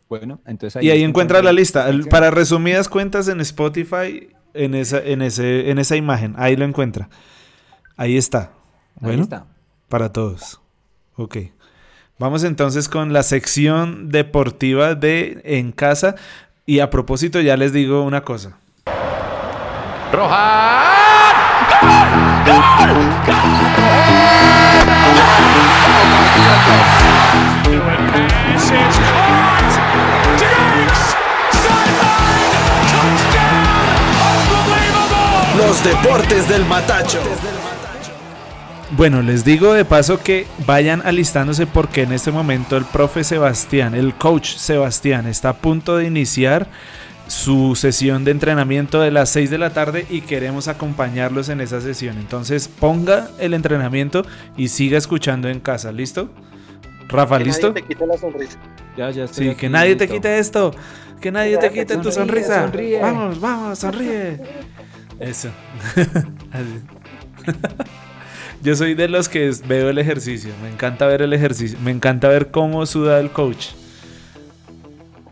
[0.08, 1.88] Bueno, entonces Y ahí encuentra la lista.
[2.10, 7.08] Para resumidas cuentas en Spotify, en esa, en ese, en esa imagen, ahí lo encuentra.
[7.96, 8.50] Ahí está.
[8.96, 9.46] Ahí Bueno, está.
[9.88, 10.60] para todos.
[11.14, 11.36] Ok.
[12.20, 16.16] Vamos entonces con la sección deportiva de En Casa.
[16.66, 18.58] Y a propósito, ya les digo una cosa.
[35.56, 37.18] Los deportes del Matacho.
[38.96, 43.94] Bueno, les digo de paso que vayan alistándose porque en este momento el profe Sebastián,
[43.94, 46.66] el coach Sebastián, está a punto de iniciar
[47.28, 51.80] su sesión de entrenamiento de las 6 de la tarde y queremos acompañarlos en esa
[51.80, 52.18] sesión.
[52.18, 54.26] Entonces ponga el entrenamiento
[54.56, 56.28] y siga escuchando en casa, ¿listo?
[57.08, 57.68] Rafa, Que ¿listo?
[57.68, 58.58] Nadie te quite la sonrisa.
[58.96, 60.74] Ya, ya estoy Sí, que nadie te quite esto.
[61.20, 62.62] Que nadie te quite tu sonrisa.
[62.62, 63.00] sonríe.
[63.00, 64.40] Vamos, vamos, sonríe.
[65.20, 65.50] Eso.
[68.62, 70.52] Yo soy de los que veo el ejercicio.
[70.62, 71.78] Me encanta ver el ejercicio.
[71.82, 73.68] Me encanta ver cómo suda el coach.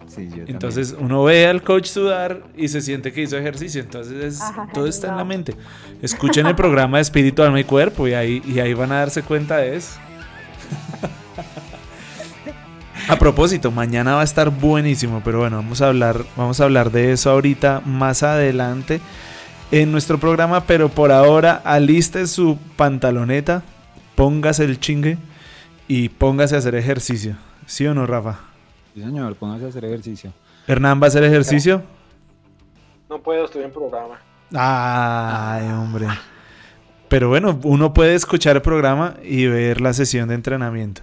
[0.08, 0.44] Sí, yo también.
[0.48, 3.82] Entonces uno ve al coach sudar y se siente que hizo ejercicio.
[3.82, 5.54] Entonces es- Ajá, todo está en la mente.
[6.00, 9.22] Escuchen el programa de Espíritu, Alma y Cuerpo y ahí, y ahí van a darse
[9.22, 9.98] cuenta de eso.
[13.08, 16.90] A propósito, mañana va a estar buenísimo, pero bueno, vamos a hablar, vamos a hablar
[16.90, 19.00] de eso ahorita más adelante
[19.70, 23.62] en nuestro programa, pero por ahora aliste su pantaloneta,
[24.14, 25.18] póngase el chingue
[25.86, 27.36] y póngase a hacer ejercicio.
[27.66, 28.40] ¿Sí o no, Rafa?
[28.94, 30.32] Sí, señor, póngase a hacer ejercicio.
[30.66, 31.82] ¿Hernán va a hacer ejercicio?
[33.08, 34.20] No puedo, estoy en programa.
[34.54, 36.06] Ay, hombre.
[37.08, 41.02] Pero bueno, uno puede escuchar el programa y ver la sesión de entrenamiento.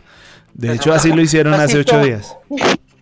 [0.53, 2.35] De hecho, así lo hicieron hace ocho días.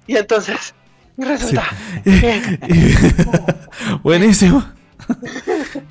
[0.08, 0.74] Y entonces,
[1.18, 1.66] resulta.
[4.04, 4.64] Buenísimo.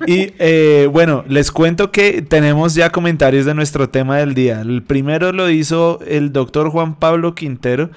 [0.05, 4.61] Y eh, bueno, les cuento que tenemos ya comentarios de nuestro tema del día.
[4.61, 7.89] El primero lo hizo el doctor Juan Pablo Quintero.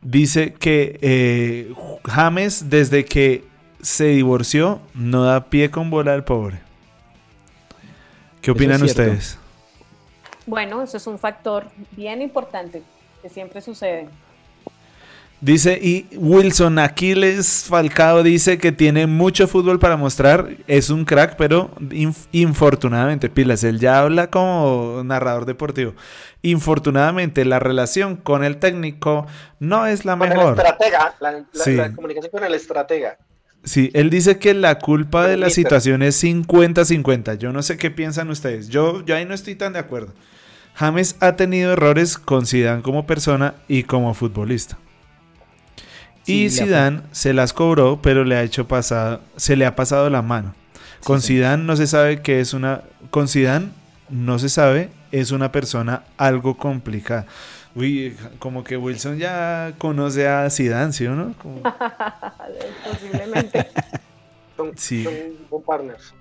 [0.00, 1.72] Dice que eh,
[2.04, 3.44] James, desde que
[3.80, 6.60] se divorció, no da pie con bola al pobre.
[8.40, 9.38] ¿Qué opinan ustedes?
[10.46, 12.82] Bueno, eso es un factor bien importante
[13.22, 14.08] que siempre sucede.
[15.44, 21.34] Dice, y Wilson Aquiles Falcao dice que tiene mucho fútbol para mostrar, es un crack,
[21.36, 25.94] pero inf- infortunadamente, pilas, él ya habla como narrador deportivo.
[26.42, 29.26] Infortunadamente, la relación con el técnico
[29.58, 30.56] no es la Con el mejor.
[30.58, 31.74] estratega, la, la- Sí.
[31.74, 33.18] la comunicación con el estratega.
[33.64, 37.34] Sí, él dice que la culpa de la situación es 50-50.
[37.34, 38.68] Yo no sé qué piensan ustedes.
[38.68, 40.12] Yo, yo ahí no estoy tan de acuerdo.
[40.74, 44.78] James ha tenido errores con Zidane como persona y como futbolista.
[46.26, 50.08] Y Sí, Zidane se las cobró, pero le ha hecho pasado, se le ha pasado
[50.10, 50.54] la mano.
[51.04, 53.66] Con Sí, Zidane no se sabe que es una con Zidane
[54.08, 57.26] no se sabe, es una persona algo complicada.
[57.74, 61.32] Uy, como que Wilson ya conoce a Zidane, ¿sí o no?
[61.42, 61.62] Como-
[62.84, 63.66] Posiblemente.
[64.56, 65.04] Son, Sí.
[65.04, 65.12] son,
[65.50, 66.14] son partners.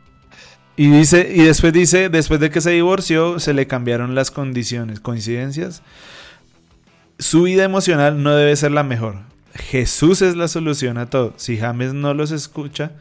[0.77, 4.99] Y dice, y después dice, después de que se divorció, se le cambiaron las condiciones,
[5.01, 5.81] coincidencias.
[7.19, 9.17] Su vida emocional no debe ser la mejor.
[9.53, 11.33] Jesús es la solución a todo.
[11.37, 12.91] Si James no los escucha,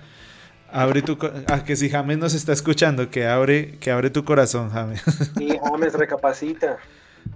[0.72, 1.18] abre tu
[1.48, 5.02] ah, que si James nos está escuchando, que abre, que abre tu corazón, James.
[5.40, 6.78] Y James recapacita.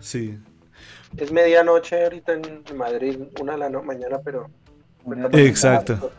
[0.00, 0.38] sí.
[1.16, 4.50] Es medianoche ahorita en Madrid, una de la no- mañana, pero.
[5.32, 6.10] Exacto.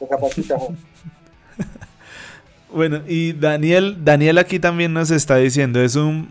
[0.00, 0.56] Recapacita.
[2.72, 6.28] Bueno, y Daniel, Daniel aquí también nos está diciendo, es un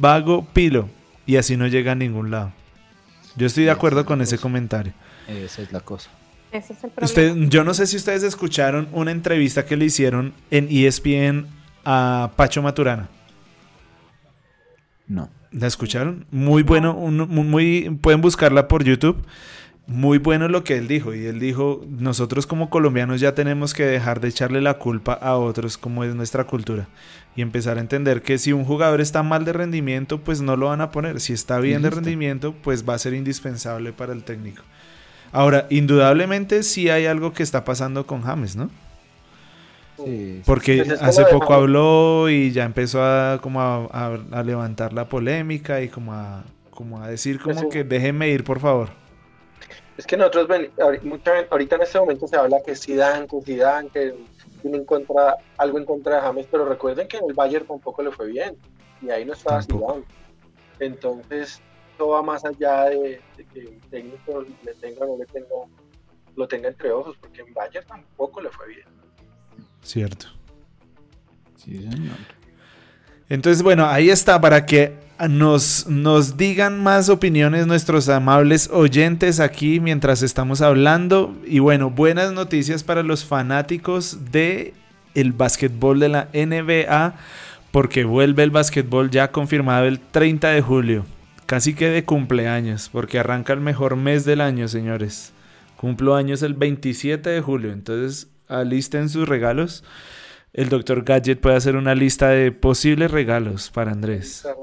[0.00, 0.88] vago pilo
[1.26, 2.52] y así no llega a ningún lado.
[3.36, 4.92] Yo estoy de acuerdo con ese comentario.
[5.28, 6.10] Esa es la cosa.
[6.52, 7.04] Ese es el problema.
[7.04, 11.46] Usted, yo no sé si ustedes escucharon una entrevista que le hicieron en ESPN
[11.84, 13.08] a Pacho Maturana.
[15.08, 15.28] No.
[15.52, 16.26] ¿La escucharon?
[16.30, 19.24] Muy bueno, un- muy, pueden buscarla por YouTube.
[19.86, 21.14] Muy bueno lo que él dijo.
[21.14, 25.36] Y él dijo, nosotros como colombianos ya tenemos que dejar de echarle la culpa a
[25.36, 26.88] otros como es nuestra cultura.
[27.36, 30.66] Y empezar a entender que si un jugador está mal de rendimiento, pues no lo
[30.66, 31.20] van a poner.
[31.20, 34.62] Si está bien de rendimiento, pues va a ser indispensable para el técnico.
[35.36, 38.70] Ahora, indudablemente sí hay algo que está pasando con James, ¿no?
[40.02, 44.42] Sí, Porque Pues hace poco James- habló y ya empezó a como a, a- a
[44.42, 47.68] levantar la polémica y como a, como a decir como Pues sí.
[47.70, 48.88] que déjenme ir, por favor.
[49.96, 50.70] Es que nosotros, ven-
[51.50, 54.14] ahorita en este momento se habla que Zidane, que Zidane, que
[54.60, 58.02] tiene en contra, algo en contra de James, pero recuerden que en el Bayern tampoco
[58.02, 58.56] le fue bien,
[59.00, 59.62] y ahí no estaba.
[59.62, 60.02] Zidane.
[60.80, 61.62] Entonces,
[61.96, 65.48] todo va más allá de, de que el técnico le tenga o no le tenga,
[66.36, 68.86] lo tenga entre ojos, porque en Bayern tampoco le fue bien.
[69.82, 70.26] Cierto.
[71.56, 72.16] sí, señor.
[73.28, 74.94] Entonces, bueno, ahí está para que
[75.28, 81.34] nos, nos digan más opiniones nuestros amables oyentes aquí mientras estamos hablando.
[81.44, 84.74] Y bueno, buenas noticias para los fanáticos de
[85.14, 87.14] el básquetbol de la NBA,
[87.70, 91.06] porque vuelve el básquetbol ya confirmado el 30 de julio.
[91.46, 95.32] Casi que de cumpleaños, porque arranca el mejor mes del año, señores.
[95.76, 99.84] Cumplo años el 27 de julio, entonces alisten sus regalos.
[100.52, 104.44] El doctor Gadget puede hacer una lista de posibles regalos para Andrés.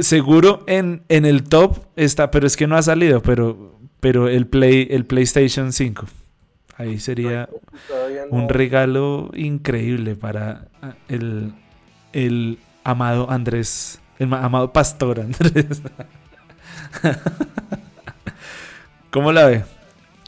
[0.00, 4.46] Seguro en, en el top está, pero es que no ha salido, pero, pero el,
[4.46, 6.06] Play, el PlayStation 5.
[6.76, 7.48] Ahí sería
[8.30, 10.68] no- un regalo increíble para
[11.08, 11.52] el,
[12.12, 12.58] el
[12.88, 15.82] amado Andrés, el amado pastor Andrés.
[19.10, 19.64] ¿Cómo la ve?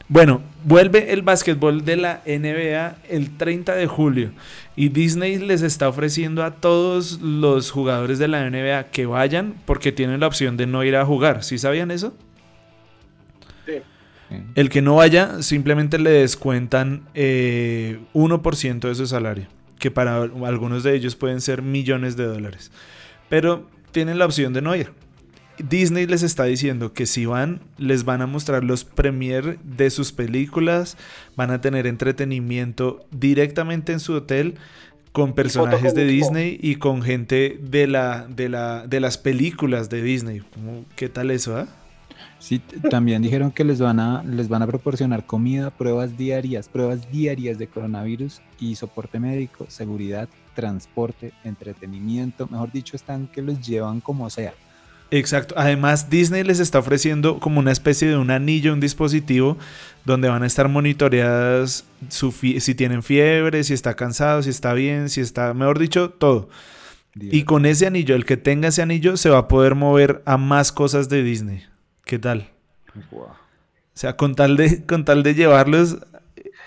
[0.07, 4.31] Bueno, vuelve el básquetbol de la NBA el 30 de julio
[4.75, 9.91] y Disney les está ofreciendo a todos los jugadores de la NBA que vayan porque
[9.91, 11.43] tienen la opción de no ir a jugar.
[11.43, 12.13] ¿Sí sabían eso?
[13.65, 13.73] Sí.
[14.29, 14.35] Sí.
[14.53, 19.47] El que no vaya simplemente le descuentan eh, 1% de su salario,
[19.81, 22.71] que para algunos de ellos pueden ser millones de dólares.
[23.29, 24.91] Pero tienen la opción de no ir.
[25.57, 30.11] Disney les está diciendo que si van, les van a mostrar los premier de sus
[30.11, 30.97] películas,
[31.35, 34.55] van a tener entretenimiento directamente en su hotel
[35.11, 36.05] con personajes de.
[36.05, 40.41] Disney y con gente de la de la de las películas de Disney.
[40.53, 41.67] ¿Cómo- ¿Qué tal eso, ah?
[42.41, 42.59] Sí,
[42.89, 47.59] también dijeron que les van a les van a proporcionar comida, pruebas diarias, pruebas diarias
[47.59, 54.27] de coronavirus y soporte médico, seguridad, transporte, entretenimiento, mejor dicho, están que los llevan como
[54.31, 54.55] sea.
[55.11, 55.53] Exacto.
[55.55, 59.57] Además, Disney les está ofreciendo como una especie de un anillo, un dispositivo
[60.03, 65.09] donde van a estar monitoreadas su si tienen fiebre, si está cansado, si está bien,
[65.09, 66.49] si está, mejor dicho, todo.
[67.13, 70.37] Y con ese anillo, el que tenga ese anillo se va a poder mover a
[70.37, 71.70] más cosas de Disney.
[72.05, 72.49] ¿Qué tal?
[73.11, 73.27] O
[73.93, 75.97] sea, con tal de, con tal de llevarlos,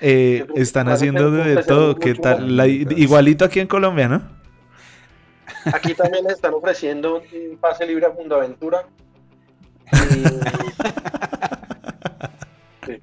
[0.01, 1.97] eh, están haciendo de todo.
[1.97, 2.57] ¿Qué tal?
[2.57, 4.23] La- igualito aquí en Colombia, ¿no?
[5.73, 7.17] Aquí también les están ofreciendo
[7.51, 8.83] un pase libre a Fundaventura.
[9.93, 10.25] Y-
[12.87, 12.99] Sí.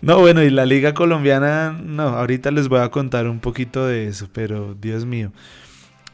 [0.00, 4.08] No, bueno, y la liga colombiana, no, ahorita les voy a contar un poquito de
[4.08, 5.30] eso, pero Dios mío,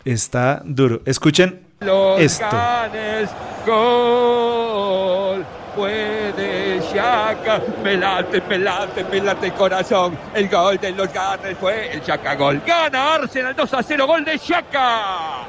[0.04, 1.00] está duro.
[1.06, 2.46] Escuchen Los esto.
[2.50, 3.30] Ganes,
[3.66, 5.44] gol,
[5.74, 12.00] fue de Shaka, pelate, pelate, pelate el corazón, el gol de los Ganes fue el
[12.02, 15.46] Shaka gol, gana Arsenal 2 a 0, gol de Shaka.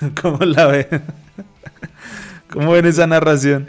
[0.22, 1.02] ¿Cómo la ven?
[2.50, 3.68] ¿Cómo ven esa narración?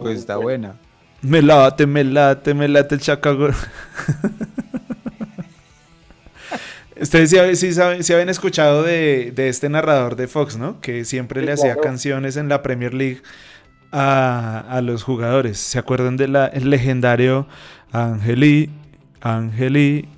[0.00, 0.74] Pues está buena.
[1.22, 3.48] Me late, me late, me late el chacago.
[7.00, 10.80] Ustedes sí, sí saben- sí habían escuchado de, de este narrador de Fox, ¿no?
[10.80, 11.80] Que siempre Sí, le hacía claro.
[11.82, 13.22] canciones en la Premier League
[13.90, 15.58] a, a los jugadores.
[15.58, 16.32] ¿Se acuerdan del
[16.68, 17.48] legendario
[17.92, 18.70] Angeli,
[19.22, 20.08] Angeli,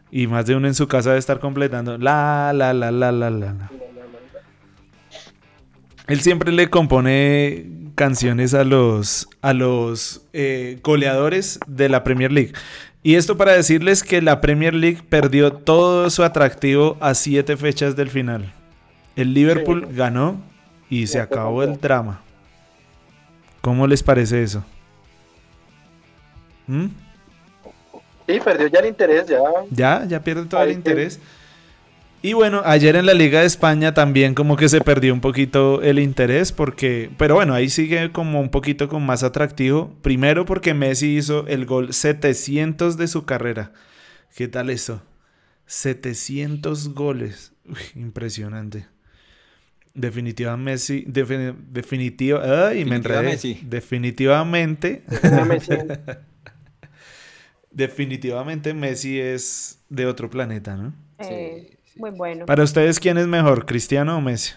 [0.10, 3.30] Y más de uno en su casa debe estar completando la, la, la, la, la,
[3.30, 3.54] la.
[3.54, 3.70] la.
[6.08, 7.66] Él siempre le compone
[7.96, 12.54] canciones a los, a los eh, goleadores de la Premier League.
[13.04, 17.96] Y esto para decirles que la Premier League perdió todo su atractivo a siete fechas
[17.96, 18.54] del final.
[19.16, 20.42] El Liverpool ganó
[20.90, 22.22] y se acabó el drama.
[23.62, 24.64] ¿Cómo les parece eso?
[26.68, 26.88] ¿Mm?
[28.28, 29.40] Sí, perdió ya el interés, ya.
[29.72, 31.20] Ya, ya pierde todo el Ahí interés.
[32.24, 35.82] Y bueno, ayer en la Liga de España también como que se perdió un poquito
[35.82, 39.96] el interés porque, pero bueno, ahí sigue como un poquito con más atractivo.
[40.02, 43.72] Primero porque Messi hizo el gol 700 de su carrera.
[44.36, 45.04] ¿Qué tal eso?
[45.68, 47.54] 700 goles.
[47.66, 48.88] Uy, impresionante.
[49.94, 53.24] Definitiva Messi, defini- definitiva, ay, me enredé.
[53.24, 53.60] Messi.
[53.64, 56.00] Definitivamente, Messi-
[57.72, 60.94] definitivamente Messi es de otro planeta, ¿no?
[61.20, 62.46] Eh, Muy bueno.
[62.46, 64.54] Para ustedes, ¿quién es mejor, Cristiano o Messi?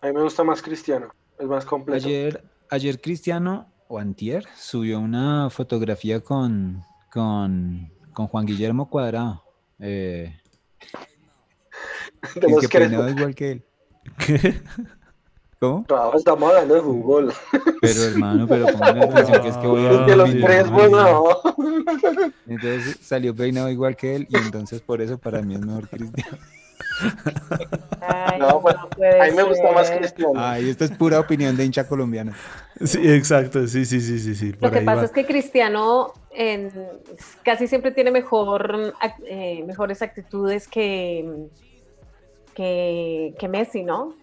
[0.00, 1.08] A mí me gusta más Cristiano,
[1.38, 2.06] es más completo.
[2.06, 9.44] Ayer, ayer Cristiano o Antier subió una fotografía con, con, con Juan Guillermo Cuadrado.
[9.78, 10.38] eh,
[12.48, 13.64] los que igual que él.
[14.26, 14.60] ¿Qué?
[15.64, 15.86] ¿Cómo?
[15.88, 17.32] No, estamos hablando de fútbol.
[17.80, 19.90] Pero hermano, pero póngale atención que es que voy a...
[20.04, 21.28] de los tres, bueno.
[22.46, 26.38] Entonces salió peinado igual que él y entonces por eso para mí es mejor Cristiano.
[28.00, 29.90] Ay, No, pues, puede a mí me gusta más.
[29.90, 30.32] Cristiano.
[30.36, 32.32] Ay, esto es pura opinión de hincha colombiano.
[32.82, 34.52] Sí, exacto, sí, sí, sí, sí, sí.
[34.60, 35.04] Lo que pasa va.
[35.04, 36.70] es que Cristiano en-
[37.42, 38.94] casi siempre tiene mejor,
[39.26, 41.46] eh, mejores actitudes que,
[42.54, 44.14] que, que Messi, ¿no?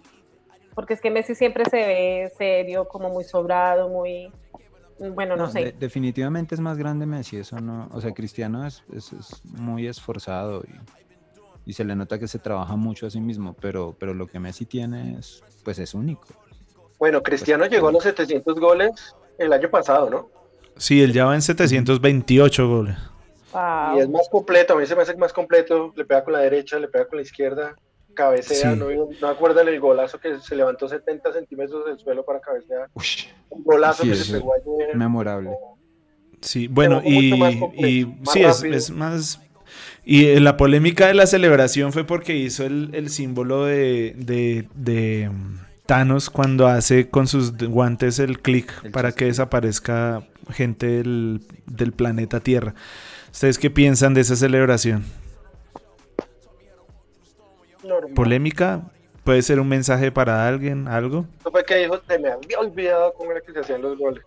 [0.76, 4.32] Porque es que Messi siempre se ve serio, como muy sobrado, muy...
[5.00, 5.66] Bueno, no, No, sé.
[5.66, 9.88] de- definitivamente es más grande Messi, eso no, o sea, Cristiano es, es- es muy
[9.88, 10.62] esforzado
[11.66, 14.28] y, y se le nota que se trabaja mucho a sí mismo, pero, pero lo
[14.28, 16.28] que Messi tiene es, pues es único.
[17.00, 18.92] Bueno, Cristiano llegó a los 700 goles
[19.40, 20.30] el año pasado, ¿no?
[20.78, 22.96] Sí, él ya va en 728 goles.
[23.52, 23.98] Wow.
[23.98, 26.40] Y es más completo, a mí se me hace más completo, le pega con la
[26.40, 27.76] derecha, le pega con la izquierda,
[28.14, 28.80] cabecea, Sí.
[28.80, 28.88] no,
[29.22, 32.90] no acuerdan el golazo que se levantó 70 centímetros del suelo para cabecear,
[33.50, 34.96] un golazo Sí, que se pegó ayer.
[34.96, 35.52] memorable.
[36.42, 39.40] Sí, bueno, más y, completo, y más sí, es, más...
[40.04, 44.68] Y eh, la polémica de la celebración fue porque hizo el, el símbolo de, de,
[44.74, 51.42] de, mm, Thanos cuando hace con sus guantes el clic para que desaparezca gente del,
[51.68, 52.74] del planeta Tierra.
[53.32, 55.04] ¿Ustedes qué piensan de esa celebración?
[58.16, 58.82] ¿Polémica?
[59.24, 60.88] ¿Puede ser un mensaje para alguien?
[60.88, 61.26] ¿Algo?
[61.40, 64.24] Eso fue que dijo, se me había olvidado cómo era que se hacían los goles.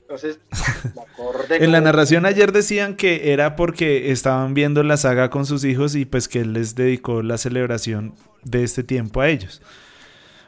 [0.00, 0.40] Entonces,
[0.96, 1.64] me acordé.
[1.64, 5.94] En la narración ayer decían que era porque estaban viendo la saga con sus hijos
[5.94, 9.62] y pues que él les dedicó la celebración de este tiempo a ellos.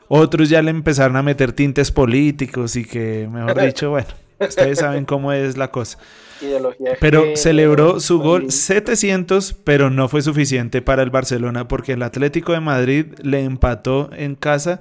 [0.09, 4.09] Otros ya le empezaron a meter tintes políticos y que, mejor dicho, bueno,
[4.41, 5.99] Ustedes saben cómo es la cosa.
[6.41, 8.51] Ideología Pero celebró su gol ahí.
[8.51, 14.11] 700, pero no fue suficiente para el Barcelona porque el Atlético de Madrid le empató
[14.13, 14.81] en casa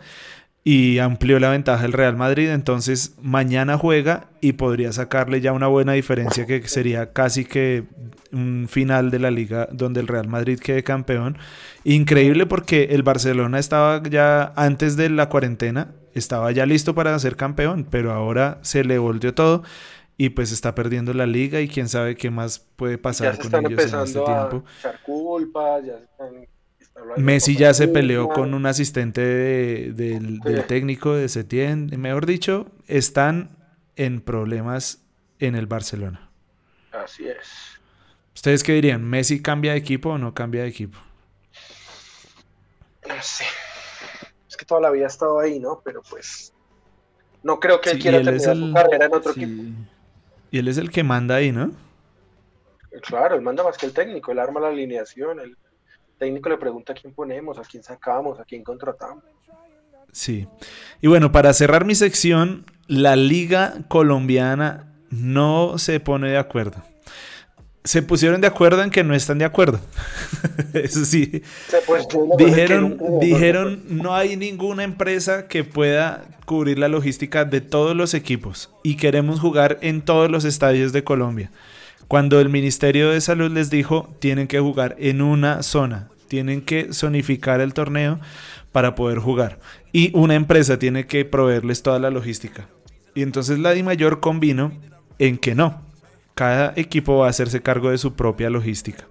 [0.63, 2.49] y amplió la ventaja el Real Madrid.
[2.49, 7.85] Entonces mañana juega y podría sacarle ya una buena diferencia que sería casi que
[8.31, 11.37] un final de la liga donde el Real Madrid quede campeón.
[11.83, 17.35] Increíble porque el Barcelona estaba ya antes de la cuarentena, estaba ya listo para ser
[17.35, 19.63] campeón, pero ahora se le volvió todo
[20.21, 23.93] y pues está perdiendo la liga y quién sabe qué más puede pasar con ellos
[23.93, 24.65] en este tiempo.
[25.03, 26.45] culpas, ya están...
[27.15, 31.89] Messi ya se peleó con un asistente de- del, técnico de Setién.
[31.97, 33.55] Mejor dicho, están
[33.95, 35.05] en problemas
[35.39, 36.29] en el Barcelona.
[36.91, 37.47] Así es.
[38.35, 39.01] ¿Ustedes qué dirían?
[39.05, 40.97] ¿Messi cambia de equipo o no cambia de equipo?
[43.07, 43.45] No sé.
[44.49, 45.81] Es que toda la vida ha estado ahí, ¿no?
[45.85, 46.51] Pero pues...
[47.41, 49.43] No creo que él Sí, quiera él terminar su el- carrera en otro Sí.
[49.43, 49.63] equipo.
[50.51, 51.71] Y él es el que manda ahí, ¿no?
[53.01, 55.55] Claro, él manda más que el técnico, él arma la alineación, el
[56.17, 59.23] técnico le pregunta a quién ponemos, a quién sacamos, a quién contratamos.
[60.11, 60.47] Sí.
[61.01, 66.83] Y bueno, para cerrar mi sección, la liga colombiana no se pone de acuerdo.
[67.83, 69.79] Se pusieron de acuerdo en que no están de acuerdo.
[70.73, 71.41] Eso sí.
[71.71, 78.13] No Dijeron, dijeron, no hay ninguna empresa que pueda cubrir la logística de todos los
[78.13, 81.51] equipos y queremos jugar en todos los estadios de Colombia.
[82.07, 86.89] Cuando el Ministerio de Salud les dijo, tienen que jugar en una zona, tienen que
[86.91, 88.19] zonificar el torneo
[88.71, 89.59] para poder jugar.
[89.91, 92.67] Y una empresa tiene que proveerles toda la logística.
[93.13, 94.71] Y entonces la DIMAYOR convino
[95.19, 95.88] en que no.
[96.39, 99.03] Cada equipo va a hacerse cargo de su propia logística.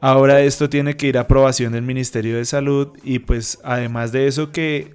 [0.00, 4.28] Ahora esto tiene que ir a aprobación del Ministerio de Salud y pues además de
[4.28, 4.94] eso que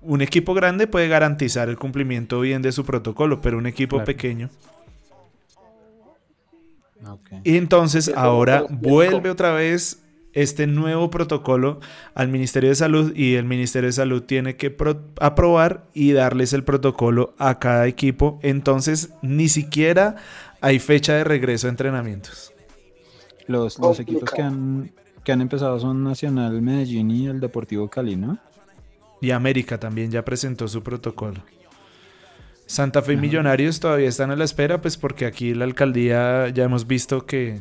[0.00, 4.06] un equipo grande puede garantizar el cumplimiento bien de su protocolo, pero un equipo Claro.
[4.06, 4.48] pequeño.
[7.44, 10.00] Y entonces ahora vuelve otra vez
[10.32, 11.80] este nuevo protocolo
[12.14, 16.52] al Ministerio de Salud y el Ministerio de Salud tiene que pro- aprobar y darles
[16.54, 18.38] el protocolo a cada equipo.
[18.42, 20.16] Entonces ni siquiera
[20.64, 22.52] hay fecha de regreso a entrenamientos.
[23.46, 24.92] Los, los equipos que han,
[25.22, 28.38] que han empezado son Nacional Medellín y el Deportivo Cali, ¿no?
[29.20, 31.42] Y América también ya presentó su protocolo.
[32.66, 33.16] Santa Fe y.
[33.16, 37.60] Millonarios todavía están a la espera, pues porque aquí la alcaldía ya hemos visto que,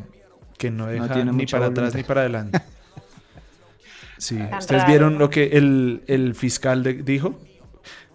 [0.57, 1.97] que no deja tiene ni para atrás voluntad.
[1.97, 2.61] ni para adelante.
[4.17, 7.37] Sí, ustedes vieron lo que el, el fiscal de- dijo,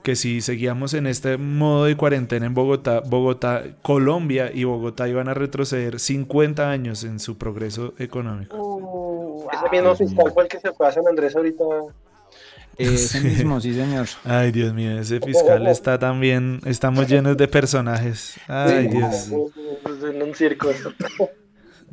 [0.03, 5.29] que si seguíamos en este modo de cuarentena en Bogotá, Bogotá, Colombia y Bogotá iban
[5.29, 8.57] a retroceder 50 años en su progreso económico.
[8.57, 11.65] Uh, Ese mismo fiscal fue el que se fue a San Andrés ahorita.
[12.79, 14.07] Ese mismo, sí, señor.
[14.25, 18.39] Ay, Dios mío, ese fiscal está también, estamos llenos de personajes.
[18.47, 19.31] Ay, Sí, Dios.
[20.05, 20.71] En un circo.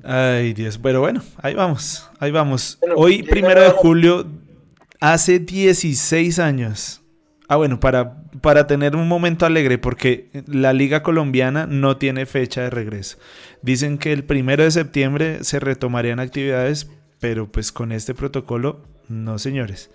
[0.03, 0.77] Ay, Dios.
[0.77, 2.77] Pero bueno, ahí vamos, ahí vamos.
[2.81, 4.27] Bueno, Hoy, primero de julio,
[4.99, 7.01] hace 16 años.
[7.47, 12.61] Ah, bueno, para, para tener un momento alegre, porque la Liga Colombiana no tiene fecha
[12.61, 13.17] de regreso.
[13.61, 16.89] Dicen que el primero de septiembre se retomarían actividades,
[17.19, 19.91] pero pues con este protocolo, no, señores.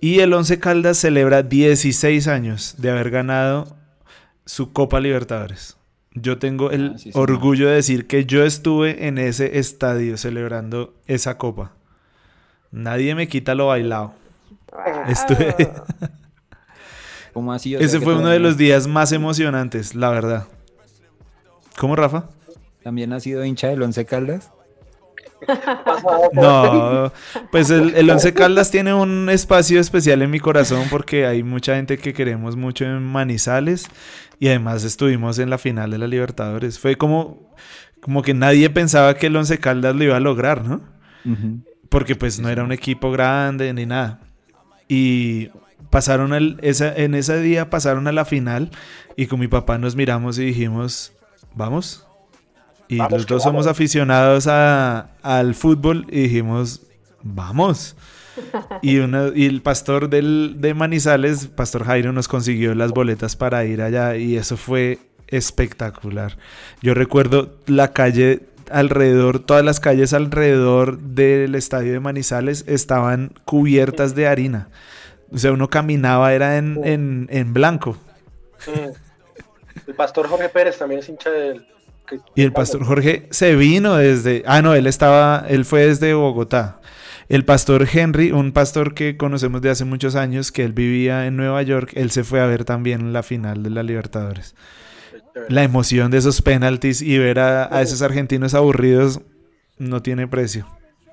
[0.00, 3.76] Y el Once Caldas celebra 16 años de haber ganado
[4.44, 5.76] su Copa Libertadores.
[6.14, 10.94] Yo tengo el Ah, sí, orgullo de decir que yo estuve en ese estadio celebrando
[11.06, 11.72] esa copa.
[12.70, 14.12] Nadie me quita lo bailado.
[15.08, 15.56] Estuve-
[17.38, 17.76] ¿Cómo así?
[17.76, 20.48] O sea, Ese fue uno de los días más emocionantes, la verdad.
[21.78, 22.30] ¿Cómo, Rafa?
[22.82, 24.50] ¿También ha sido hincha del Once Caldas?
[26.32, 27.12] No,
[27.52, 31.76] pues el, el Once Caldas tiene un espacio especial en mi corazón porque hay mucha
[31.76, 33.86] gente que queremos mucho en Manizales
[34.40, 36.80] y además estuvimos en la final de la Libertadores.
[36.80, 37.54] Fue como,
[38.00, 40.80] como que nadie pensaba que el Once Caldas lo iba a lograr, ¿no?
[41.88, 44.18] Porque pues no era un equipo grande ni nada.
[44.88, 45.50] Y
[45.90, 48.70] pasaron al- esa, en ese día pasaron a la final
[49.16, 51.12] y con mi papá nos miramos y dijimos,
[51.54, 52.04] vamos.
[52.88, 53.76] Y Vamos, los dos somos vamos.
[53.76, 56.82] aficionados a- al fútbol y dijimos,
[57.22, 57.96] vamos.
[58.82, 63.64] Y, una- y el pastor del, de Manizales, Pastor Jairo, nos consiguió las boletas para
[63.64, 66.38] ir allá y eso fue espectacular.
[66.80, 74.14] Yo recuerdo la calle alrededor, todas las calles alrededor del estadio de Manizales estaban cubiertas
[74.14, 74.68] de harina.
[75.30, 77.96] O sea, uno caminaba, era en, en, en blanco.
[78.66, 78.90] Mm.
[79.88, 81.66] El pastor Jorge Pérez también es hincha del.
[82.06, 86.14] que- Y el pastor Jorge se vino desde, ah no, él estaba, él fue desde
[86.14, 86.80] Bogotá.
[87.28, 91.36] El pastor Henry, un pastor que conocemos de hace muchos años, que él vivía en
[91.36, 94.54] Nueva York, él se fue a ver también la final de la Libertadores.
[95.48, 99.20] la emoción de esos penaltis y ver a, a esos argentinos aburridos
[99.78, 100.66] no tiene precio.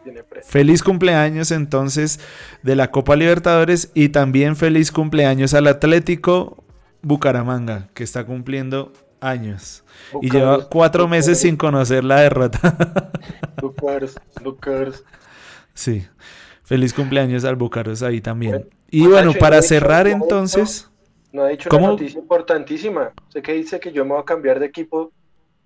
[0.05, 0.49] Tiene precio.
[0.51, 2.19] Feliz cumpleaños entonces
[2.63, 6.63] de la Copa Libertadores y también feliz cumpleaños al Atlético
[7.01, 9.83] Bucaramanga, que está cumpliendo años.
[10.21, 13.11] Y lleva cuatro meses sin conocer la derrota.
[13.61, 15.03] Bucaros, Bucaros.
[15.73, 16.05] sí.
[16.63, 18.51] Feliz cumpleaños al Bucaros ahí también.
[18.53, 20.89] Bueno, Y bueno, ¿y para no dicho- cerrar no dicho- entonces...
[21.31, 21.85] No ha dicho ¿Cómo?
[21.85, 23.11] una noticia importantísima.
[23.29, 25.11] Sé que dice que yo me voy a cambiar de equipo.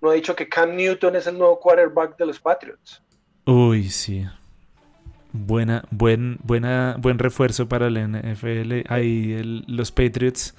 [0.02, 3.02] No ha dicho que Cam Newton es el nuevo quarterback de los Patriots.
[3.46, 4.26] Uy, sí.
[5.32, 8.84] Buena, buen, buena, buen refuerzo para el NFL.
[8.88, 10.54] Ahí el- los Patriots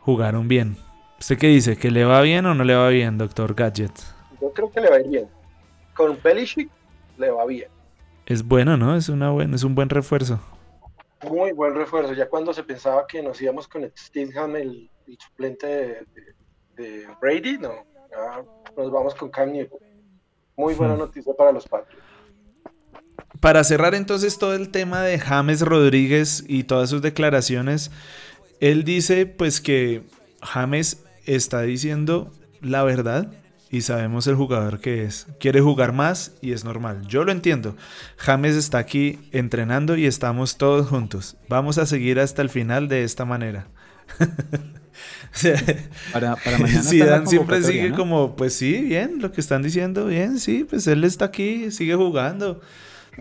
[0.00, 0.76] jugaron bien.
[1.18, 1.76] ¿Usted qué dice?
[1.76, 3.92] ¿Que le va bien o no le va bien, doctor Gadget?
[4.40, 5.28] Yo creo que le va a ir bien.
[5.94, 6.68] Con Belichick
[7.16, 7.68] le va bien.
[8.26, 8.96] Es bueno, ¿no?
[8.96, 10.40] Es una buena, es un buen refuerzo.
[11.30, 12.12] Muy buen refuerzo.
[12.12, 16.34] Ya cuando se pensaba que nos íbamos con Stidham, el, el suplente de, de-
[16.76, 17.70] de Brady, no.
[18.10, 18.44] Ya
[18.76, 19.78] nos vamos con Cam Newton.
[20.56, 20.98] Muy buena Hmm.
[20.98, 22.02] noticia para los Patriots.
[23.40, 27.90] Para cerrar entonces todo el tema de James Rodríguez y todas sus declaraciones,
[28.60, 30.02] él dice pues que
[30.42, 33.30] James está diciendo la verdad
[33.70, 35.26] y sabemos el jugador que es.
[35.38, 37.06] Quiere jugar más y es normal.
[37.06, 37.76] Yo lo entiendo.
[38.16, 41.36] James está aquí entrenando y estamos todos juntos.
[41.48, 43.68] Vamos a seguir hasta el final de esta manera.
[45.40, 45.62] Sea,
[46.12, 46.82] Para, para mañana.
[46.82, 47.96] Zidane siempre sigue ¿no?
[47.96, 51.94] como, pues sí, bien, lo que están diciendo, bien, sí, pues él está aquí, sigue
[51.94, 52.60] jugando.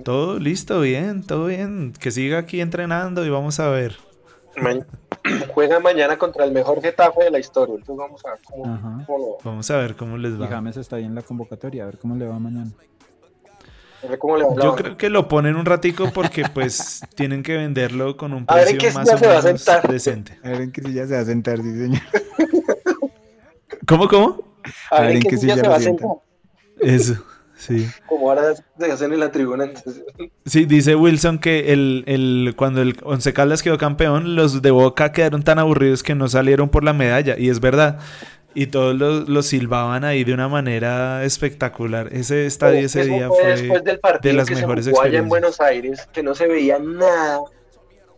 [0.03, 1.93] Todo listo, bien, todo bien.
[1.99, 3.95] Que siga aquí entrenando y vamos a ver.
[4.61, 4.85] Ma-
[5.53, 7.75] Juega mañana contra el mejor Getafe de la historia.
[7.75, 9.03] Entonces vamos a ver cómo, Ajá.
[9.05, 10.47] cómo lo- Vamos a ver cómo les Y va.
[10.47, 12.69] James está ahí en la convocatoria, a ver cómo le va mañana.
[14.19, 18.33] Cómo le Yo creo que lo ponen un ratico porque pues tienen que venderlo con
[18.33, 20.39] un A ver en precio qué más o se va a menos decente.
[20.43, 22.01] A ver en qué silla se va a sentar, sí, señor.
[23.87, 24.43] ¿Cómo, cómo?
[24.91, 26.07] A ver en qué silla se va a sentar.
[26.79, 27.15] Eso,
[27.55, 27.87] sí.
[28.07, 29.65] Como ahora se hacen en la tribuna.
[29.65, 30.03] Entonces,
[30.45, 35.11] Sí, dice Wilson que el, el, cuando el Once Caldas quedó campeón, los de Boca
[35.11, 37.37] quedaron tan aburridos que no salieron por la medalla.
[37.37, 37.99] Y es verdad.
[38.55, 42.07] Y todos los, silbaban ahí de una manera espectacular.
[42.13, 44.91] Ese estadio ese eso día fue fue después del partido de las que mejores se
[44.91, 45.27] jugó allá en.
[45.27, 47.41] Buenos Aires, que no se veía nada.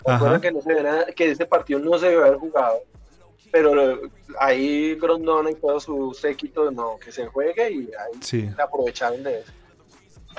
[0.05, 0.39] ¿Se Ajá.
[0.39, 1.05] que no se veía nada?
[1.07, 2.77] Que ese partido no se haber jugado.
[3.51, 3.99] Pero eh,
[4.39, 9.23] ahí Grondona y todo su séquito, no, que se juegue y ahí Sí, se aprovecharon
[9.23, 9.51] de eso.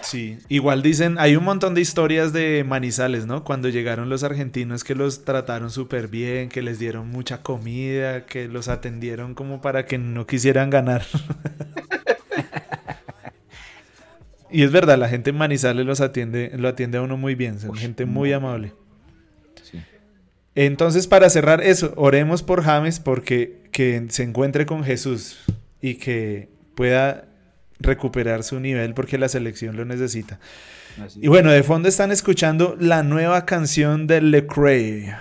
[0.02, 0.38] Sí.
[0.48, 3.44] Igual dicen, hay un montón de historias de Manizales, ¿no?
[3.44, 8.48] Cuando llegaron los argentinos que los trataron súper bien, que les dieron mucha comida, que
[8.48, 11.04] los atendieron como para que no quisieran ganar.
[14.50, 17.58] y es verdad, la gente en Manizales los atiende, lo atiende a uno muy bien,
[17.58, 18.72] son gente muy amable.
[19.62, 19.80] Sí.
[20.54, 25.38] Entonces, para cerrar eso, oremos por James porque que se encuentre con Jesús
[25.80, 27.27] y que pueda
[27.80, 30.38] recuperar su nivel porque la selección lo necesita.
[31.02, 31.20] Así.
[31.22, 35.16] Y bueno, de fondo están escuchando la nueva canción de Lecrae.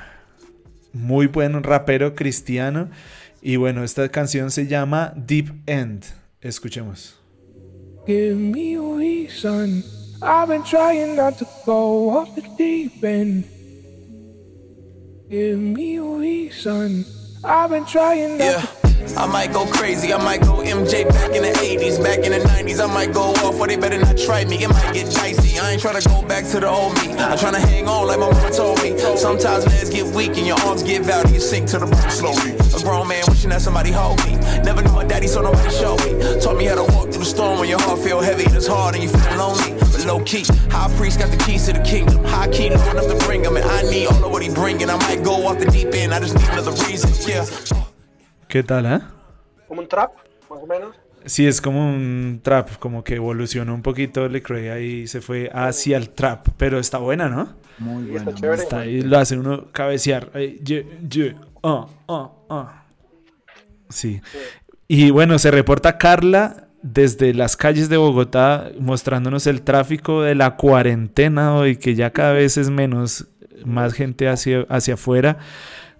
[0.93, 2.89] Muy buen rapero cristiano.
[3.41, 6.03] Y bueno, esta canción se llama Deep End.
[6.41, 7.17] Escuchemos.
[8.07, 9.83] Give me a reason.
[10.21, 13.43] I've been trying not to go off the deep end.
[15.29, 17.05] Give me a reason.
[17.43, 20.13] I've been trying not Yeah, I might go crazy.
[20.13, 22.79] I might go MJ back in the 80s, back in the 90s.
[22.79, 24.63] I might go off, or they better not try me.
[24.63, 25.57] It might get dicey.
[25.59, 27.13] I ain't tryna go back to the old me.
[27.13, 28.97] I'm tryna hang on like my mama told me.
[29.17, 32.11] Sometimes legs get weak and your arms give out and you sink to the bottom
[32.11, 32.53] slowly.
[32.77, 34.35] A grown man wishing that somebody hold me.
[34.61, 36.39] Never knew my daddy, so nobody showed me.
[36.39, 38.67] Taught me how to walk through the storm when your heart feel heavy and it's
[38.67, 39.73] hard and you feel lonely.
[39.79, 42.23] But low key, high priest got the keys to the kingdom.
[42.23, 44.89] High key, low enough to bring him, and I need all of what he bringing.
[44.89, 46.13] I might go off the deep end.
[46.13, 47.09] I just need another reason.
[47.27, 47.86] Yeah.
[48.47, 48.99] ¿Qué tal, eh?
[49.67, 50.11] Como un trap,
[50.49, 50.95] más o menos.
[51.25, 55.97] Sí, es como un trap, como que evolucionó un poquito Lecrae ahí se fue hacia
[55.97, 57.55] el trap, pero está buena, ¿no?
[57.79, 58.53] Muy Sí, está.
[58.53, 60.31] Está ahí, lo hace uno cabecear.
[60.33, 62.83] Ahí, ye, ye, ah, ah, ah.
[63.89, 64.21] Sí.
[64.87, 70.55] Y bueno, se reporta Carla desde las calles de Bogotá mostrándonos el tráfico de la
[70.55, 73.27] cuarentena hoy, que ya cada vez es menos,
[73.65, 75.39] más gente hacia, hacia afuera,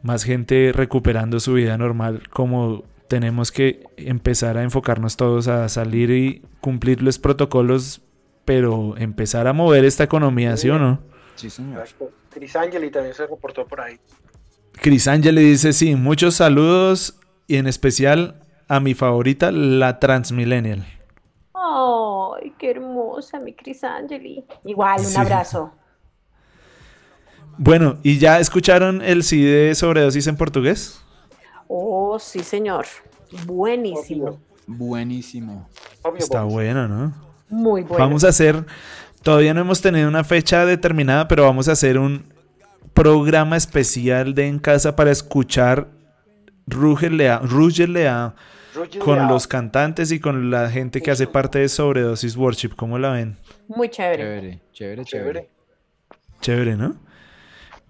[0.01, 6.11] más gente recuperando su vida normal, como tenemos que empezar a enfocarnos todos a salir
[6.11, 8.01] y cumplir los protocolos,
[8.45, 10.99] pero empezar a mover esta economía, ¿sí o no?
[11.35, 11.85] Sí, señor.
[12.29, 13.97] Chris Angeli también se reportó por ahí.
[14.73, 20.85] Cris Ángel le dice, sí, muchos saludos y en especial a mi favorita, la Transmillennial.
[21.53, 24.45] Ay, qué hermosa mi Crisangeli.
[24.65, 25.17] Igual, un Sí.
[25.19, 25.71] abrazo.
[27.57, 31.01] Bueno, ¿y ya escucharon el CD de sobredosis en portugués?
[31.67, 32.85] Oh, sí, señor.
[33.45, 34.39] Buenísimo.
[34.67, 35.69] Buenísimo.
[36.17, 37.13] Está bueno, ¿no?
[37.49, 38.03] Muy bueno.
[38.03, 38.65] Vamos a hacer,
[39.23, 42.25] todavía no hemos tenido una fecha determinada, pero vamos a hacer un
[42.93, 45.87] programa especial de En Casa para escuchar
[46.67, 48.35] Ruger Lea, Ruger Lea
[48.99, 52.71] con los cantantes y con la gente que hace parte de Sobredosis Worship.
[52.75, 53.37] ¿Cómo la ven?
[53.67, 53.89] Muy.
[53.89, 55.05] Chévere, chévere, chévere.
[55.05, 55.49] Chévere.
[56.41, 57.06] Chévere, ¿no?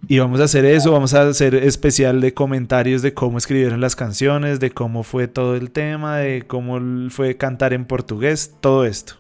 [0.10, 3.98] Y vamos a hacer eso, vamos a hacer especial de comentarios de cómo escribieron las
[3.98, 6.80] canciones, de cómo fue todo el tema, de cómo
[7.10, 9.16] fue cantar en portugués, todo esto.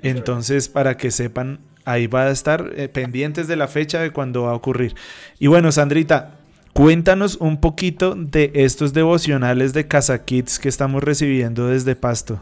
[0.00, 4.42] Entonces, para que sepan, ahí va a estar eh, pendientes de la fecha de cuando
[4.42, 4.94] va a ocurrir.
[5.40, 6.36] Y bueno, Sandrita,
[6.74, 12.40] cuéntanos un poquito de estos devocionales de Casa Kids que estamos recibiendo desde Pasto.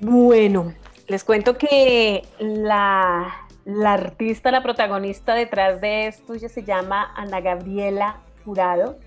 [0.00, 0.74] Bueno,
[1.06, 7.40] les cuento que la, la artista, la protagonista detrás de esto, ella se llama Ana
[7.40, 8.98] Gabriela Jurado.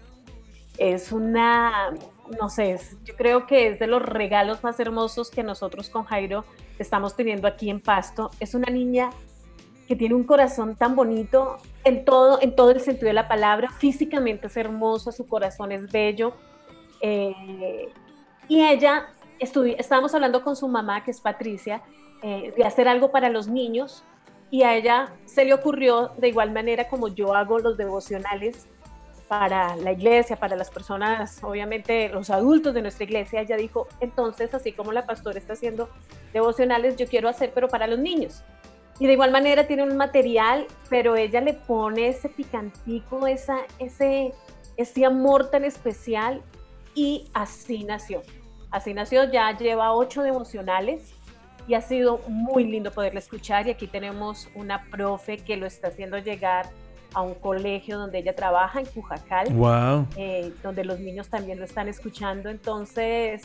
[0.77, 1.93] Es una,
[2.39, 6.45] no sé, yo creo que es de los regalos más hermosos que nosotros con Jairo
[6.79, 8.31] estamos teniendo aquí en Pasto.
[8.39, 9.09] Es una niña
[9.87, 13.69] que tiene un corazón tan bonito en todo, en todo el sentido de la palabra.
[13.69, 16.33] Físicamente es hermosa, su corazón es bello.
[17.01, 17.89] Eh,
[18.47, 19.07] y ella,
[19.39, 21.81] estábamos hablando con su mamá, que es Patricia,
[22.23, 24.03] eh, de hacer algo para los niños.
[24.55, 28.67] Y a ella se le ocurrió, de igual manera como yo hago los devocionales
[29.27, 34.53] para la iglesia, para las personas, obviamente los adultos de nuestra iglesia, ella dijo, entonces,
[34.53, 35.89] así como la pastora está haciendo
[36.31, 38.45] devocionales, yo quiero hacer, pero para los niños.
[38.97, 44.33] Y de igual manera tiene un material, pero ella le pone ese picantico, esa, ese,
[44.77, 46.41] ese amor tan especial
[46.93, 48.21] y así nació.
[48.71, 51.13] Así nació, ya lleva ocho devocionales
[51.67, 55.87] y ha sido muy lindo poderla escuchar y aquí tenemos una profe que lo está
[55.87, 56.69] haciendo llegar
[57.13, 60.07] a un colegio donde ella trabaja en Cujacal Wow.
[60.17, 62.49] eh, donde los niños también lo están escuchando.
[62.49, 63.41] Entonces,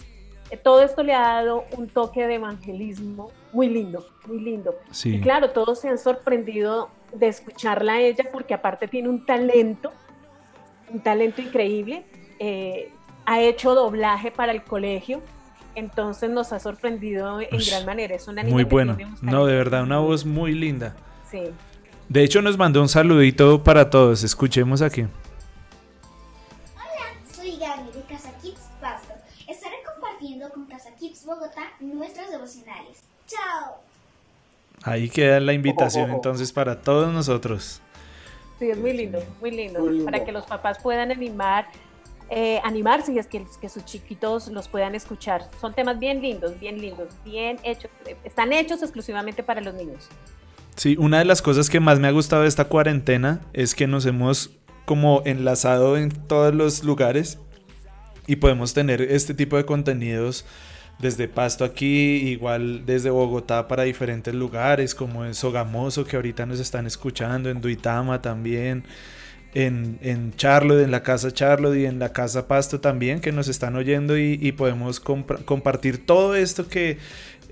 [0.51, 4.74] eh, todo esto le ha dado un toque de evangelismo muy lindo, muy lindo.
[4.90, 5.16] Sí.
[5.16, 9.92] Y claro, todos se han sorprendido de escucharla a ella porque aparte tiene un talento,
[10.92, 12.05] un talento increíble.
[12.38, 12.90] eh,
[13.26, 15.20] ha hecho doblaje para el colegio.
[15.74, 18.14] Entonces nos ha sorprendido en gran manera.
[18.14, 18.97] Es una niña Muy que bueno.
[19.22, 20.97] No, de verdad, una voz muy linda.
[21.30, 21.44] Sí.
[22.09, 24.24] De hecho, nos mandó un saludito para todos.
[24.24, 25.02] Escuchemos aquí.
[26.74, 29.14] Hola, soy Gaby de Casa Kids Pasto.
[29.47, 33.05] Estaré compartiendo con Casa Kids Bogotá nuestros devocionales.
[33.26, 33.76] ¡Chao!
[34.82, 37.80] Ahí queda la invitación entonces para todos nosotros.
[38.59, 40.05] Sí, es muy lindo, muy lindo, Muy lindo.
[40.06, 41.68] Para que los papás puedan animar,
[42.31, 45.48] eh, animarse y es que, que sus chiquitos los puedan escuchar.
[45.61, 47.90] Son temas bien lindos, bien lindos, bien hechos.
[48.24, 50.09] Están hechos exclusivamente para los niños.
[50.77, 53.86] Sí, una de las cosas que más me ha gustado de esta cuarentena es que
[53.86, 54.51] nos hemos
[54.85, 57.39] como enlazado en todos los lugares
[58.27, 60.44] y podemos tener este tipo de contenidos
[61.01, 66.61] desde Pasto aquí, igual desde Bogotá para diferentes lugares, como en Sogamoso, que ahorita nos
[66.61, 68.85] están escuchando, en Duitama también,
[69.55, 73.48] en, en Charlotte, en la casa Charlotte y en la casa Pasto también, que nos
[73.48, 76.98] están oyendo y, y podemos compartir todo esto que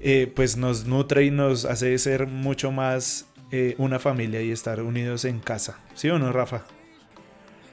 [0.01, 4.81] eh, pues nos nutre y nos hace ser mucho más eh, una familia y estar
[4.83, 5.79] unidos en casa.
[5.95, 6.63] ¿Sí o no, Rafa?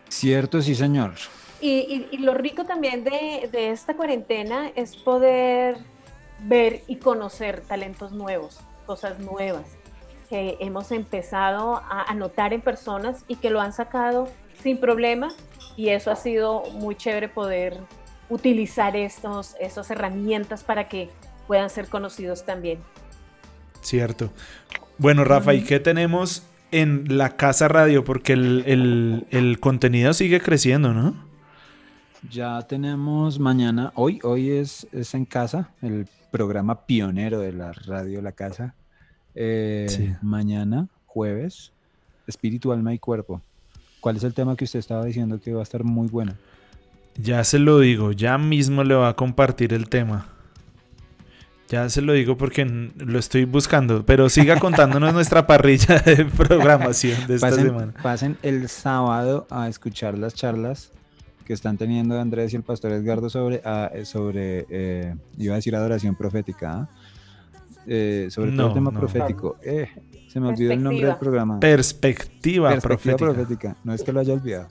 [0.09, 1.13] Cierto, sí, señor.
[1.61, 5.77] Y, y- y lo rico también de, de esta cuarentena es poder
[6.43, 9.63] ver y conocer talentos nuevos, cosas nuevas
[10.29, 14.27] que hemos empezado a, a notar en personas y que lo han sacado
[14.61, 15.29] sin problema
[15.77, 17.77] y eso ha sido muy chévere poder
[18.29, 21.09] utilizar estos, estas herramientas para que
[21.47, 22.79] puedan ser conocidos también.
[23.81, 24.31] Cierto.
[24.97, 28.03] Bueno, Rafa, ¿y qué tenemos en la casa radio?
[28.03, 31.13] Porque el, el- el contenido sigue creciendo, ¿no?
[32.31, 38.21] Ya tenemos mañana, hoy, hoy es, es en casa, el programa pionero de la radio
[38.23, 38.73] La Casa.
[39.35, 40.13] Eh, Sí.
[40.21, 41.71] Mañana, jueves,
[42.27, 43.41] espíritu, alma y cuerpo.
[43.99, 46.33] ¿Cuál es el tema que usted estaba diciendo que va a estar muy bueno?
[47.17, 50.27] Ya se lo digo, ya mismo le va a compartir el tema.
[51.69, 57.25] Ya se lo digo porque lo estoy buscando, pero siga contándonos nuestra parrilla de programación
[57.27, 57.93] de esta pasen, semana.
[58.03, 60.91] pasen el sábado a escuchar las charlas
[61.45, 65.75] que están teniendo Andrés y el pastor Edgardo sobre, ah, sobre eh, iba a decir
[65.75, 66.89] adoración profética, ¿ah?
[67.87, 68.99] Eh, sobre todo el tema no.
[68.99, 69.57] profético.
[69.63, 69.87] Eh,
[70.27, 71.59] se me olvidó el nombre del programa.
[71.59, 73.33] Perspectiva, Perspectiva profética.
[73.33, 73.77] profética.
[73.83, 74.67] No es que lo haya olvidado.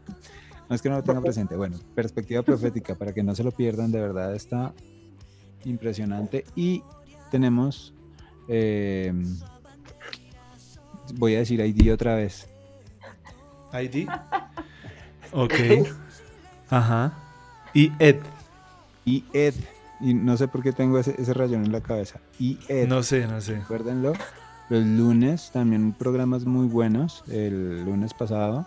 [0.69, 1.57] No es que no lo tenga presente.
[1.57, 4.73] Bueno, perspectiva profética, para que no se lo pierdan, de verdad está
[5.65, 6.45] impresionante.
[6.57, 6.83] Y
[7.31, 7.95] tenemos,
[8.49, 9.13] eh,
[11.15, 12.49] voy a decir ID otra vez.
[13.73, 14.09] ID.
[15.37, 15.53] Ok.
[16.71, 17.13] Ajá.
[17.75, 18.21] Y Ed.
[19.05, 19.55] Y Ed.
[20.01, 22.21] Y no sé por qué tengo ese, ese rayón en la cabeza.
[22.39, 22.89] Y Ed.
[22.89, 23.57] No sé, no sé.
[23.57, 24.13] Recuérdenlo.
[24.71, 27.23] Los lunes también programas muy buenos.
[27.29, 28.67] El lunes pasado,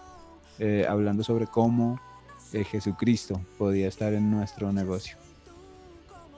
[0.59, 1.99] eh, hablando sobre cómo
[2.53, 5.17] eh, Jesucristo podía estar en nuestro negocio.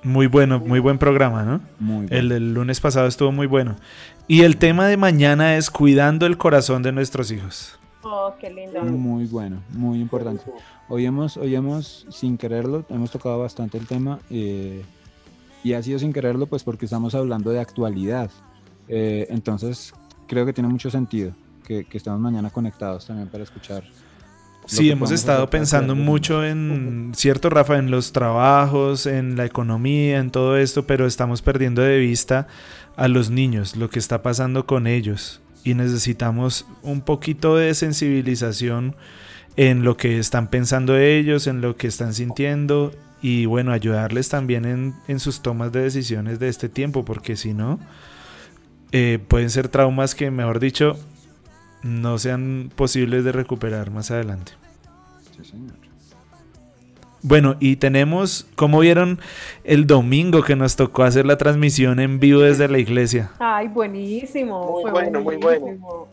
[0.02, 1.62] Muy bueno, muy buen programa, ¿no?
[1.80, 2.16] Muy bueno.
[2.16, 3.76] El del lunes pasado estuvo muy bueno.
[4.28, 7.79] Y el tema de mañana es cuidando el corazón de nuestros hijos.
[8.02, 8.82] Oh, qué lindo.
[8.84, 10.44] Muy bueno, muy importante.
[10.88, 14.84] Hoy hemos, hoy hemos, sin quererlo, hemos tocado bastante el tema eh,
[15.64, 18.32] y ha sido sin quererlo pues porque estamos hablando de actualidad.
[18.88, 19.94] Eh, entonces
[20.28, 21.34] creo que tiene mucho sentido
[21.66, 23.84] que, que estemos mañana conectados también para escuchar.
[24.70, 30.30] Sí, hemos estado pensando mucho en, cierto, Rafa, en los trabajos, en la economía, en
[30.30, 32.48] todo esto, pero estamos perdiendo de vista
[32.96, 35.42] a los niños, lo que está pasando con ellos.
[35.70, 38.96] Y necesitamos un poquito de sensibilización
[39.56, 42.92] en lo que están pensando ellos, en lo que están sintiendo
[43.22, 47.54] y bueno, ayudarles también en, en sus tomas de decisiones de este tiempo, porque si
[47.54, 47.80] no,
[48.92, 50.98] eh, pueden ser traumas que, mejor dicho,
[51.84, 54.54] no sean posibles de recuperar más adelante.
[55.38, 55.76] Sí, señor.
[57.22, 59.20] Bueno, y tenemos, como vieron,
[59.64, 63.32] el domingo que nos tocó hacer la transmisión en vivo desde la iglesia.
[63.40, 64.72] Ay, buenísimo.
[64.72, 66.08] Muy fue bueno, muy bueno.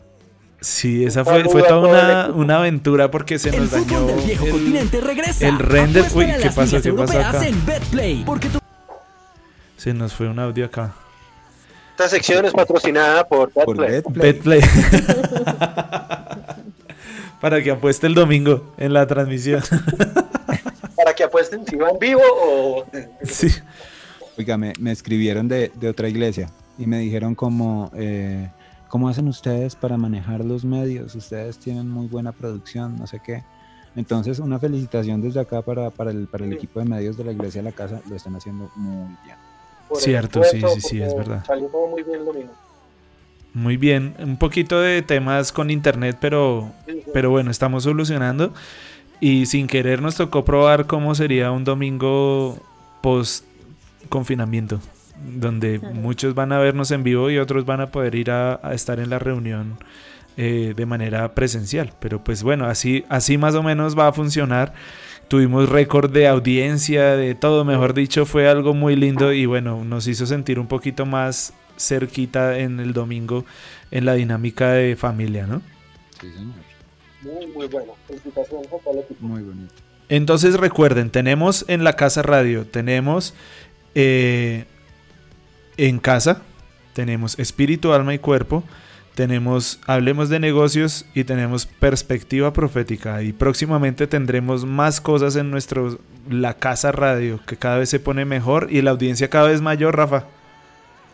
[0.59, 4.25] Sí, esa fue, fue toda una, una aventura porque se El nos dañó fútbol del
[4.25, 5.47] viejo el, continente regresa.
[5.47, 6.05] el render.
[6.13, 6.81] Uy, ¿qué pasó?
[6.81, 7.47] ¿Qué pasó acá?
[7.47, 8.59] en BetPlay, porque tu
[9.77, 10.93] Se nos fue un audio acá.
[11.91, 13.51] Esta sección es patrocinada por.
[13.53, 14.01] Betplay.
[14.09, 14.61] Betplay.
[17.41, 19.61] Para que apueste el domingo en la transmisión.
[21.07, 22.85] Para que apuesten si va en vivo o...
[23.23, 23.47] sí.
[24.37, 28.51] Oiga, me, me escribieron de, de otra iglesia y me dijeron como, eh,
[28.89, 31.15] ¿cómo hacen ustedes para manejar los medios?
[31.15, 33.41] Ustedes tienen muy buena producción, no sé qué.
[33.95, 37.31] Entonces, una felicitación desde acá para, para, el, para el equipo de medios de la
[37.31, 39.37] iglesia de la casa, lo están haciendo muy bien.
[39.87, 41.45] por Cierto, sí, sí, sí, es verdad.
[41.45, 42.53] Salió todo muy bien el domingo.
[43.53, 44.13] Muy bien.
[44.19, 47.11] Un poquito de temas con internet, pero, Sí, sí.
[47.13, 48.51] pero bueno, estamos solucionando.
[49.19, 52.57] Y sin querer nos tocó probar cómo sería un domingo
[53.01, 53.45] post
[54.09, 54.79] confinamiento,
[55.39, 58.73] donde muchos van a vernos en vivo y otros van a poder ir a, a
[58.73, 59.77] estar en la reunión
[60.39, 61.93] eh, de manera presencial.
[61.99, 64.71] Pero pues bueno, así, así más o menos va a funcionar.
[65.29, 70.05] Tuvimos récord de audiencia, de todo, mejor dicho, fue algo muy lindo y bueno, nos
[70.05, 73.45] hizo sentir un poquito más cerquita en el domingo
[73.89, 75.63] en la dinámica de familia, ¿no?
[76.21, 76.66] Sí, señor.
[77.21, 77.93] Muy, muy bueno.
[78.07, 79.25] Felicitaciones a todo el equipo.
[79.25, 79.73] Muy bonito.
[80.09, 83.33] Entonces recuerden, tenemos en la casa radio, tenemos
[83.93, 84.65] eh,
[85.75, 86.41] en casa,
[86.93, 88.63] tenemos espíritu, alma y cuerpo,
[89.15, 93.21] tenemos hablemos de negocios y tenemos perspectiva profética.
[93.21, 95.99] Y próximamente tendremos más cosas en nuestro
[96.29, 99.97] la casa radio que cada vez se pone mejor y la audiencia cada vez mayor,
[99.97, 100.25] Rafa.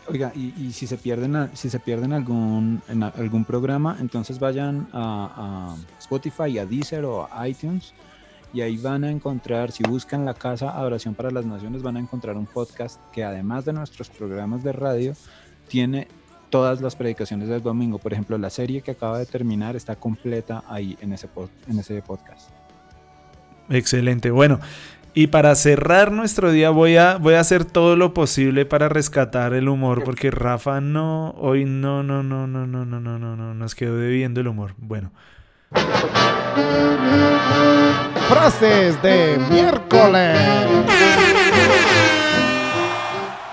[0.06, 2.82] Oiga, y, si se pierden, si se pierden algún,
[3.16, 7.94] algún programa, entonces vayan a, Spotify, a Deezer o a iTunes
[8.52, 12.00] y ahí van a encontrar, si buscan la Casa Adoración para las Naciones, van a
[12.00, 15.14] encontrar un podcast que además de nuestros programas de radio,
[15.68, 16.06] tiene
[16.50, 17.98] todas las predicaciones del domingo.
[17.98, 21.28] Por ejemplo, la serie que acaba de terminar está completa ahí en ese,
[21.68, 22.50] en ese podcast.
[23.70, 24.30] Excelente.
[24.30, 24.60] Bueno,
[25.14, 29.54] y para cerrar nuestro día voy a, voy a hacer todo lo posible para rescatar
[29.54, 33.54] el humor, porque Rafa no, hoy no, no, no, no, no, no, no, no, no,
[33.54, 34.74] nos quedó debiendo el humor.
[34.76, 35.12] Bueno,
[38.28, 40.38] Frases de miércoles.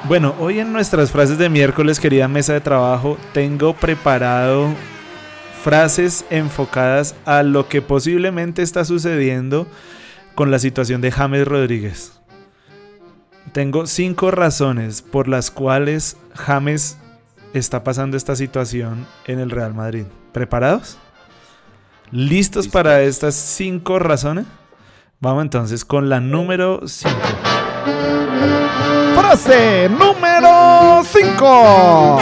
[0.06, 4.70] bueno, hoy en nuestras frases de miércoles, querida mesa de trabajo, tengo preparado
[5.64, 9.68] frases enfocadas a lo que posiblemente está sucediendo
[10.42, 12.20] con la situación de James Rodríguez.
[13.52, 16.98] Tengo cinco razones por las cuales James
[17.54, 20.06] está pasando esta situación en el Real Madrid.
[20.32, 20.98] ¿Preparados?
[22.10, 24.48] ¿Listos para estas cinco razones?
[25.20, 27.16] Vamos entonces con la número 5.
[29.16, 32.20] Frase número 5.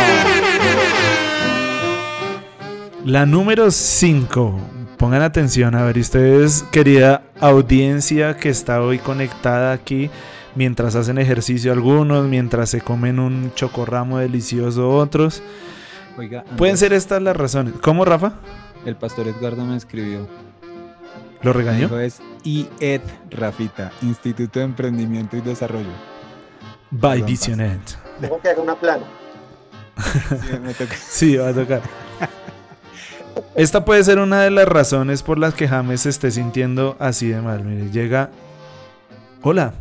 [3.05, 4.78] La número 5.
[4.99, 10.11] Pongan atención, a ver, y ustedes, querida audiencia que está hoy conectada aquí,
[10.55, 15.41] mientras hacen ejercicio algunos, mientras se comen un chocorramo delicioso otros.
[16.17, 17.75] Oiga, Pueden ser estas las razones.
[17.81, 18.33] ¿Cómo, Rafa?
[18.85, 20.27] El pastor Edgardo me escribió.
[21.43, 21.97] ¿Lo regañó?
[21.97, 22.99] Es IED,
[23.29, 25.87] Rafita, Instituto de Emprendimiento y Desarrollo.
[26.91, 27.79] By Visionet.
[28.19, 29.05] Tengo que hacer una plana.
[29.97, 30.95] Sí, me toca.
[31.09, 31.81] Sí, va a tocar.
[33.55, 37.29] Esta puede ser una de las razones por las que James se esté sintiendo así
[37.29, 37.63] de mal.
[37.63, 38.29] Mire, llega.
[39.41, 39.73] Hola,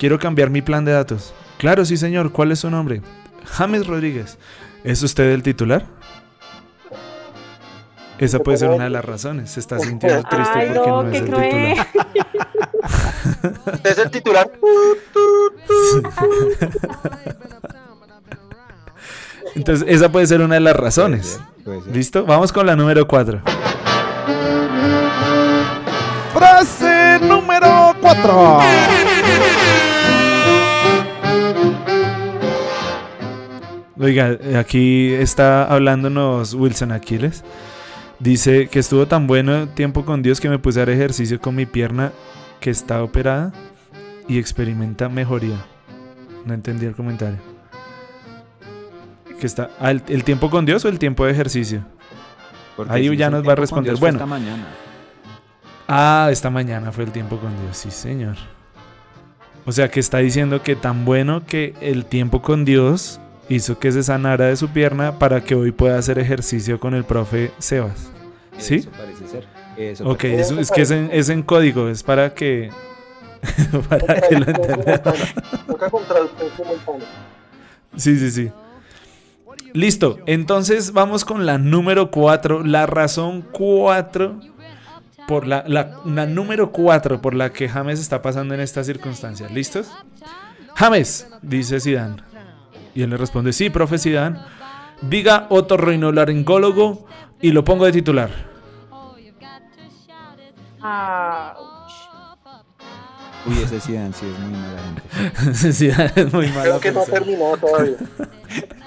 [0.00, 1.34] Quiero cambiar mi plan de datos.
[1.58, 2.32] Claro, sí, señor.
[2.32, 3.02] ¿Cuál es su nombre?
[3.44, 4.38] James Rodríguez.
[4.82, 5.84] ¿Es usted el titular?
[8.18, 9.50] Esa puede ser una de las razones.
[9.50, 11.74] Se está sintiendo triste Ay, porque no, es el cruel.
[11.74, 11.86] titular.
[13.84, 14.50] Es el titular.
[19.54, 21.40] Entonces, esa puede ser una de las razones.
[21.64, 21.96] Puede ser.
[21.96, 22.24] ¿Listo?
[22.24, 23.42] Vamos con la número 4.
[26.32, 28.60] Frase número 4.
[34.00, 37.44] Oiga, aquí está hablándonos Wilson Aquiles.
[38.18, 41.54] Dice que estuvo tan bueno tiempo con Dios que me puse a hacer ejercicio con
[41.54, 42.12] mi pierna
[42.60, 43.52] que está operada
[44.28, 45.56] y experimenta mejoría.
[46.46, 47.49] No entendí el comentario.
[49.40, 51.82] Que está ah, el, el tiempo con Dios o el tiempo de ejercicio.
[52.76, 53.96] Porque Ahí si ya nos va a responder.
[53.96, 54.18] Bueno.
[54.18, 54.66] esta mañana.
[55.88, 58.36] Ah, esta mañana fue el tiempo con Dios, sí, señor.
[59.66, 63.90] O sea que está diciendo que tan bueno que el tiempo con Dios hizo que
[63.92, 68.10] se sanara de su pierna para que hoy pueda hacer ejercicio con el profe Sebas.
[68.58, 68.76] ¿Sí?
[68.76, 69.46] Eso parece ser.
[69.76, 72.70] Eso Ok, parece eso, es que es en, es en código, es para que...
[73.88, 75.14] para que lo entiendan.
[77.96, 78.52] Sí, sí, sí.
[79.72, 84.40] Listo, entonces vamos con la número 4, la razón 4,
[85.28, 89.50] por la, la, la número 4 por la que James está pasando en estas circunstancias.
[89.52, 89.90] ¿Listos?
[90.74, 92.22] James, dice Sidán.
[92.94, 94.44] Y él le responde, sí, profe Sidán.
[95.02, 97.06] Diga otorrinolaringólogo
[97.40, 98.30] y lo pongo de titular.
[100.82, 101.80] Ouch.
[103.46, 105.72] Uy, ese Zidane sí es muy mala gente.
[105.72, 107.96] Sidán es muy mala Creo que no terminado todavía.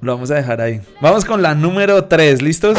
[0.00, 0.80] Lo vamos a dejar ahí.
[1.00, 2.78] Vamos con la número 3, ¿listos?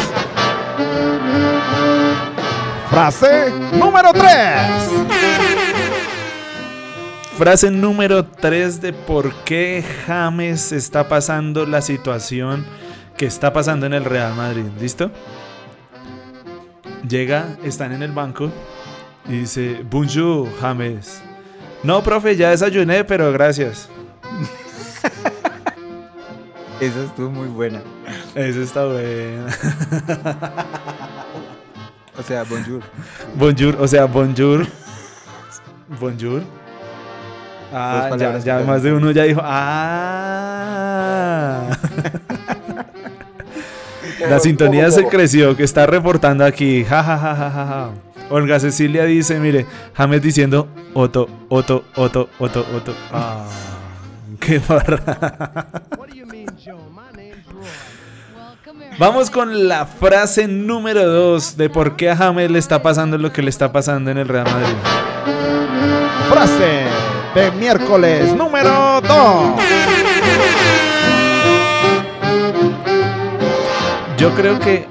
[2.88, 4.24] Frase número 3.
[7.36, 12.66] Frase número 3 de por qué James está pasando la situación
[13.16, 14.64] que está pasando en el Real Madrid.
[14.80, 15.10] ¿Listo?
[17.08, 18.50] Llega, están en el banco
[19.28, 21.22] y dice, Bonjour, James.
[21.82, 23.88] No, profe, ya desayuné, pero gracias.
[26.80, 27.82] Esa estuvo muy buena.
[28.34, 29.46] Eso está bueno.
[32.18, 32.82] O sea, bonjour.
[33.34, 34.66] Bonjour, o sea, bonjour.
[35.98, 36.42] Bonjour.
[37.72, 39.70] Ah, ya, palabras ya más de uno ya dijo, ah.
[44.28, 46.84] La sintonía se creció, que está reportando aquí.
[46.84, 47.90] Ja, ja, ja, ja, ja, ja.
[48.28, 52.94] Olga Cecilia dice, mire, James diciendo, Otto, Otto, Otto, Otto, Otto.
[53.12, 53.46] Ah,
[54.40, 55.00] qué barra.
[59.00, 63.32] Vamos con la frase número 2 de por qué a James le está pasando lo
[63.32, 64.76] que le está pasando en el Real Madrid.
[66.28, 66.82] Frase
[67.34, 69.10] de miércoles número 2.
[74.18, 74.86] Yo creo que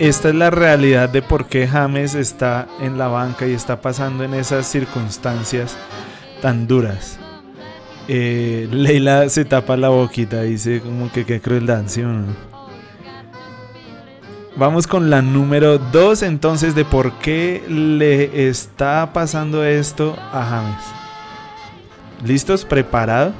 [0.00, 4.24] esta es la realidad de por qué James está en la banca y está pasando
[4.24, 5.76] en esas circunstancias
[6.40, 7.16] tan duras.
[8.08, 12.51] Eh, Leila se tapa la boquita, dice como que qué crueldad, ¿sí o no?
[14.54, 20.84] Vamos con la número 2 entonces de por qué le está pasando esto a James.
[22.22, 22.66] ¿Listos?
[22.66, 23.32] ¿Preparados?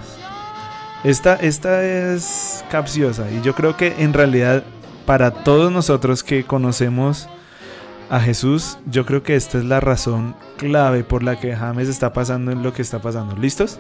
[1.05, 4.63] Esta, esta es capciosa y yo creo que en realidad
[5.05, 7.29] para todos nosotros que conocemos
[8.09, 12.15] a Jesús, yo creo que esta es la razón clave por la que James está
[12.15, 13.37] pasando en lo que está pasando.
[13.37, 13.79] ¿Listos?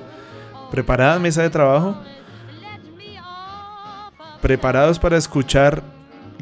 [0.70, 1.96] ¿Preparadas mesa de trabajo?
[4.42, 5.82] ¿Preparados para escuchar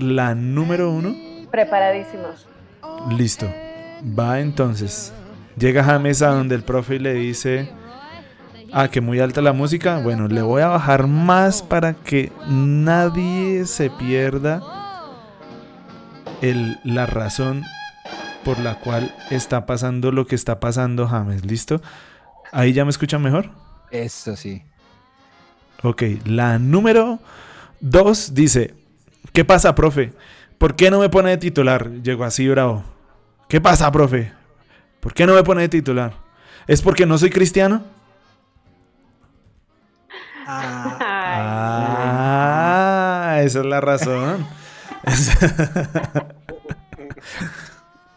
[0.03, 1.15] la número uno?
[1.51, 2.47] Preparadísimos.
[3.11, 3.47] Listo.
[4.19, 5.13] Va entonces.
[5.57, 7.71] Llega James a donde el profe y le dice,
[8.73, 9.99] ah, que muy alta la música.
[9.99, 14.63] Bueno, le voy a bajar más para que nadie se pierda
[16.41, 17.63] el, la razón
[18.45, 21.45] por la cual está pasando lo que está pasando James.
[21.45, 21.81] ¿Listo?
[22.53, 23.51] ¿Ahí ya me escuchan mejor?
[23.91, 24.63] Eso sí.
[25.83, 27.19] Ok, la número
[27.81, 28.75] 2 dice,
[29.33, 30.13] ¿qué pasa, profe?
[30.59, 31.91] ¿Por qué no me pone de titular?
[32.03, 32.85] Llegó así bravo.
[33.49, 34.33] ¿Qué pasa, profe?
[35.01, 36.13] ¿Por qué no me pone de titular?
[36.67, 37.83] ¿Es porque no soy cristiano?
[40.47, 41.71] Ah,
[43.43, 44.47] esa es la razón.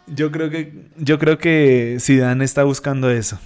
[0.07, 3.39] yo creo que yo creo que Zidane está buscando eso,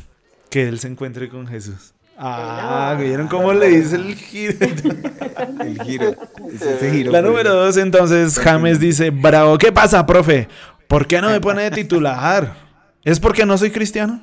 [0.50, 1.94] que él se encuentre con Jesús.
[2.20, 4.56] Ah, ¿vieron cómo le dice el giro?
[5.62, 6.16] El giro.
[6.52, 10.48] Ese giro La fue- número dos, entonces, James dice, bravo, ¿qué pasa, profe?
[10.88, 12.56] ¿Por qué no me pone de titular?
[13.04, 14.20] ¿Es porque no soy cristiano?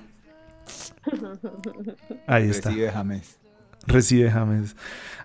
[2.26, 2.70] Ahí está.
[2.70, 3.38] Recibe James.
[3.86, 4.74] Recibe James.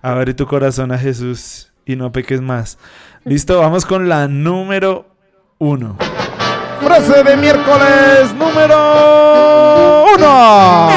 [0.01, 2.77] Abre tu corazón a Jesús y no peques más.
[3.23, 5.07] Listo, vamos con la número
[5.57, 5.97] uno.
[6.81, 10.89] Frase de miércoles número uno.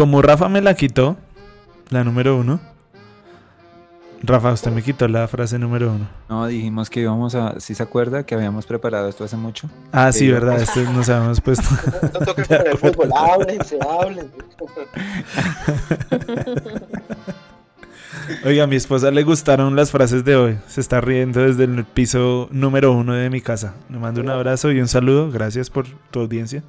[0.00, 1.18] Como Rafa me la quitó,
[1.90, 2.58] la número uno.
[4.22, 6.08] Rafa, usted me quitó la frase número uno.
[6.26, 7.60] No, dijimos que íbamos a.
[7.60, 9.68] ¿Sí se acuerda que habíamos preparado esto hace mucho?
[9.92, 11.68] Ah, sí, verdad, esto nos habíamos puesto.
[12.14, 14.38] No toca con el fútbol, háblense, háblense.
[18.46, 20.58] Oiga, a mi esposa le gustaron las frases de hoy.
[20.66, 23.74] Se está riendo desde el piso número uno de mi casa.
[23.90, 25.30] Le mando un abrazo y un saludo.
[25.30, 26.62] Gracias por tu audiencia.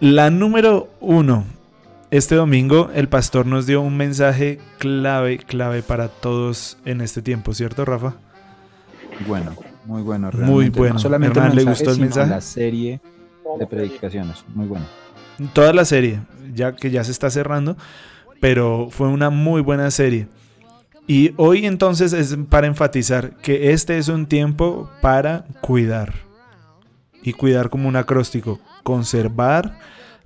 [0.00, 1.44] La número uno.
[2.14, 7.52] Este domingo el pastor nos dio un mensaje clave, clave para todos en este tiempo,
[7.54, 8.14] ¿cierto, Rafa?
[9.26, 10.30] Bueno, muy bueno.
[10.32, 10.78] Muy realmente.
[10.78, 10.94] bueno.
[10.94, 12.30] No solamente el ¿le mensaje, gustó el mensaje?
[12.30, 13.00] La serie
[13.58, 14.44] de predicaciones.
[14.54, 14.86] Muy bueno.
[15.54, 16.20] Toda la serie,
[16.54, 17.76] ya que ya se está cerrando,
[18.38, 20.28] pero fue una muy buena serie.
[21.08, 26.14] Y hoy entonces es para enfatizar que este es un tiempo para cuidar.
[27.24, 29.80] Y cuidar como un acróstico, conservar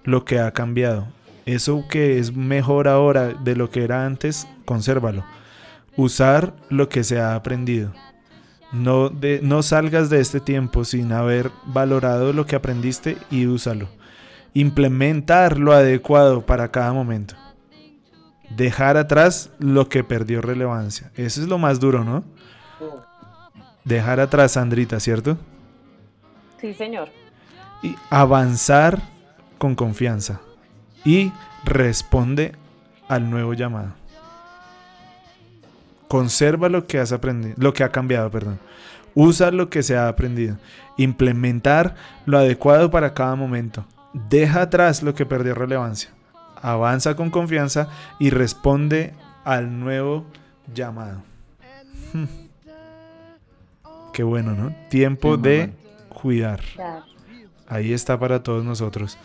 [0.05, 1.17] lo que ha cambiado.
[1.49, 5.25] Eso que es mejor ahora de lo que era antes, consérvalo.
[5.97, 7.93] Usar lo que se ha aprendido.
[8.71, 13.89] No, de, no salgas de este tiempo sin haber valorado lo que aprendiste y úsalo
[14.55, 17.35] implementar lo adecuado para cada momento.
[18.51, 21.13] Dejar atrás lo que perdió relevancia.
[21.15, 22.25] Eso es lo más duro, ¿no?
[23.85, 25.39] Dejar atrás, Sandrita, ¿cierto?
[26.61, 27.09] Sí, señor.
[27.83, 29.01] Y avanzar
[29.59, 30.41] con confianza.
[31.09, 31.33] Y
[31.65, 32.53] responde
[33.09, 33.95] al nuevo llamado.
[36.07, 38.59] Conserva lo que has aprendido, lo que ha cambiado, perdón.
[39.15, 40.59] Usa lo que se ha aprendido.
[40.99, 41.95] Implementar
[42.27, 43.87] lo adecuado para cada momento.
[44.29, 46.11] Deja atrás lo que perdió relevancia.
[46.61, 49.15] Avanza con confianza y responde
[49.45, 50.27] al nuevo
[50.75, 51.23] llamado.
[52.13, 52.25] Hmm.
[54.13, 54.77] Qué bueno, ¿no?
[54.91, 55.73] Tiempo de
[56.11, 56.61] cuidar.
[57.67, 59.17] Ahí está para todos nosotros.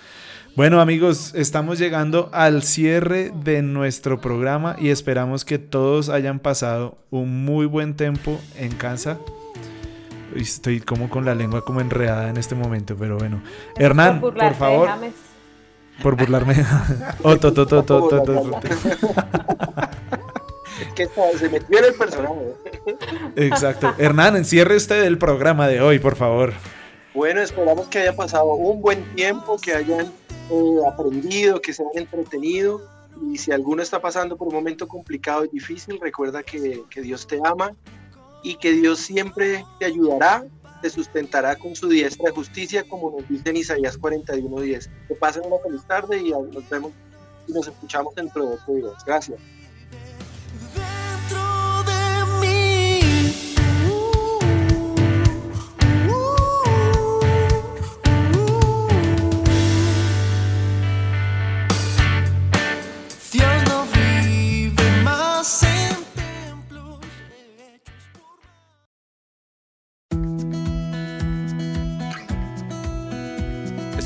[0.56, 6.98] Bueno amigos, estamos llegando al cierre de nuestro programa y esperamos que todos hayan pasado
[7.10, 9.18] un muy buen tiempo en casa.
[10.36, 13.42] Estoy como con la lengua como enredada en este momento, pero bueno.
[13.78, 15.14] Hernán, por de favor, James.
[16.04, 16.56] por burlarme.
[17.24, 18.60] Oh, to, to, to, to, to, to, to.
[20.82, 22.36] Es que está- se metió en el personaje.
[23.38, 23.94] Exacto.
[23.98, 26.54] Hernán, encierre usted el programa de hoy, por favor.
[27.14, 30.12] Bueno, esperamos que haya pasado un buen tiempo, que hayan
[30.50, 32.82] eh, aprendido, que se hayan entretenido.
[33.32, 37.28] Y si alguno está pasando por un momento complicado y difícil, recuerda que, que Dios
[37.28, 37.76] te ama
[38.44, 40.46] y que Dios siempre te ayudará,
[40.82, 44.90] te sustentará con su diestra de justicia, como nos dice en Isaías 41:10.
[45.08, 46.92] Que pasen una feliz tarde y nos vemos
[47.48, 49.06] y nos escuchamos dentro de ocho días.
[49.06, 49.40] Gracias.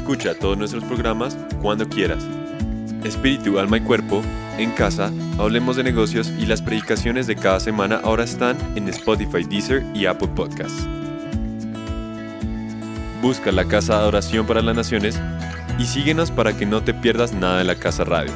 [0.08, 2.26] Escucha todos nuestros programas cuando quieras.
[3.04, 4.22] Espíritu, alma y cuerpo,
[4.58, 9.44] en casa, hablemos de negocios y las predicaciones de cada semana ahora están en Spotify,
[9.44, 10.88] Deezer y Apple Podcasts.
[13.22, 15.20] Busca la Casa de Adoración para las Naciones
[15.78, 18.32] y síguenos para que no te pierdas nada de la Casa Radio.